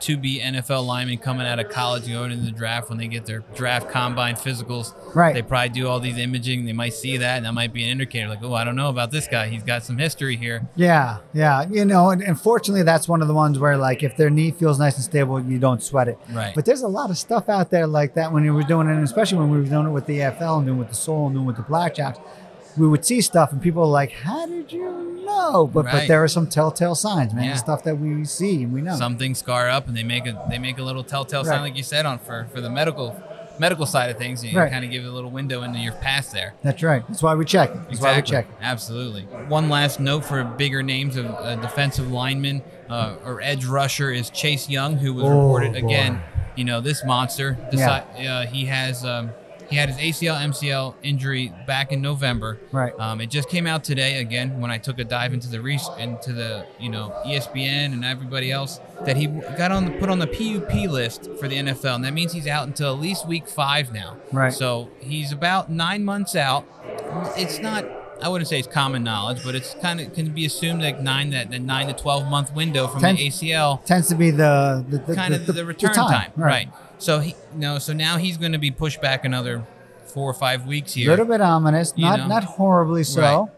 to 0.01 0.17
be 0.17 0.41
NFL 0.41 0.87
linemen 0.87 1.19
coming 1.19 1.47
out 1.47 1.59
of 1.59 1.69
college 1.71 2.07
going 2.09 2.33
into 2.33 2.45
the 2.45 2.51
draft 2.51 2.89
when 2.89 2.99
they 2.99 3.09
get 3.09 3.27
their 3.27 3.41
draft 3.55 3.91
combine 3.91 4.35
physicals. 4.35 4.95
Right. 5.15 5.35
They 5.35 5.43
probably 5.43 5.71
do 5.71 5.89
all 5.89 6.01
these 6.01 6.19
imaging. 6.19 6.65
They 6.65 6.73
might 6.73 6.95
see 6.95 7.17
that, 7.17 7.37
and 7.39 7.47
that 7.47 7.53
might 7.53 7.73
be 7.73 7.85
an 7.85 7.91
indicator 7.91 8.29
like, 8.29 8.43
oh, 8.43 8.55
I 8.55 8.65
don't 8.65 8.77
know 8.77 8.89
about 8.89 9.11
this 9.11 9.27
guy. 9.27 9.49
He's 9.49 9.63
got 9.63 9.85
some 9.85 9.99
history 9.99 10.37
here. 10.37 10.69
Yeah, 10.77 11.19
yeah. 11.33 11.67
You 11.69 11.85
know, 11.85 12.11
and 12.11 12.23
unfortunately, 12.23 12.83
that's 12.83 13.09
one 13.09 13.23
of 13.23 13.29
the 13.29 13.35
ones 13.35 13.59
where, 13.59 13.77
like, 13.77 14.03
if 14.03 14.17
their 14.17 14.31
knee 14.31 14.51
feels 14.51 14.79
nice 14.79 14.97
and 14.97 15.05
stable, 15.05 15.41
you 15.41 15.59
don't 15.59 15.83
sweat 15.83 16.09
it. 16.09 16.19
Right. 16.31 16.55
But 16.55 16.65
there's 16.65 16.83
a 16.83 16.89
lot 16.89 17.11
of 17.11 17.19
stuff 17.19 17.49
out 17.49 17.71
there 17.71 17.87
like 17.87 18.15
that 18.15 18.33
when 18.33 18.43
we 18.43 18.51
were 18.51 18.63
doing 18.63 18.89
it, 18.89 18.93
and 18.93 19.05
especially 19.05 19.39
when 19.39 19.51
we 19.51 19.59
were 19.59 19.65
doing 19.65 19.87
it 19.87 19.91
with 19.91 20.07
the 20.07 20.19
AFL 20.19 20.59
and 20.59 20.67
doing 20.67 20.79
it 20.79 20.81
with 20.81 20.89
the 20.89 20.95
Soul 20.95 21.27
and 21.27 21.35
doing 21.35 21.45
it 21.45 21.49
with 21.49 21.57
the 21.57 21.63
Blackjacks. 21.63 22.21
We 22.77 22.87
would 22.87 23.05
see 23.05 23.21
stuff, 23.21 23.53
and 23.53 23.61
people 23.63 23.83
were 23.83 23.89
like, 23.89 24.13
"How 24.13 24.47
did 24.47 24.71
you 24.73 25.23
know?" 25.25 25.67
But 25.67 25.87
but 25.87 26.09
there 26.09 26.23
are 26.23 26.29
some 26.29 26.47
telltale 26.47 26.95
signs, 26.95 27.33
man. 27.35 27.45
Yeah. 27.45 27.55
Stuff 27.55 27.85
that 27.85 27.99
we 27.99 28.25
see 28.25 28.63
and 28.65 28.73
we 28.73 28.83
know. 28.83 28.97
Some 28.97 29.17
things 29.19 29.39
scar 29.39 29.69
up, 29.69 29.89
and 29.89 29.97
they 29.97 30.03
make 30.05 30.27
a 30.27 30.45
they 30.51 30.59
make 30.59 30.79
a 30.79 30.83
little 30.83 31.05
telltale 31.05 31.45
sign, 31.45 31.61
like 31.63 31.77
you 31.77 31.83
said, 31.83 32.07
on 32.07 32.19
for 32.19 32.47
for 32.53 32.61
the 32.61 32.71
medical 32.71 33.15
medical 33.59 33.87
side 33.87 34.11
of 34.11 34.19
things. 34.19 34.45
You 34.45 34.59
Right. 34.59 34.71
kind 34.71 34.85
of 34.85 34.91
give 34.91 35.07
a 35.07 35.11
little 35.11 35.31
window 35.31 35.63
into 35.63 35.79
your 35.79 35.95
past 35.95 36.31
there. 36.33 36.53
That's 36.63 36.83
right. 36.83 37.03
That's 37.09 37.23
why 37.23 37.35
we 37.35 37.47
check. 37.47 37.73
That's 37.89 38.01
why 38.03 38.17
we 38.17 38.21
check. 38.23 38.47
Absolutely. 38.61 39.23
One 39.49 39.71
last 39.71 39.99
note 39.99 40.27
for 40.27 40.45
bigger 40.45 40.83
names 40.83 41.17
of 41.17 41.25
uh, 41.27 41.57
defensive 41.57 42.13
lineman 42.13 42.61
uh, 42.91 43.15
or 43.25 43.41
edge 43.41 43.65
rusher 43.65 44.11
is 44.11 44.29
Chase 44.29 44.69
Young, 44.69 44.99
who 44.99 45.15
was 45.15 45.25
Oh, 45.25 45.29
reported 45.31 45.73
boy. 45.73 45.87
again. 45.89 46.21
You 46.55 46.65
know 46.65 46.83
this 46.83 47.03
monster. 47.05 47.57
Deci- 47.73 48.27
uh, 48.29 48.47
he 48.47 48.67
has 48.67 49.05
um, 49.07 49.31
he 49.69 49.77
had 49.77 49.89
his 49.89 49.99
ACL 49.99 50.39
MCL 50.41 50.95
injury 51.03 51.53
back 51.67 51.93
in 51.93 52.01
November. 52.01 52.59
Right. 52.73 52.93
Um, 52.99 53.21
it 53.21 53.31
just 53.31 53.49
came 53.49 53.67
out 53.67 53.85
today 53.85 54.21
again 54.21 54.61
when 54.61 54.71
I 54.71 54.79
took 54.79 54.99
a 54.99 55.05
dive 55.05 55.35
into 55.35 55.49
the 55.49 55.61
res- 55.61 55.89
into 55.99 56.33
the 56.33 56.67
you 56.79 56.89
know 56.89 57.15
ESPN 57.27 57.93
and 57.93 58.05
everybody 58.05 58.51
else 58.53 58.81
that 59.05 59.17
he 59.17 59.27
got 59.27 59.73
on 59.73 59.87
the, 59.87 59.91
put 59.93 60.09
on 60.09 60.19
the 60.19 60.27
PUP 60.27 60.91
list 60.91 61.31
for 61.39 61.49
the 61.49 61.57
NFL, 61.57 61.97
and 61.97 62.05
that 62.05 62.13
means 62.13 62.33
he's 62.33 62.47
out 62.47 62.67
until 62.67 62.95
at 62.95 63.01
least 63.01 63.27
week 63.27 63.49
five 63.49 63.93
now. 63.93 64.17
Right. 64.33 64.53
So 64.53 64.89
he's 65.01 65.33
about 65.33 65.71
nine 65.71 66.05
months 66.05 66.37
out. 66.37 66.67
It's 67.37 67.59
not. 67.59 67.85
I 68.23 68.31
wouldn't 68.31 68.49
say 68.49 68.59
it's 68.59 68.69
common 68.69 69.05
knowledge, 69.05 69.45
but 69.45 69.55
it's 69.55 69.75
kind 69.75 70.01
of 70.01 70.15
can 70.15 70.31
be 70.31 70.47
assumed 70.47 70.81
like 70.81 71.03
nine 71.03 71.31
that 71.31 71.51
the 71.51 71.59
nine 71.59 71.89
to 71.89 71.93
twelve 71.93 72.27
month 72.29 72.55
window 72.55 72.87
from 72.87 73.01
Ten- 73.01 73.17
the 73.17 73.29
ACL 73.29 73.85
Tends 73.85 74.09
to 74.09 74.15
be 74.15 74.31
the 74.31 74.85
the, 74.89 74.99
the 74.99 75.15
kind 75.15 75.35
of 75.35 75.47
the, 75.47 75.65
return 75.67 75.93
time, 75.93 76.33
right? 76.37 76.69
So 76.99 77.21
he 77.21 77.35
no, 77.55 77.79
so 77.79 77.93
now 77.93 78.17
he's 78.17 78.37
going 78.37 78.53
to 78.53 78.59
be 78.59 78.71
pushed 78.71 79.01
back 79.01 79.25
another 79.25 79.65
four 80.07 80.31
or 80.31 80.35
five 80.35 80.67
weeks 80.67 80.95
here. 80.95 81.09
A 81.09 81.11
little 81.11 81.27
bit 81.27 81.41
ominous, 81.41 81.97
not 81.97 82.21
know. 82.21 82.27
not 82.27 82.45
horribly 82.45 83.05
so. 83.05 83.21
Right. 83.21 83.49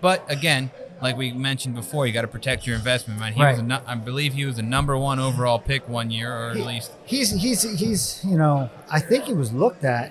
But 0.00 0.24
again, 0.30 0.70
like 1.02 1.16
we 1.16 1.32
mentioned 1.32 1.74
before, 1.74 2.06
you 2.06 2.12
got 2.12 2.22
to 2.22 2.28
protect 2.28 2.66
your 2.66 2.74
investment, 2.76 3.20
man. 3.20 3.32
He 3.34 3.40
was, 3.40 3.56
Right. 3.56 3.58
a, 3.58 3.62
nu- 3.62 3.78
I 3.86 3.94
believe, 3.96 4.32
he 4.34 4.46
was 4.46 4.56
the 4.56 4.62
number 4.62 4.96
one 4.96 5.18
overall 5.18 5.58
pick 5.58 5.88
one 5.88 6.10
year, 6.10 6.32
or 6.32 6.50
at 6.50 6.56
least 6.56 6.92
He's 7.04 7.30
he's 7.32 7.62
he's 7.78 8.24
you 8.24 8.36
know 8.38 8.70
I 8.90 9.00
think 9.00 9.24
he 9.24 9.34
was 9.34 9.52
looked 9.52 9.84
at, 9.84 10.10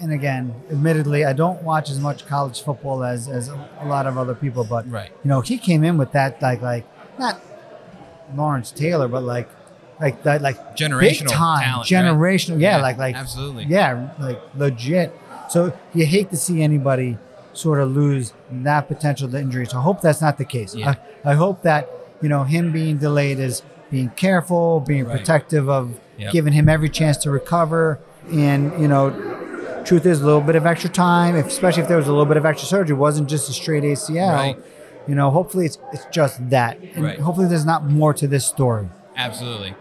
and 0.00 0.12
again, 0.12 0.54
admittedly, 0.70 1.24
I 1.24 1.32
don't 1.34 1.62
watch 1.62 1.88
as 1.88 2.00
much 2.00 2.26
college 2.26 2.60
football 2.62 3.04
as 3.04 3.28
as 3.28 3.48
a 3.48 3.84
lot 3.86 4.06
of 4.06 4.18
other 4.18 4.34
people, 4.34 4.64
but 4.64 4.90
Right. 4.90 5.10
you 5.22 5.28
know 5.28 5.40
he 5.40 5.56
came 5.56 5.84
in 5.84 5.96
with 5.98 6.10
that 6.12 6.42
like 6.42 6.62
like 6.62 6.84
not 7.18 7.40
Lawrence 8.34 8.70
Taylor, 8.72 9.06
but 9.08 9.22
like 9.22 9.48
like 10.00 10.22
that 10.22 10.42
like 10.42 10.76
generational 10.76 11.28
time 11.28 11.62
talent, 11.62 11.90
right? 11.90 12.04
generational 12.04 12.60
yeah, 12.60 12.76
like 12.80 12.98
like 12.98 13.16
absolutely, 13.16 13.64
yeah 13.64 14.10
like 14.20 14.40
legit. 14.56 15.12
So 15.48 15.72
you 15.94 16.04
hate 16.06 16.30
to 16.30 16.36
see 16.36 16.62
anybody 16.62 17.18
sort 17.52 17.80
of 17.80 17.90
lose 17.90 18.32
that 18.50 18.86
potential 18.88 19.28
to 19.30 19.38
injury. 19.38 19.66
So 19.66 19.78
I 19.78 19.82
hope 19.82 20.00
that's 20.00 20.20
not 20.20 20.38
the 20.38 20.44
case. 20.44 20.74
Yeah. 20.74 20.94
I, 21.24 21.30
I 21.32 21.34
hope 21.34 21.62
that 21.62 21.88
you 22.20 22.28
know 22.28 22.44
him 22.44 22.70
being 22.72 22.98
delayed 22.98 23.38
is 23.38 23.62
being 23.90 24.10
careful, 24.10 24.80
being 24.80 25.04
Right. 25.06 25.16
protective 25.18 25.68
of 25.68 25.98
Yep. 26.18 26.32
giving 26.32 26.52
him 26.52 26.68
every 26.68 26.88
chance 26.88 27.16
to 27.18 27.30
recover. 27.30 27.98
And 28.30 28.72
you 28.80 28.88
know, 28.88 29.10
truth 29.84 30.04
is 30.04 30.20
a 30.20 30.24
little 30.26 30.40
bit 30.40 30.56
of 30.56 30.66
extra 30.66 30.90
time, 30.90 31.36
if, 31.36 31.46
especially 31.46 31.82
if 31.82 31.88
there 31.88 31.96
was 31.96 32.06
a 32.08 32.10
little 32.10 32.26
bit 32.26 32.36
of 32.36 32.44
extra 32.44 32.66
surgery. 32.68 32.94
It 32.96 32.98
wasn't 32.98 33.28
just 33.28 33.48
a 33.48 33.52
straight 33.52 33.84
ACL. 33.84 34.32
Right. 34.34 34.56
You 35.06 35.14
know, 35.14 35.30
hopefully 35.30 35.64
it's 35.66 35.78
it's 35.92 36.04
just 36.12 36.50
that, 36.50 36.78
and 36.94 37.04
Right. 37.04 37.18
hopefully 37.20 37.46
there's 37.48 37.64
not 37.64 37.86
more 37.88 38.12
to 38.14 38.26
this 38.28 38.44
story. 38.44 38.88
absolutely. 39.16 39.74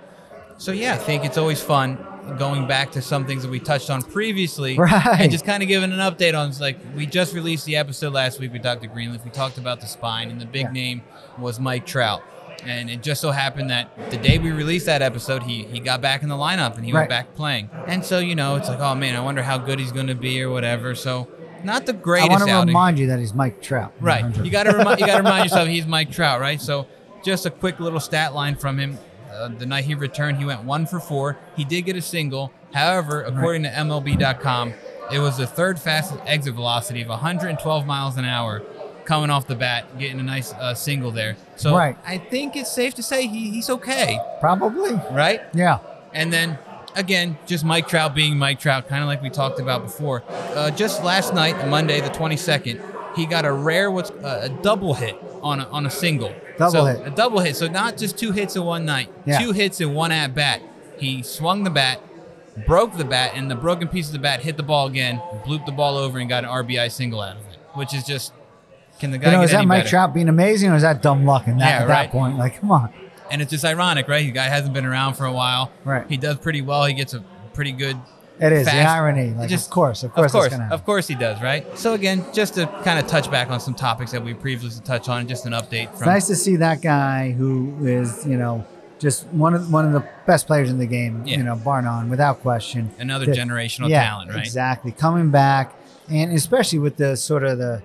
So 0.57 0.71
yeah, 0.71 0.93
I 0.93 0.97
think 0.97 1.23
it's 1.25 1.37
always 1.37 1.61
fun 1.61 1.97
going 2.37 2.67
back 2.67 2.91
to 2.91 3.01
some 3.01 3.25
things 3.25 3.43
that 3.43 3.49
we 3.51 3.59
touched 3.59 3.89
on 3.89 4.01
previously, 4.01 4.77
Right. 4.77 5.21
And 5.21 5.31
just 5.31 5.45
kind 5.45 5.63
of 5.63 5.69
giving 5.69 5.91
an 5.93 5.99
update 5.99 6.37
on. 6.37 6.49
It's 6.49 6.59
like 6.59 6.77
we 6.95 7.05
just 7.05 7.33
released 7.33 7.65
the 7.65 7.77
episode 7.77 8.11
last 8.13 8.39
week 8.39 8.51
with 8.51 8.63
Dr. 8.63 8.87
Greenleaf. 8.87 9.23
We 9.23 9.31
talked 9.31 9.57
about 9.57 9.79
the 9.81 9.87
spine, 9.87 10.29
and 10.29 10.41
the 10.41 10.45
big 10.45 10.63
Yeah. 10.65 10.71
name 10.71 11.01
was 11.37 11.59
Mike 11.59 11.85
Trout. 11.85 12.21
And 12.65 12.89
it 12.89 13.03
just 13.03 13.21
so 13.21 13.29
happened 13.31 13.69
that 13.69 14.09
the 14.09 14.17
day 14.17 14.39
we 14.39 14.51
released 14.51 14.87
that 14.87 15.01
episode, 15.03 15.43
he 15.43 15.63
he 15.65 15.79
got 15.79 16.01
back 16.01 16.23
in 16.23 16.27
the 16.27 16.35
lineup 16.35 16.75
and 16.75 16.83
he 16.83 16.91
Right. 16.91 17.01
went 17.01 17.09
back 17.09 17.35
playing. 17.35 17.69
And 17.85 18.03
so 18.03 18.17
you 18.19 18.35
know, 18.35 18.55
it's 18.55 18.67
like, 18.67 18.79
oh 18.79 18.95
man, 18.95 19.15
I 19.15 19.19
wonder 19.21 19.43
how 19.43 19.57
good 19.59 19.79
he's 19.79 19.91
going 19.91 20.07
to 20.07 20.15
be 20.15 20.41
or 20.41 20.49
whatever. 20.49 20.95
So 20.95 21.27
not 21.63 21.85
the 21.85 21.93
greatest. 21.93 22.31
I 22.31 22.33
want 22.33 22.43
to 22.45 22.51
outing. 22.51 22.67
remind 22.69 22.99
you 22.99 23.07
that 23.07 23.19
he's 23.19 23.33
Mike 23.33 23.61
Trout. 23.61 23.93
Right. 24.01 24.23
100. 24.23 24.43
You 24.45 24.51
got 24.51 24.63
to 24.63 24.71
remind 24.75 24.99
you 24.99 25.05
got 25.05 25.17
to 25.17 25.23
remind 25.23 25.45
yourself 25.45 25.67
he's 25.69 25.85
Mike 25.85 26.11
Trout, 26.11 26.41
right? 26.41 26.59
So 26.59 26.87
just 27.23 27.45
a 27.45 27.51
quick 27.51 27.79
little 27.79 27.99
stat 27.99 28.33
line 28.33 28.55
from 28.55 28.79
him. 28.79 28.97
Uh, 29.37 29.49
the 29.49 29.65
night 29.65 29.85
he 29.85 29.95
returned, 29.95 30.37
he 30.37 30.45
went 30.45 30.63
one 30.63 30.85
for 30.85 30.99
four. 30.99 31.37
He 31.55 31.63
did 31.63 31.83
get 31.83 31.95
a 31.95 32.01
single. 32.01 32.51
However, 32.73 33.21
according 33.23 33.63
to 33.63 33.69
MLB.com, 33.69 34.73
it 35.11 35.19
was 35.19 35.37
the 35.37 35.47
third 35.47 35.79
fastest 35.79 36.19
exit 36.25 36.53
velocity 36.55 37.01
of 37.01 37.07
112 37.09 37.85
miles 37.85 38.17
an 38.17 38.25
hour 38.25 38.61
coming 39.05 39.29
off 39.29 39.47
the 39.47 39.55
bat, 39.55 39.97
getting 39.97 40.19
a 40.19 40.23
nice 40.23 40.51
uh, 40.53 40.73
single 40.73 41.11
there. 41.11 41.37
So 41.55 41.73
Right. 41.75 41.95
I 42.05 42.17
think 42.17 42.55
it's 42.57 42.71
safe 42.71 42.93
to 42.95 43.03
say 43.03 43.25
he, 43.27 43.51
he's 43.51 43.69
okay, 43.69 44.19
Probably. 44.41 44.93
right? 45.11 45.41
Yeah. 45.53 45.79
And 46.13 46.33
then 46.33 46.57
again, 46.93 47.37
just 47.45 47.63
Mike 47.63 47.87
Trout 47.87 48.13
being 48.13 48.37
Mike 48.37 48.59
Trout, 48.59 48.89
kind 48.89 49.01
of 49.01 49.07
like 49.07 49.21
we 49.21 49.29
talked 49.29 49.59
about 49.61 49.83
before. 49.83 50.23
Uh, 50.29 50.71
just 50.71 51.03
last 51.05 51.33
night, 51.33 51.69
Monday 51.69 52.01
the 52.01 52.09
22nd, 52.09 52.81
he 53.17 53.25
got 53.25 53.45
a 53.45 53.51
rare 53.51 53.91
what's 53.91 54.11
uh, 54.11 54.41
a 54.43 54.49
double 54.61 54.93
hit 54.93 55.17
on 55.41 55.59
a, 55.59 55.67
on 55.69 55.85
a 55.85 55.89
single. 55.89 56.33
Double 56.57 56.71
so, 56.71 56.85
hit. 56.85 57.05
A 57.05 57.09
double 57.09 57.39
hit. 57.39 57.55
So 57.55 57.67
not 57.67 57.97
just 57.97 58.17
two 58.17 58.31
hits 58.31 58.55
in 58.55 58.63
one 58.63 58.85
night. 58.85 59.09
Yeah. 59.25 59.39
Two 59.39 59.51
hits 59.51 59.81
in 59.81 59.93
one 59.93 60.11
at 60.11 60.33
bat. 60.33 60.61
He 60.97 61.21
swung 61.23 61.63
the 61.63 61.69
bat, 61.69 62.01
broke 62.65 62.95
the 62.97 63.05
bat, 63.05 63.33
and 63.35 63.51
the 63.51 63.55
broken 63.55 63.87
piece 63.87 64.07
of 64.07 64.13
the 64.13 64.19
bat 64.19 64.41
hit 64.41 64.57
the 64.57 64.63
ball 64.63 64.87
again, 64.87 65.19
blooped 65.45 65.65
the 65.65 65.71
ball 65.71 65.97
over, 65.97 66.17
and 66.17 66.29
got 66.29 66.43
an 66.43 66.49
RBI 66.49 66.91
single 66.91 67.21
out 67.21 67.37
of 67.37 67.43
it. 67.43 67.57
Which 67.75 67.93
is 67.93 68.03
just 68.03 68.33
can 68.99 69.11
the 69.11 69.17
guy 69.17 69.31
You 69.31 69.37
know, 69.37 69.43
is 69.43 69.51
that 69.51 69.65
Mike 69.65 69.81
better? 69.81 69.89
Trout 69.89 70.13
being 70.13 70.29
amazing, 70.29 70.71
or 70.71 70.75
is 70.75 70.81
that 70.81 71.01
dumb 71.01 71.25
luck? 71.25 71.47
In 71.47 71.57
that, 71.57 71.67
Yeah, 71.67 71.83
at 71.83 71.87
right. 71.87 72.03
that 72.03 72.11
point, 72.11 72.37
like, 72.37 72.59
come 72.59 72.71
on. 72.71 72.91
And 73.29 73.41
it's 73.41 73.51
just 73.51 73.65
ironic, 73.65 74.07
right? 74.07 74.25
The 74.25 74.31
guy 74.31 74.45
hasn't 74.45 74.73
been 74.73 74.85
around 74.85 75.15
for 75.15 75.25
a 75.25 75.31
while. 75.33 75.71
Right. 75.83 76.05
He 76.07 76.17
does 76.17 76.37
pretty 76.37 76.61
well. 76.61 76.85
He 76.85 76.93
gets 76.93 77.13
a 77.13 77.23
pretty 77.53 77.73
good 77.73 77.97
It 78.39 78.51
is 78.53 78.65
the 78.65 78.71
irony. 78.81 79.31
Like, 79.31 79.49
just- 79.49 79.65
of 79.67 79.71
course, 79.71 80.03
of 80.03 80.13
course, 80.13 80.27
of 80.27 80.31
course, 80.39 80.49
gonna 80.49 80.69
of 80.71 80.85
course 80.85 81.07
he 81.07 81.15
does, 81.15 81.41
right? 81.41 81.65
So 81.77 81.93
again, 81.93 82.23
just 82.33 82.53
to 82.55 82.67
kind 82.83 82.99
of 82.99 83.07
touch 83.07 83.29
back 83.31 83.49
on 83.49 83.59
some 83.59 83.73
topics 83.73 84.11
that 84.11 84.23
we 84.23 84.33
previously 84.33 84.81
touched 84.85 85.09
on, 85.09 85.27
just 85.27 85.45
an 85.45 85.53
update 85.53 85.89
It's 85.89 85.99
from 85.99 86.07
nice 86.07 86.27
to 86.27 86.35
see 86.35 86.55
that 86.57 86.81
guy 86.81 87.31
who 87.31 87.73
is, 87.85 88.25
you 88.27 88.37
know, 88.37 88.65
just 88.99 89.25
one 89.27 89.53
of 89.53 89.71
one 89.71 89.85
of 89.85 89.93
the 89.93 90.03
best 90.25 90.47
players 90.47 90.69
in 90.69 90.77
the 90.77 90.85
game. 90.87 91.23
Yeah. 91.25 91.37
You 91.37 91.43
know, 91.43 91.55
bar 91.55 91.81
none, 91.81 92.09
without 92.09 92.41
question. 92.41 92.91
another 92.99 93.25
The- 93.25 93.31
generational 93.31 93.89
yeah, 93.89 94.03
talent, 94.03 94.31
right? 94.31 94.39
Exactly, 94.39 94.91
coming 94.91 95.29
back, 95.31 95.73
and 96.09 96.31
especially 96.33 96.79
with 96.79 96.97
the 96.97 97.15
sort 97.17 97.43
of 97.43 97.57
the 97.57 97.81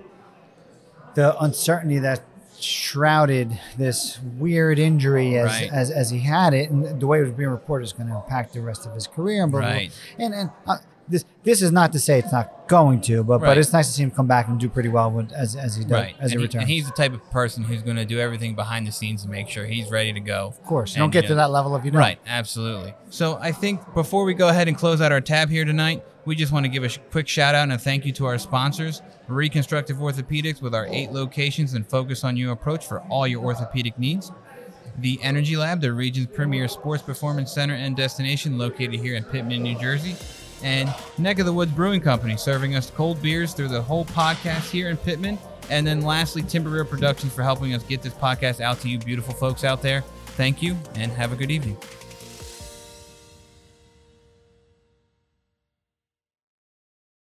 the 1.15 1.39
uncertainty 1.39 1.99
that 1.99 2.21
shrouded 2.63 3.59
this 3.77 4.19
weird 4.37 4.79
injury 4.79 5.37
as 5.37 5.51
Right. 5.51 5.69
as, 5.71 5.91
as 5.91 6.09
he 6.09 6.19
had 6.19 6.53
it, 6.53 6.69
and 6.69 6.99
the 6.99 7.07
way 7.07 7.19
it 7.19 7.23
was 7.23 7.31
being 7.31 7.49
reported 7.49 7.85
is 7.85 7.93
going 7.93 8.09
to 8.09 8.15
impact 8.15 8.53
the 8.53 8.61
rest 8.61 8.85
of 8.85 8.93
his 8.93 9.07
career. 9.07 9.45
Right. 9.45 9.91
And 10.17 10.33
and 10.33 10.49
uh, 10.67 10.77
this 11.07 11.25
this 11.43 11.61
is 11.61 11.71
not 11.71 11.91
to 11.93 11.99
say 11.99 12.19
it's 12.19 12.31
not 12.31 12.67
going 12.69 13.01
to, 13.01 13.23
but 13.23 13.41
Right. 13.41 13.49
but 13.49 13.57
it's 13.57 13.73
nice 13.73 13.87
to 13.87 13.93
see 13.93 14.03
him 14.03 14.11
come 14.11 14.25
back 14.27 14.47
and 14.47 14.59
do 14.59 14.69
pretty 14.69 14.89
well 14.89 15.11
when, 15.11 15.29
as 15.35 15.55
as 15.55 15.75
he 15.75 15.83
does 15.83 15.91
Right, 15.91 16.15
as 16.19 16.31
and, 16.31 16.39
he 16.39 16.45
returns. 16.45 16.61
and 16.63 16.69
he's 16.69 16.85
the 16.85 16.93
type 16.93 17.13
of 17.13 17.29
person 17.29 17.63
who's 17.63 17.81
going 17.81 17.97
to 17.97 18.05
do 18.05 18.19
everything 18.19 18.55
behind 18.55 18.87
the 18.87 18.91
scenes 18.91 19.23
to 19.23 19.29
make 19.29 19.49
sure 19.49 19.65
he's 19.65 19.91
ready 19.91 20.13
to 20.13 20.19
go. 20.19 20.47
of 20.47 20.63
course, 20.63 20.95
you 20.95 21.03
And, 21.03 21.11
don't 21.11 21.11
get 21.21 21.23
you 21.23 21.29
to 21.29 21.35
know, 21.35 21.41
that 21.41 21.51
level 21.51 21.75
if 21.75 21.83
you 21.85 21.91
don't. 21.91 21.99
Right, 21.99 22.19
absolutely. 22.25 22.93
So 23.09 23.37
I 23.41 23.51
think 23.51 23.93
before 23.93 24.23
we 24.23 24.33
go 24.33 24.47
ahead 24.47 24.67
and 24.67 24.77
close 24.77 25.01
out 25.01 25.11
our 25.11 25.21
tab 25.21 25.49
here 25.49 25.65
tonight, 25.65 26.03
we 26.25 26.35
just 26.35 26.53
want 26.53 26.63
to 26.65 26.69
give 26.69 26.83
a 26.85 26.89
sh- 26.89 26.99
quick 27.11 27.27
shout 27.27 27.53
out 27.53 27.63
and 27.63 27.73
a 27.73 27.77
thank 27.77 28.05
you 28.05 28.13
to 28.13 28.25
our 28.25 28.37
sponsors, 28.37 29.01
Reconstructive 29.27 29.97
Orthopedics, 29.97 30.61
with 30.61 30.73
our 30.73 30.87
eight 30.87 31.11
locations 31.11 31.73
and 31.73 31.85
focus 31.85 32.23
on 32.23 32.37
you 32.37 32.51
approach 32.51 32.87
for 32.87 33.01
all 33.09 33.27
your 33.27 33.43
orthopedic 33.43 33.99
needs. 33.99 34.31
The 34.99 35.19
Energy 35.23 35.57
Lab, 35.57 35.81
the 35.81 35.91
region's 35.91 36.27
premier 36.27 36.67
sports 36.67 37.01
performance 37.03 37.51
center 37.51 37.73
and 37.73 37.95
destination, 37.97 38.57
located 38.57 38.93
here 39.01 39.15
in 39.15 39.23
Pitman, 39.25 39.63
New 39.63 39.77
Jersey. 39.79 40.15
And 40.63 40.93
Neck 41.17 41.39
of 41.39 41.45
the 41.45 41.53
Woods 41.53 41.71
Brewing 41.71 42.01
Company, 42.01 42.37
serving 42.37 42.75
us 42.75 42.89
cold 42.89 43.21
beers 43.21 43.53
through 43.53 43.67
the 43.67 43.81
whole 43.81 44.05
podcast 44.05 44.71
here 44.71 44.89
in 44.89 44.97
Pitman. 44.97 45.37
And 45.69 45.85
then 45.85 46.01
lastly, 46.01 46.41
Timber 46.41 46.69
Rear 46.69 46.85
Productions 46.85 47.33
for 47.33 47.43
helping 47.43 47.73
us 47.73 47.83
get 47.83 48.01
this 48.01 48.13
podcast 48.13 48.61
out 48.61 48.79
to 48.81 48.89
you, 48.89 48.97
beautiful 48.97 49.33
folks 49.33 49.63
out 49.63 49.81
there. 49.81 50.01
Thank 50.35 50.61
you 50.61 50.75
and 50.95 51.11
have 51.11 51.31
a 51.31 51.35
good 51.35 51.51
evening. 51.51 51.77